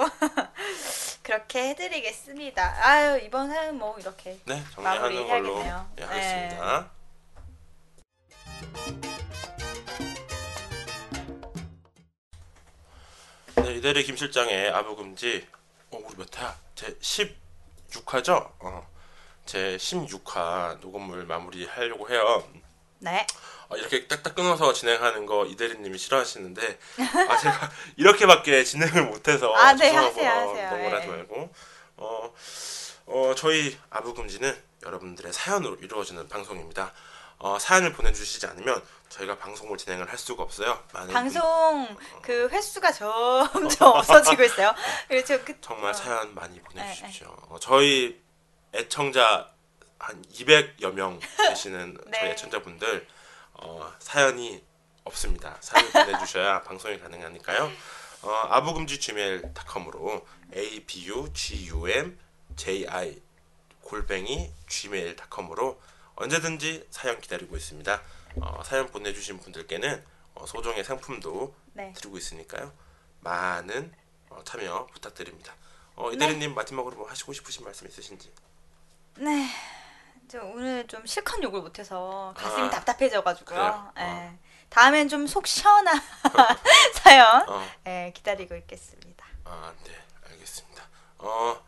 그렇게 1.23 1.69
해드리겠습니다. 1.69 2.77
아유 2.83 3.21
이번 3.23 3.51
사연 3.51 3.79
뭐 3.79 3.97
이렇게 4.01 4.37
네, 4.47 4.65
정리하는 4.75 5.29
걸로. 5.29 5.61
예, 6.01 6.03
하겠습니다. 6.05 6.96
네, 13.57 13.75
이대리 13.75 14.05
김 14.05 14.17
실장의 14.17 14.71
아부금지 14.71 15.47
어, 15.91 15.99
우리 16.05 16.17
몇 16.17 16.39
회야? 16.39 16.57
제 16.75 16.97
16화죠? 16.99 18.53
어, 18.61 18.87
제 19.45 19.77
16화 19.77 20.81
녹음을 20.81 21.25
마무리하려고 21.27 22.09
해요. 22.11 22.47
네. 22.99 23.27
어, 23.69 23.77
이렇게 23.77 24.07
딱딱 24.07 24.35
끊어서 24.35 24.73
진행하는 24.73 25.27
거 25.27 25.47
이대리님이 25.47 25.99
싫어하시는데 25.99 26.79
아 27.29 27.37
제가 27.37 27.71
이렇게밖에 27.97 28.63
진행을 28.65 29.07
못해서 29.07 29.53
아, 29.55 29.75
네, 29.75 29.91
하세요, 29.91 30.31
어, 30.31 30.51
하세요. 30.51 30.71
너무 30.71 30.95
하지 30.95 31.07
예. 31.07 31.11
말고 31.11 31.51
어, 31.97 32.35
어 33.07 33.35
저희 33.37 33.77
아부금지는 33.91 34.57
여러분들의 34.85 35.33
사연으로 35.33 35.77
이루어지는 35.77 36.29
방송입니다. 36.29 36.93
어, 37.39 37.59
사연을 37.59 37.93
보내주시지 37.93 38.47
않으면 38.47 38.83
저희가 39.09 39.39
방송을 39.39 39.77
진행을 39.79 40.09
할 40.11 40.19
수가 40.19 40.43
없어요. 40.43 40.83
방송 40.93 41.97
그 42.23 42.49
횟수가 42.49 42.93
점점 42.93 43.89
없어지고 43.97 44.43
있어요. 44.45 44.75
그렇죠. 45.09 45.43
그, 45.45 45.61
정말 45.61 45.91
어. 45.91 45.95
사연 45.95 46.35
많이 46.35 46.61
보내주십시오. 46.61 47.29
어, 47.49 47.59
저희 47.61 48.21
애청자 48.75 49.51
한 49.99 50.23
200여 50.23 50.93
명 50.93 51.21
계시는 51.49 51.99
네. 52.07 52.19
저희 52.19 52.31
애청자분들 52.31 53.07
어, 53.55 53.93
사연이 53.99 54.63
없습니다. 55.05 55.57
사연 55.61 55.91
보내주셔야 55.91 56.63
방송이 56.65 56.99
가능하니까요. 56.99 57.71
어, 58.23 58.31
아부금지 58.51 58.99
gmail.com으로 58.99 60.27
a 60.55 60.85
b 60.85 61.07
u 61.09 61.33
g 61.33 61.69
u 61.69 61.89
m 61.89 62.19
j 62.57 62.87
i 62.87 63.21
골뱅이 63.83 64.53
gmail.com으로 64.69 65.81
언제든지 66.17 66.89
사연 66.91 67.21
기다리고 67.21 67.57
있습니다. 67.57 68.03
어, 68.41 68.63
사연 68.65 68.91
보내주신 68.91 69.39
분들께는 69.39 70.05
어, 70.35 70.47
소정의 70.47 70.85
상품도 70.85 71.55
네. 71.75 71.93
드리고 71.95 72.17
있으니까요. 72.19 72.73
많은 73.21 73.93
어, 74.31 74.43
참여 74.45 74.87
부탁드립니다. 74.93 75.55
어, 75.95 76.09
네. 76.11 76.17
이대리님 76.17 76.55
마지막으로 76.55 76.97
뭐 76.97 77.09
하시고 77.09 77.33
싶으신 77.33 77.65
말씀 77.65 77.87
있으신지? 77.87 78.33
네. 79.17 79.49
저 80.29 80.43
오늘 80.43 80.87
좀 80.89 81.07
실컷 81.07 81.41
욕을 81.43 81.61
못해서 81.61 82.35
가슴이 82.37 82.67
아, 82.67 82.71
답답해져가지고요. 82.71 83.45
그래요? 83.55 83.93
예. 83.99 84.37
다음엔 84.69 85.09
좀 85.09 85.27
속 85.29 85.47
시원한 85.47 85.97
사연 86.95 87.49
어, 87.49 87.63
예, 87.87 88.13
기다리고 88.15 88.57
있겠습니다. 88.57 89.25
아, 89.45 89.73
네, 89.85 89.93
알겠습니다. 90.31 90.83
어, 91.19 91.65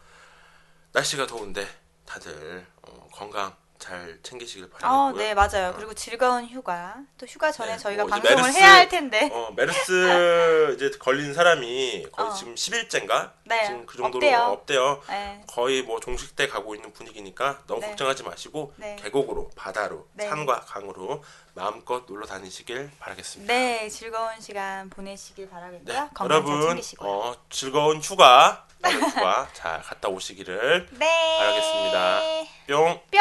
날씨가 0.93 1.27
더운데 1.29 1.69
다들 2.05 2.67
어, 2.83 3.09
건강 3.13 3.57
잘 3.79 4.19
챙기시길 4.23 4.65
어, 4.65 4.69
바라고요. 4.69 5.13
네 5.23 5.35
맞아요. 5.35 5.73
그리고 5.77 5.95
즐거운 5.95 6.45
휴가. 6.47 6.97
또 7.17 7.27
휴가 7.27 7.51
전에 7.53 7.73
네, 7.73 7.79
저희가 7.79 8.05
뭐 8.05 8.11
방송을 8.11 8.37
메르스- 8.43 8.59
해야 8.59 8.73
할 8.73 8.89
텐데. 8.89 9.31
어, 9.33 9.53
메르스 9.57 10.75
이제 10.77 10.91
걸린 10.99 11.33
사람이 11.33 12.07
거의 12.13 12.29
어. 12.29 12.35
지금 12.35 12.55
10일째인가? 12.55 13.33
네, 13.45 13.65
지금 13.67 13.87
그 13.87 13.97
정도로 13.97 14.27
없대요. 14.27 14.39
없대요. 14.41 15.03
네. 15.09 15.43
거의 15.47 15.83
뭐 15.83 16.01
종식돼 16.01 16.49
가고 16.49 16.75
있는 16.75 16.93
분위기니까 16.93 17.63
너무 17.67 17.81
네. 17.81 17.89
걱정하지 17.89 18.25
마시고 18.25 18.73
네. 18.77 18.97
계곡으로 19.01 19.51
바다로 19.57 20.07
네. 20.15 20.29
산과 20.29 20.61
강으로 20.63 21.23
마음껏 21.55 22.05
놀러 22.09 22.27
다니시길 22.27 22.91
바라겠습니다. 22.99 23.53
네, 23.53 23.89
즐거운 23.89 24.41
시간 24.41 24.91
보내시길 24.91 25.49
바라겠고요. 25.49 25.95
네, 25.95 26.09
여러분. 26.21 26.81
어, 27.01 27.35
즐거운 27.51 28.01
휴가, 28.01 28.67
휴가 28.85 29.49
잘 29.55 29.83
갔다 29.83 30.09
오시기를 30.09 30.89
네. 30.93 31.39
바라겠습니다. 31.39 32.21
뿅. 32.69 33.01
뿅. 33.11 33.21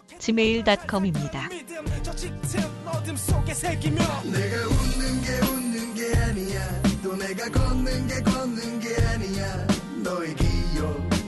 gmail.com입니다. 0.21 1.49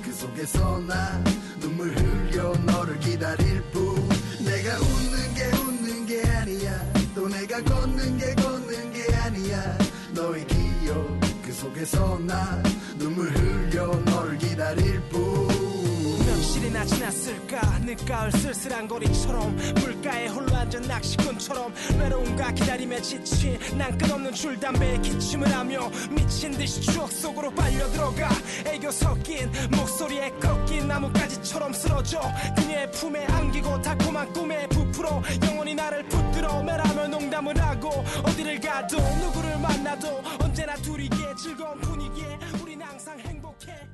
그 0.03 0.14
속에서 0.14 0.80
나 0.80 1.24
눈물 1.60 1.90
흘려 1.90 2.53
너를 2.65 2.99
기다릴 2.99 3.64
뿐. 3.72 3.95
내가 4.40 4.78
웃는 4.78 5.34
게 5.34 5.44
웃는 5.57 6.06
게 6.06 6.22
아니야. 6.30 6.94
또 7.15 7.28
내가 7.28 7.61
걷는 7.64 8.18
게 8.18 8.36
걷는 8.36 8.94
게 8.94 9.15
아니야. 9.15 9.78
너의 10.14 10.45
기억 10.48 11.20
그 11.44 11.52
속에서 11.52 12.20
나 12.20 12.61
눈물 12.98 13.30
흘려 13.32 13.88
너를 13.88 14.38
기다릴 14.38 15.02
뿐 15.10 15.12
지났을까? 16.86 17.80
늦가을 17.80 18.32
쓸쓸한 18.32 18.88
거리처럼 18.88 19.56
물가에 19.76 20.28
홀로 20.28 20.56
앉은 20.56 20.82
낚시꾼처럼 20.84 21.74
외로움과 22.00 22.52
기다림에 22.52 23.02
지친 23.02 23.60
난 23.78 23.98
끝없는 23.98 24.34
줄담배에 24.34 25.00
기침을 25.00 25.52
하며 25.54 25.90
미친 26.10 26.52
듯이 26.52 26.82
추억 26.82 27.12
속으로 27.12 27.52
빨려들어가. 27.52 28.30
애교 28.66 28.92
섞인 28.92 29.52
목소리에 29.72 30.30
꺾인 30.40 30.88
나뭇가지처럼 30.88 31.74
쓰러져 31.74 32.22
그녀의 32.56 32.92
품에 32.92 33.26
안기고 33.26 33.82
달콤한 33.82 34.34
꿈에 34.34 34.68
부풀어 34.70 35.22
영원히 35.48 35.76
나를 35.76 36.08
붙들어 36.08 36.64
매라며 36.64 37.08
농담을 37.08 37.60
하고 37.62 37.90
어디를 38.24 38.60
가도 38.60 38.98
누구를 38.98 39.60
만나도 39.60 40.22
언제나 40.40 40.76
둘이게 40.76 41.16
즐거운 41.42 41.80
분위기에 41.82 42.40
우린 42.62 42.82
항상 42.82 43.20
행복해 43.20 43.93